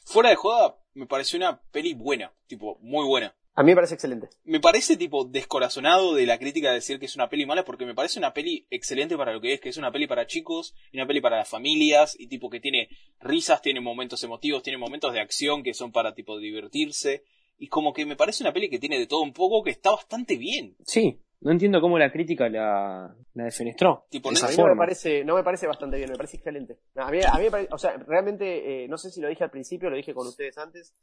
fuera 0.06 0.30
de 0.30 0.36
joda, 0.36 0.78
me 0.94 1.06
pareció 1.06 1.38
una 1.38 1.62
peli 1.72 1.94
buena, 1.94 2.34
tipo, 2.48 2.78
muy 2.82 3.06
buena. 3.06 3.36
A 3.60 3.64
mí 3.64 3.72
me 3.72 3.76
parece 3.76 3.96
excelente. 3.96 4.30
Me 4.46 4.62
parece 4.62 4.96
tipo 4.96 5.26
descorazonado 5.26 6.14
de 6.14 6.26
la 6.26 6.38
crítica 6.38 6.72
decir 6.72 6.98
que 6.98 7.08
es 7.08 7.16
una 7.18 7.28
peli 7.28 7.46
mala 7.46 7.66
porque 7.66 7.86
me 7.86 7.94
parece 7.94 8.18
una 8.18 8.32
peli 8.32 8.66
excelente 8.70 9.18
para 9.18 9.34
lo 9.34 9.42
que 9.42 9.52
es, 9.52 9.60
que 9.60 9.68
es 9.68 9.76
una 9.76 9.92
peli 9.92 10.08
para 10.08 10.28
chicos 10.28 10.74
y 10.94 10.98
una 10.98 11.06
peli 11.06 11.20
para 11.20 11.36
las 11.36 11.50
familias 11.50 12.16
y 12.18 12.28
tipo 12.28 12.50
que 12.50 12.62
tiene 12.62 12.88
risas, 13.20 13.62
tiene 13.62 13.82
momentos 13.82 14.24
emotivos, 14.24 14.64
tiene 14.64 14.78
momentos 14.78 15.12
de 15.12 15.20
acción 15.20 15.62
que 15.62 15.74
son 15.74 15.92
para 15.92 16.14
tipo 16.14 16.40
divertirse 16.40 17.26
y 17.58 17.68
como 17.68 17.92
que 17.92 18.06
me 18.06 18.16
parece 18.16 18.46
una 18.46 18.54
peli 18.54 18.70
que 18.70 18.80
tiene 18.80 18.98
de 18.98 19.08
todo 19.08 19.24
un 19.24 19.34
poco 19.34 19.62
que 19.62 19.72
está 19.72 19.92
bastante 19.92 20.38
bien. 20.38 20.78
Sí, 20.86 21.20
no 21.42 21.52
entiendo 21.52 21.82
cómo 21.82 22.00
la 22.00 22.14
crítica 22.14 22.48
la, 22.48 23.14
la 23.34 23.44
defenestró. 23.44 24.06
Tipo, 24.10 24.30
de 24.30 24.36
esa 24.36 24.48
A 24.48 24.52
mí 24.52 24.56
no 24.56 24.68
me 24.68 24.78
parece, 24.78 25.26
no 25.26 25.36
me 25.36 25.44
parece 25.44 25.68
bastante 25.68 25.98
bien, 25.98 26.10
me 26.10 26.16
parece 26.16 26.38
excelente. 26.38 26.78
No, 26.96 27.04
A 27.04 27.12
mí, 27.12 27.20
a 27.30 27.36
mí 27.36 27.44
me 27.44 27.52
parece, 27.52 27.74
o 27.74 27.78
sea, 27.78 27.98
realmente, 27.98 28.86
eh, 28.86 28.88
no 28.88 28.98
sé 28.98 29.12
si 29.12 29.20
lo 29.20 29.28
dije 29.28 29.44
al 29.44 29.52
principio, 29.52 29.90
lo 29.90 29.98
dije 29.98 30.14
con 30.14 30.28
ustedes 30.28 30.58
antes, 30.58 30.96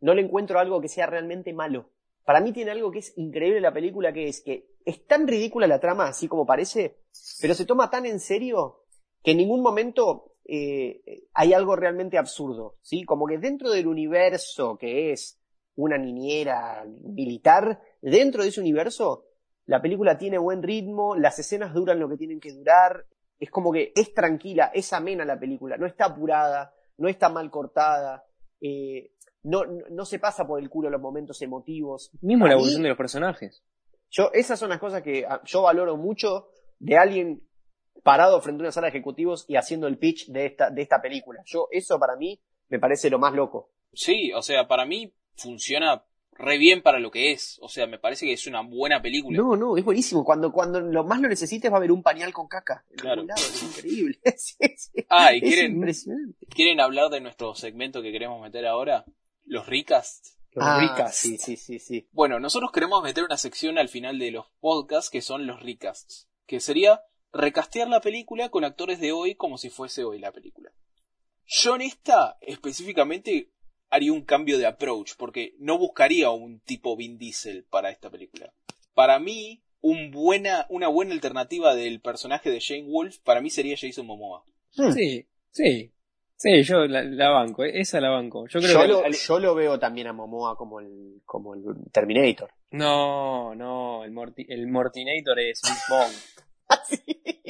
no 0.00 0.14
le 0.14 0.22
encuentro 0.22 0.58
algo 0.58 0.80
que 0.80 0.88
sea 0.88 1.06
realmente 1.06 1.52
malo. 1.52 1.90
Para 2.28 2.42
mí 2.42 2.52
tiene 2.52 2.72
algo 2.72 2.90
que 2.90 2.98
es 2.98 3.16
increíble 3.16 3.58
la 3.58 3.72
película, 3.72 4.12
que 4.12 4.28
es 4.28 4.42
que 4.42 4.76
es 4.84 5.06
tan 5.06 5.26
ridícula 5.26 5.66
la 5.66 5.80
trama, 5.80 6.08
así 6.08 6.28
como 6.28 6.44
parece, 6.44 6.98
pero 7.40 7.54
se 7.54 7.64
toma 7.64 7.88
tan 7.88 8.04
en 8.04 8.20
serio 8.20 8.82
que 9.24 9.30
en 9.30 9.38
ningún 9.38 9.62
momento 9.62 10.34
eh, 10.44 11.00
hay 11.32 11.54
algo 11.54 11.74
realmente 11.74 12.18
absurdo, 12.18 12.76
¿sí? 12.82 13.04
Como 13.04 13.26
que 13.26 13.38
dentro 13.38 13.70
del 13.70 13.86
universo 13.86 14.76
que 14.76 15.12
es 15.12 15.40
una 15.74 15.96
niñera 15.96 16.84
militar, 17.02 17.80
dentro 18.02 18.42
de 18.42 18.50
ese 18.50 18.60
universo, 18.60 19.24
la 19.64 19.80
película 19.80 20.18
tiene 20.18 20.36
buen 20.36 20.62
ritmo, 20.62 21.16
las 21.16 21.38
escenas 21.38 21.72
duran 21.72 21.98
lo 21.98 22.10
que 22.10 22.18
tienen 22.18 22.40
que 22.40 22.52
durar, 22.52 23.06
es 23.38 23.50
como 23.50 23.72
que 23.72 23.90
es 23.96 24.12
tranquila, 24.12 24.70
es 24.74 24.92
amena 24.92 25.24
la 25.24 25.40
película, 25.40 25.78
no 25.78 25.86
está 25.86 26.04
apurada, 26.04 26.74
no 26.98 27.08
está 27.08 27.30
mal 27.30 27.50
cortada, 27.50 28.26
eh, 28.60 29.12
no, 29.48 29.64
no, 29.64 29.84
no 29.90 30.04
se 30.04 30.18
pasa 30.18 30.46
por 30.46 30.60
el 30.60 30.68
culo 30.68 30.90
los 30.90 31.00
momentos 31.00 31.40
emotivos. 31.42 32.10
Mismo 32.20 32.44
A 32.44 32.48
la 32.48 32.54
mí- 32.54 32.60
evolución 32.60 32.82
de 32.82 32.88
los 32.90 32.98
personajes. 32.98 33.62
Yo, 34.10 34.30
esas 34.32 34.58
son 34.58 34.70
las 34.70 34.78
cosas 34.78 35.02
que 35.02 35.26
ah, 35.28 35.40
yo 35.44 35.62
valoro 35.62 35.96
mucho 35.96 36.48
de 36.78 36.96
alguien 36.96 37.42
parado 38.02 38.40
frente 38.40 38.62
a 38.62 38.64
una 38.64 38.72
sala 38.72 38.86
de 38.86 38.90
ejecutivos 38.90 39.44
y 39.48 39.56
haciendo 39.56 39.86
el 39.86 39.98
pitch 39.98 40.28
de 40.28 40.46
esta, 40.46 40.70
de 40.70 40.82
esta 40.82 41.02
película. 41.02 41.42
Yo, 41.44 41.68
eso 41.70 41.98
para 41.98 42.16
mí 42.16 42.40
me 42.68 42.78
parece 42.78 43.10
lo 43.10 43.18
más 43.18 43.34
loco. 43.34 43.70
Sí, 43.92 44.32
o 44.32 44.40
sea, 44.42 44.66
para 44.68 44.86
mí 44.86 45.12
funciona 45.36 46.04
re 46.32 46.56
bien 46.56 46.82
para 46.82 47.00
lo 47.00 47.10
que 47.10 47.32
es. 47.32 47.58
O 47.60 47.68
sea, 47.68 47.86
me 47.86 47.98
parece 47.98 48.24
que 48.26 48.32
es 48.32 48.46
una 48.46 48.62
buena 48.62 49.02
película. 49.02 49.36
No, 49.36 49.56
no, 49.56 49.76
es 49.76 49.84
buenísimo. 49.84 50.24
Cuando, 50.24 50.52
cuando 50.52 50.80
lo 50.80 51.04
más 51.04 51.20
lo 51.20 51.28
necesites 51.28 51.70
va 51.70 51.74
a 51.74 51.78
haber 51.78 51.90
un 51.92 52.02
pañal 52.02 52.32
con 52.32 52.46
caca. 52.48 52.84
en 52.90 52.96
Claro. 52.96 53.12
algún 53.22 53.26
lado, 53.28 53.40
es 53.42 53.62
increíble. 53.62 54.18
Sí, 54.36 54.56
sí. 54.76 55.04
Ah, 55.10 55.32
y 55.34 55.38
Es 55.38 55.42
quieren, 55.42 55.72
impresionante. 55.74 56.46
quieren 56.46 56.80
hablar 56.80 57.10
de 57.10 57.20
nuestro 57.20 57.54
segmento 57.54 58.00
que 58.02 58.12
queremos 58.12 58.40
meter 58.40 58.66
ahora, 58.66 59.04
los 59.48 59.66
recasts. 59.66 60.36
Los 60.52 60.66
Ah, 60.66 60.80
ricas. 60.80 61.14
Sí, 61.14 61.36
sí, 61.38 61.56
sí, 61.56 61.78
sí. 61.78 62.08
Bueno, 62.10 62.40
nosotros 62.40 62.72
queremos 62.72 63.02
meter 63.02 63.22
una 63.22 63.36
sección 63.36 63.78
al 63.78 63.88
final 63.88 64.18
de 64.18 64.30
los 64.30 64.46
podcasts 64.60 65.10
que 65.10 65.20
son 65.22 65.46
los 65.46 65.62
recasts, 65.62 66.28
que 66.46 66.58
sería 66.60 67.02
recastear 67.32 67.88
la 67.88 68.00
película 68.00 68.48
con 68.48 68.64
actores 68.64 68.98
de 68.98 69.12
hoy 69.12 69.34
como 69.34 69.58
si 69.58 69.68
fuese 69.70 70.04
hoy 70.04 70.18
la 70.18 70.32
película. 70.32 70.72
Yo 71.46 71.76
en 71.76 71.82
esta 71.82 72.38
específicamente 72.40 73.52
haría 73.90 74.12
un 74.12 74.24
cambio 74.24 74.58
de 74.58 74.66
approach, 74.66 75.12
porque 75.16 75.54
no 75.58 75.78
buscaría 75.78 76.30
un 76.30 76.60
tipo 76.60 76.96
Vin 76.96 77.18
Diesel 77.18 77.64
para 77.64 77.90
esta 77.90 78.10
película. 78.10 78.52
Para 78.94 79.18
mí, 79.18 79.62
un 79.80 80.10
buena, 80.10 80.66
una 80.70 80.88
buena 80.88 81.12
alternativa 81.12 81.74
del 81.74 82.00
personaje 82.00 82.50
de 82.50 82.60
Jane 82.60 82.88
Wolf, 82.88 83.18
para 83.18 83.40
mí 83.40 83.48
sería 83.50 83.76
Jason 83.78 84.06
Momoa. 84.06 84.44
Sí, 84.70 85.26
sí. 85.50 85.92
Sí, 86.40 86.62
yo 86.62 86.86
la, 86.86 87.02
la 87.02 87.30
banco, 87.30 87.64
eh, 87.64 87.80
esa 87.80 88.00
la 88.00 88.10
banco. 88.10 88.46
Yo 88.46 88.60
creo 88.60 88.72
Yo, 88.74 88.80
que 88.82 88.86
lo, 88.88 89.04
al- 89.04 89.12
yo 89.12 89.38
lo 89.40 89.54
veo 89.56 89.78
también 89.78 90.06
a 90.06 90.12
Momoa 90.12 90.56
como 90.56 90.78
el, 90.78 91.20
como 91.26 91.54
el 91.54 91.62
Terminator. 91.92 92.48
No, 92.70 93.54
no, 93.56 94.04
el, 94.04 94.12
Morti- 94.12 94.46
el 94.48 94.68
Mortinator 94.68 95.38
es 95.40 95.60
Vince 95.62 95.82
Vaughn. 95.90 96.12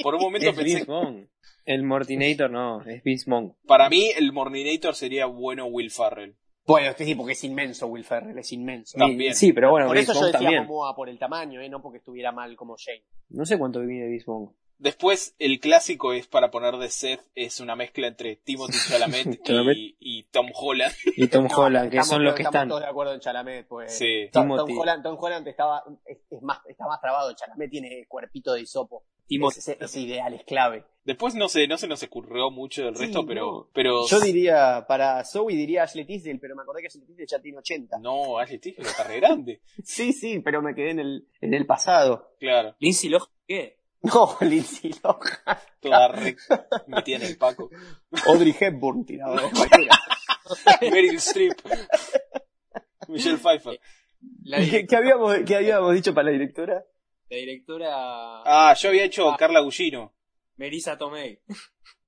Por 0.01 0.15
un 0.15 0.21
momento 0.21 0.49
Es 0.49 0.55
pensé, 0.55 0.75
Vince 0.75 0.85
Vaughn. 0.91 1.29
El 1.65 1.83
Mortinator 1.83 2.49
no, 2.49 2.81
es 2.81 3.03
Vince 3.03 3.29
Vaughn. 3.29 3.53
para 3.67 3.89
mí 3.89 4.09
el 4.17 4.31
Morninator 4.33 4.95
sería 4.95 5.27
bueno 5.27 5.65
Will 5.67 5.91
Farrell. 5.91 6.35
Bueno, 6.65 6.91
sí, 6.97 7.15
porque 7.15 7.33
es 7.33 7.43
inmenso 7.43 7.87
Will 7.87 8.03
Ferrell, 8.03 8.37
es 8.39 8.51
inmenso. 8.53 8.97
También. 8.97 9.33
Sí, 9.35 9.53
pero 9.53 9.71
bueno, 9.71 9.87
por 9.87 9.97
Vince 9.97 10.11
eso 10.11 10.19
yo 10.19 10.19
Vaughn 10.21 10.31
decía 10.31 10.45
también. 10.47 10.63
Momoa 10.67 10.95
por 10.95 11.09
el 11.09 11.19
tamaño, 11.19 11.61
¿eh? 11.61 11.69
no 11.69 11.81
porque 11.81 11.97
estuviera 11.99 12.31
mal 12.31 12.55
como 12.55 12.75
Jane. 12.77 13.03
No 13.29 13.45
sé 13.45 13.57
cuánto 13.59 13.81
Vince 13.81 14.23
Vaughn. 14.25 14.51
Después, 14.79 15.35
el 15.39 15.59
clásico 15.59 16.13
es 16.13 16.25
para 16.27 16.51
poner 16.51 16.77
de 16.77 16.89
Seth, 16.89 17.21
es 17.35 17.59
una 17.59 17.75
mezcla 17.75 18.07
entre 18.07 18.37
Timothy 18.37 18.77
Chalamet 18.87 19.41
Chalamet. 19.43 19.77
y, 19.77 19.97
y 19.99 20.23
Tom 20.23 20.47
Holland. 20.53 20.93
Y 21.17 21.27
Tom 21.27 21.47
No, 21.51 21.57
Holland, 21.57 21.91
que 21.91 21.97
estamos 21.97 22.07
son 22.07 22.23
los 22.23 22.33
que 22.33 22.43
estamos 22.43 22.55
están. 22.55 22.69
todos 22.69 22.81
de 22.81 22.87
acuerdo 22.87 23.13
en 23.13 23.19
Chalamet, 23.19 23.67
pues. 23.67 23.97
Sí. 23.97 24.29
Tom. 24.31 24.49
Holland, 24.51 25.03
Tom 25.03 25.17
Holland 25.19 25.47
estaba, 25.47 25.83
es, 26.05 26.17
es 26.31 26.41
más, 26.41 26.59
está 26.67 26.85
más 26.87 26.99
trabado. 27.01 27.33
Chalamet 27.33 27.69
tiene 27.69 28.05
cuerpito 28.07 28.53
de 28.53 28.61
hisopo. 28.61 29.03
Timothy. 29.27 29.59
Ese, 29.59 29.77
ese 29.79 29.99
ideal 29.99 30.33
es 30.33 30.43
clave. 30.43 30.85
Después 31.03 31.35
no 31.35 31.49
sé, 31.49 31.67
no 31.67 31.77
se 31.77 31.87
nos 31.87 32.01
ocurrió 32.01 32.49
mucho 32.49 32.85
del 32.85 32.95
Sí, 32.95 33.03
resto, 33.05 33.25
pero, 33.27 33.41
no. 33.51 33.67
pero 33.73 34.07
Yo 34.07 34.19
diría, 34.19 34.85
para 34.87 35.23
Zoe 35.23 35.53
diría 35.55 35.83
Ashley 35.83 36.05
Tisdale, 36.05 36.39
pero 36.39 36.55
me 36.55 36.63
acordé 36.63 36.81
que 36.81 36.87
Ashley 36.87 37.03
Tisdale 37.05 37.27
ya 37.27 37.39
tiene 37.39 37.57
80. 37.59 37.99
no, 37.99 38.39
Ashley 38.39 38.57
Tisdale 38.59 38.89
está 38.89 39.03
re 39.03 39.19
grande. 39.19 39.61
Sí, 39.83 40.13
sí, 40.13 40.39
pero 40.39 40.61
me 40.63 40.73
quedé 40.73 40.91
en 40.91 40.99
el, 40.99 41.27
en 41.41 41.53
el 41.53 41.65
pasado. 41.67 42.31
Claro, 42.39 42.75
Lindsay 42.79 43.09
Lohan, 43.09 43.27
¿qué? 43.47 43.77
No, 44.03 44.37
Lindsay 44.41 44.93
Lohan. 45.03 45.57
toda 45.81 46.13
metida 46.87 47.17
en 47.17 47.23
el 47.23 47.37
paco. 47.37 47.69
Audrey 48.27 48.55
Hepburn 48.57 49.05
tirado 49.05 49.35
de. 49.35 49.49
Meryl 50.91 51.15
Streep. 51.17 51.57
Michelle 53.09 53.37
Pfeiffer. 53.37 53.79
¿Qué, 54.69 54.85
qué 54.87 54.95
habíamos, 54.95 55.35
¿Qué 55.45 55.55
habíamos 55.55 55.93
dicho 55.93 56.13
para 56.13 56.25
la 56.27 56.31
directora? 56.31 56.85
la 57.29 57.37
directora 57.37 57.89
Ah, 58.45 58.73
yo 58.79 58.89
había 58.89 59.03
hecho 59.03 59.35
Carla 59.37 59.59
Gugino. 59.61 60.13
Marisa 60.57 60.97
Tomei. 60.97 61.39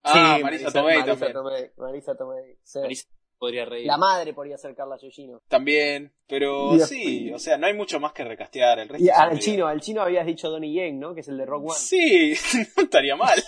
Ah, 0.03 0.35
Sí, 0.37 0.43
Marisa 0.43 0.71
Tomei 0.71 0.97
Marisa 0.99 1.11
también. 1.17 1.33
Tomei, 1.33 1.71
Marisa 1.77 2.15
Tomei, 2.15 2.57
sí. 2.63 2.79
Marisa 2.79 3.07
podría 3.41 3.65
reír. 3.65 3.87
La 3.87 3.97
madre 3.97 4.33
podría 4.33 4.55
ser 4.57 4.75
Carla 4.75 4.97
Giugino. 4.99 5.41
También, 5.47 6.13
pero 6.27 6.77
sí, 6.79 7.31
o 7.33 7.39
sea, 7.39 7.57
no 7.57 7.65
hay 7.65 7.73
mucho 7.73 7.99
más 7.99 8.13
que 8.13 8.23
recastear. 8.23 8.77
El 8.79 8.87
resto 8.87 9.03
Y 9.03 9.09
al 9.09 9.39
chino, 9.39 9.65
al 9.67 9.81
chino 9.81 10.01
habías 10.03 10.25
dicho 10.27 10.49
Donnie 10.49 10.71
Yen, 10.71 10.99
¿no? 10.99 11.15
Que 11.15 11.21
es 11.21 11.27
el 11.27 11.37
de 11.37 11.45
Rock 11.47 11.63
One. 11.71 11.75
Sí, 11.79 12.33
no 12.77 12.83
estaría 12.83 13.15
mal. 13.15 13.41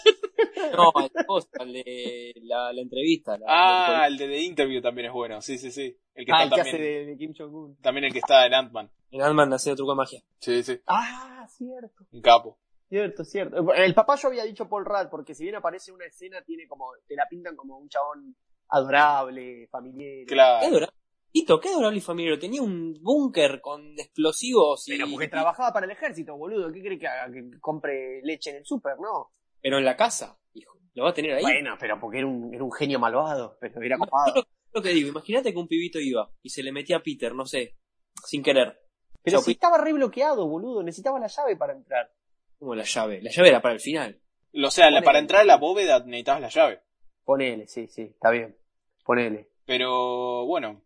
No, 0.75 0.91
el 1.03 1.25
post, 1.25 1.53
el 1.59 1.73
de 1.73 2.33
la, 2.41 2.73
la 2.73 2.81
entrevista. 2.81 3.37
la- 3.37 3.45
Ah, 3.47 4.07
el 4.07 4.17
de 4.17 4.27
The 4.27 4.41
Interview 4.41 4.81
también 4.81 5.07
es 5.07 5.13
bueno. 5.13 5.41
Sí, 5.41 5.57
sí, 5.59 5.71
sí. 5.71 5.95
El 6.15 6.25
que 6.25 6.31
Ah, 6.31 6.43
está 6.43 6.43
el 6.43 6.49
que 6.49 6.55
también, 6.71 6.75
hace 6.75 6.83
de, 6.83 7.05
de 7.05 7.17
Kim 7.17 7.33
Jong-un. 7.37 7.75
también 7.77 8.03
el 8.05 8.11
que 8.13 8.19
está 8.19 8.45
en 8.47 8.53
Ant-Man. 8.55 8.89
el 9.11 9.21
Ant-Man 9.21 9.53
hace 9.53 9.75
truco 9.75 9.91
de 9.91 9.97
magia. 9.97 10.23
Sí, 10.39 10.63
sí. 10.63 10.79
Ah, 10.87 11.45
cierto. 11.49 12.05
Un 12.11 12.21
capo. 12.21 12.57
Cierto, 12.89 13.23
cierto. 13.23 13.73
El 13.73 13.93
papá 13.93 14.15
yo 14.15 14.27
había 14.29 14.43
dicho 14.43 14.67
Paul 14.67 14.85
Rudd, 14.85 15.09
porque 15.09 15.33
si 15.35 15.43
bien 15.43 15.55
aparece 15.55 15.91
una 15.91 16.05
escena, 16.05 16.41
tiene 16.43 16.67
como, 16.67 16.91
te 17.07 17.15
la 17.15 17.27
pintan 17.29 17.55
como 17.55 17.77
un 17.77 17.89
chabón 17.89 18.35
adorable, 18.77 19.67
familiar. 19.71 20.25
Qué 20.27 20.33
Claro. 20.33 20.65
adorable. 20.67 20.93
Qué 21.33 21.69
adorable 21.69 21.97
y 21.97 22.01
familiar. 22.01 22.39
Tenía 22.39 22.61
un 22.61 22.93
búnker 23.01 23.59
con 23.61 23.93
explosivos 23.99 24.87
y... 24.87 24.91
Pero 24.97 25.07
porque 25.09 25.27
trabajaba 25.27 25.73
para 25.73 25.85
el 25.85 25.91
ejército, 25.91 26.35
boludo. 26.37 26.71
¿Qué 26.71 26.81
cree 26.81 26.99
que 26.99 27.07
haga? 27.07 27.31
Que 27.33 27.59
compre 27.59 28.21
leche 28.23 28.51
en 28.51 28.57
el 28.57 28.65
súper, 28.65 28.97
¿no? 28.99 29.31
Pero 29.61 29.77
en 29.79 29.85
la 29.85 29.95
casa, 29.95 30.37
hijo. 30.53 30.77
Lo 30.93 31.05
va 31.05 31.09
a 31.09 31.13
tener 31.13 31.33
ahí. 31.33 31.41
Bueno, 31.41 31.75
pero 31.79 31.99
porque 31.99 32.19
era 32.19 32.27
un, 32.27 32.53
era 32.53 32.63
un 32.63 32.71
genio 32.71 32.99
malvado, 32.99 33.57
pero 33.59 33.81
era 33.81 33.97
copado. 33.97 34.33
yo 34.35 34.43
lo 34.73 34.81
que 34.81 34.89
digo, 34.89 35.09
imagínate 35.09 35.51
que 35.51 35.57
un 35.59 35.67
pibito 35.67 35.99
iba 35.99 36.29
y 36.43 36.49
se 36.49 36.61
le 36.61 36.71
metía 36.71 36.97
a 36.97 37.03
Peter, 37.03 37.33
no 37.33 37.45
sé, 37.45 37.77
sin 38.25 38.43
querer. 38.43 38.79
Pero 39.23 39.37
Chau, 39.37 39.43
si 39.45 39.51
estaba 39.53 39.77
re 39.79 39.93
bloqueado, 39.93 40.47
boludo. 40.47 40.83
Necesitaba 40.83 41.19
la 41.19 41.27
llave 41.27 41.55
para 41.55 41.73
entrar. 41.73 42.11
como 42.59 42.75
la 42.75 42.83
llave. 42.83 43.21
La 43.21 43.31
llave 43.31 43.49
era 43.49 43.61
para 43.61 43.73
el 43.73 43.79
final. 43.79 44.21
O 44.63 44.69
sea, 44.69 44.91
la- 44.91 45.01
para 45.01 45.17
entrar 45.19 45.41
a 45.41 45.45
la 45.45 45.57
bóveda 45.57 45.99
necesitabas 46.05 46.41
la 46.41 46.49
llave. 46.49 46.81
Ponele, 47.25 47.67
sí, 47.67 47.87
sí, 47.87 48.01
está 48.03 48.29
bien. 48.29 48.55
Ponele. 49.03 49.49
Pero 49.65 50.45
bueno, 50.45 50.81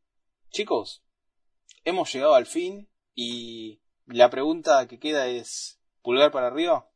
chicos, 0.49 1.03
hemos 1.83 2.11
llegado 2.13 2.35
al 2.35 2.45
fin 2.45 2.89
y 3.15 3.81
la 4.05 4.29
pregunta 4.29 4.87
que 4.87 4.99
queda 4.99 5.27
es, 5.27 5.79
¿pulgar 6.01 6.31
para 6.31 6.47
arriba? 6.47 6.89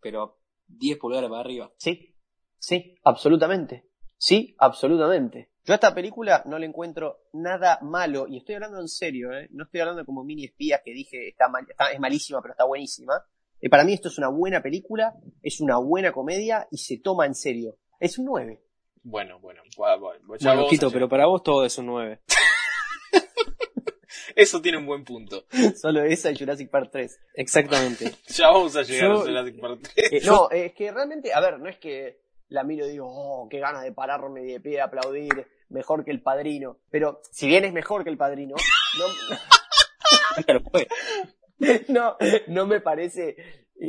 Pero 0.00 0.38
10 0.68 0.98
pulgadas 0.98 1.28
para 1.28 1.40
arriba. 1.40 1.72
Sí, 1.78 2.14
sí, 2.58 2.96
absolutamente. 3.04 3.88
Sí, 4.18 4.54
absolutamente. 4.58 5.50
Yo 5.64 5.74
a 5.74 5.76
esta 5.76 5.94
película 5.94 6.42
no 6.46 6.58
le 6.58 6.66
encuentro 6.66 7.24
nada 7.32 7.78
malo, 7.82 8.26
y 8.28 8.38
estoy 8.38 8.54
hablando 8.54 8.80
en 8.80 8.88
serio, 8.88 9.32
¿eh? 9.32 9.48
no 9.50 9.64
estoy 9.64 9.80
hablando 9.80 10.04
como 10.06 10.22
mini 10.24 10.44
espías 10.44 10.80
que 10.84 10.92
dije 10.92 11.28
está 11.28 11.48
mal, 11.48 11.66
está- 11.68 11.90
es 11.90 11.98
malísima, 11.98 12.40
pero 12.40 12.52
está 12.52 12.64
buenísima. 12.64 13.14
Eh, 13.60 13.68
para 13.68 13.84
mí 13.84 13.92
esto 13.94 14.08
es 14.08 14.16
una 14.18 14.28
buena 14.28 14.62
película, 14.62 15.14
es 15.42 15.60
una 15.60 15.78
buena 15.78 16.12
comedia 16.12 16.68
y 16.70 16.78
se 16.78 16.98
toma 16.98 17.26
en 17.26 17.34
serio. 17.34 17.78
Es 17.98 18.18
un 18.18 18.26
9. 18.26 18.62
Bueno, 19.08 19.38
bueno, 19.38 19.62
Bueno, 19.76 20.10
a 20.50 20.68
Quito, 20.68 20.86
llegar. 20.88 20.92
pero 20.92 21.08
para 21.08 21.26
vos 21.26 21.40
todo 21.44 21.64
es 21.64 21.78
un 21.78 21.86
9. 21.86 22.20
Eso 24.34 24.60
tiene 24.60 24.78
un 24.78 24.86
buen 24.86 25.04
punto. 25.04 25.44
Solo 25.80 26.02
esa 26.02 26.30
y 26.32 26.36
Jurassic 26.36 26.68
Park 26.70 26.90
3. 26.92 27.18
Exactamente. 27.34 28.12
Ya 28.28 28.48
vamos 28.50 28.74
a 28.76 28.82
llegar 28.82 29.10
Yo- 29.12 29.20
a 29.22 29.24
Jurassic 29.24 29.60
Park 29.60 29.80
3. 29.94 30.12
Eh, 30.12 30.20
no, 30.26 30.50
es 30.50 30.72
que 30.74 30.90
realmente, 30.90 31.32
a 31.32 31.40
ver, 31.40 31.60
no 31.60 31.68
es 31.68 31.78
que 31.78 32.20
la 32.48 32.64
miro 32.64 32.84
y 32.86 32.90
digo, 32.90 33.06
oh, 33.08 33.48
qué 33.48 33.60
ganas 33.60 33.84
de 33.84 33.92
pararme 33.92 34.42
de 34.42 34.58
pie, 34.60 34.72
de 34.72 34.80
aplaudir, 34.80 35.46
mejor 35.68 36.04
que 36.04 36.10
el 36.10 36.20
padrino. 36.20 36.78
Pero 36.90 37.20
si 37.30 37.46
bien 37.46 37.64
es 37.64 37.72
mejor 37.72 38.02
que 38.02 38.10
el 38.10 38.18
padrino, 38.18 38.56
no, 38.98 39.04
Pero 40.44 40.60
fue. 40.62 40.88
no, 41.88 42.16
no 42.48 42.66
me 42.66 42.80
parece, 42.80 43.36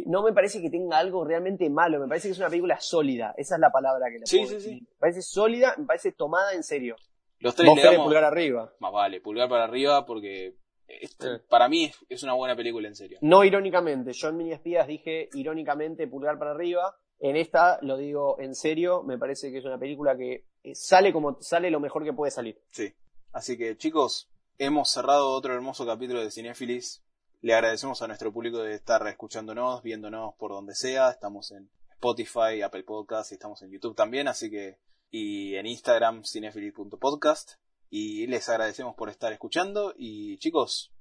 no 0.06 0.22
me 0.24 0.34
parece 0.34 0.62
que 0.62 0.70
tenga 0.70 0.98
algo 0.98 1.24
realmente 1.26 1.70
malo, 1.70 2.00
me 2.00 2.08
parece 2.08 2.28
que 2.28 2.34
es 2.34 2.40
una 2.40 2.50
película 2.50 2.80
sólida, 2.80 3.34
esa 3.38 3.56
es 3.56 3.62
la 3.62 3.72
palabra 3.72 4.08
que 4.12 4.20
le 4.20 4.26
Sí, 4.26 4.38
puedo 4.38 4.50
sí, 4.50 4.56
decir. 4.56 4.74
sí. 4.80 4.82
Me 4.82 4.98
parece 5.00 5.22
sólida, 5.22 5.76
me 5.78 5.86
parece 5.86 6.12
tomada 6.12 6.54
en 6.54 6.64
serio. 6.64 6.96
Los 7.40 7.56
tres 7.56 7.70
Vos 7.70 7.78
le 7.78 7.84
damos... 7.84 8.06
pulgar 8.06 8.24
arriba. 8.24 8.74
Más 8.80 8.92
vale, 8.92 9.22
pulgar 9.22 9.48
para 9.50 9.64
arriba 9.66 10.06
porque 10.06 10.56
esto, 10.88 11.36
Sí. 11.38 11.42
para 11.50 11.68
mí 11.70 11.86
es, 11.86 11.98
es 12.10 12.24
una 12.24 12.34
buena 12.34 12.56
película 12.56 12.88
en 12.88 12.96
serio. 12.96 13.20
No 13.22 13.44
irónicamente, 13.44 14.12
yo 14.14 14.30
en 14.30 14.38
Mini 14.38 14.54
Espías 14.54 14.88
dije 14.88 15.30
irónicamente 15.34 16.08
pulgar 16.08 16.38
para 16.40 16.52
arriba. 16.52 16.96
En 17.20 17.36
esta 17.36 17.80
lo 17.82 17.98
digo 17.98 18.40
en 18.40 18.54
serio, 18.56 19.04
me 19.04 19.18
parece 19.18 19.52
que 19.52 19.58
es 19.60 19.66
una 19.66 19.80
película 19.80 20.16
que 20.18 20.46
eh, 20.64 20.76
sale 20.76 21.12
como 21.12 21.38
sale 21.42 21.70
lo 21.72 21.80
mejor 21.80 22.04
que 22.04 22.14
puede 22.14 22.32
salir. 22.32 22.60
Sí. 22.72 22.94
Así 23.32 23.58
que 23.58 23.76
chicos, 23.78 24.30
hemos 24.60 24.90
cerrado 24.92 25.32
otro 25.32 25.54
hermoso 25.54 25.86
capítulo 25.86 26.22
de 26.22 26.30
Cinefilis. 26.32 27.04
Le 27.42 27.54
agradecemos 27.54 28.02
a 28.02 28.08
nuestro 28.08 28.34
público 28.34 28.60
de 28.60 28.74
estar 28.74 29.06
escuchándonos, 29.08 29.84
viéndonos 29.84 30.34
por 30.40 30.52
donde 30.52 30.74
sea. 30.74 31.12
Estamos 31.12 31.52
en 31.52 31.70
Spotify, 31.92 32.62
Apple 32.64 32.84
Podcasts 32.84 33.32
y 33.32 33.36
estamos 33.36 33.62
en 33.62 33.72
YouTube 33.72 33.96
también, 33.96 34.28
así 34.28 34.50
que 34.50 34.80
y 35.10 35.56
en 35.56 35.66
Instagram 35.66 36.24
cinefilis.podcast 36.24 37.54
y 37.90 38.28
les 38.28 38.50
agradecemos 38.50 38.96
por 38.96 39.10
estar 39.10 39.32
escuchando 39.32 39.94
y 39.96 40.38
chicos, 40.40 40.92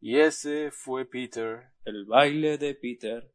y 0.00 0.20
ese 0.20 0.70
fue 0.70 1.04
Peter. 1.04 1.72
El 1.84 2.04
baile 2.06 2.58
de 2.58 2.74
Peter. 2.74 3.32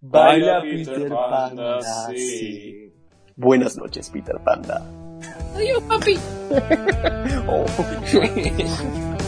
Baila 0.00 0.62
Peter 0.62 0.94
Peter 0.94 1.08
Panda, 1.08 1.78
Panda, 1.78 1.80
sí. 2.10 2.18
sí. 2.18 2.92
Buenas 3.36 3.76
noches, 3.76 4.10
Peter 4.10 4.36
Panda. 4.44 4.84
Adiós, 5.54 5.82
papi. 5.84 6.18
Oh. 7.48 7.64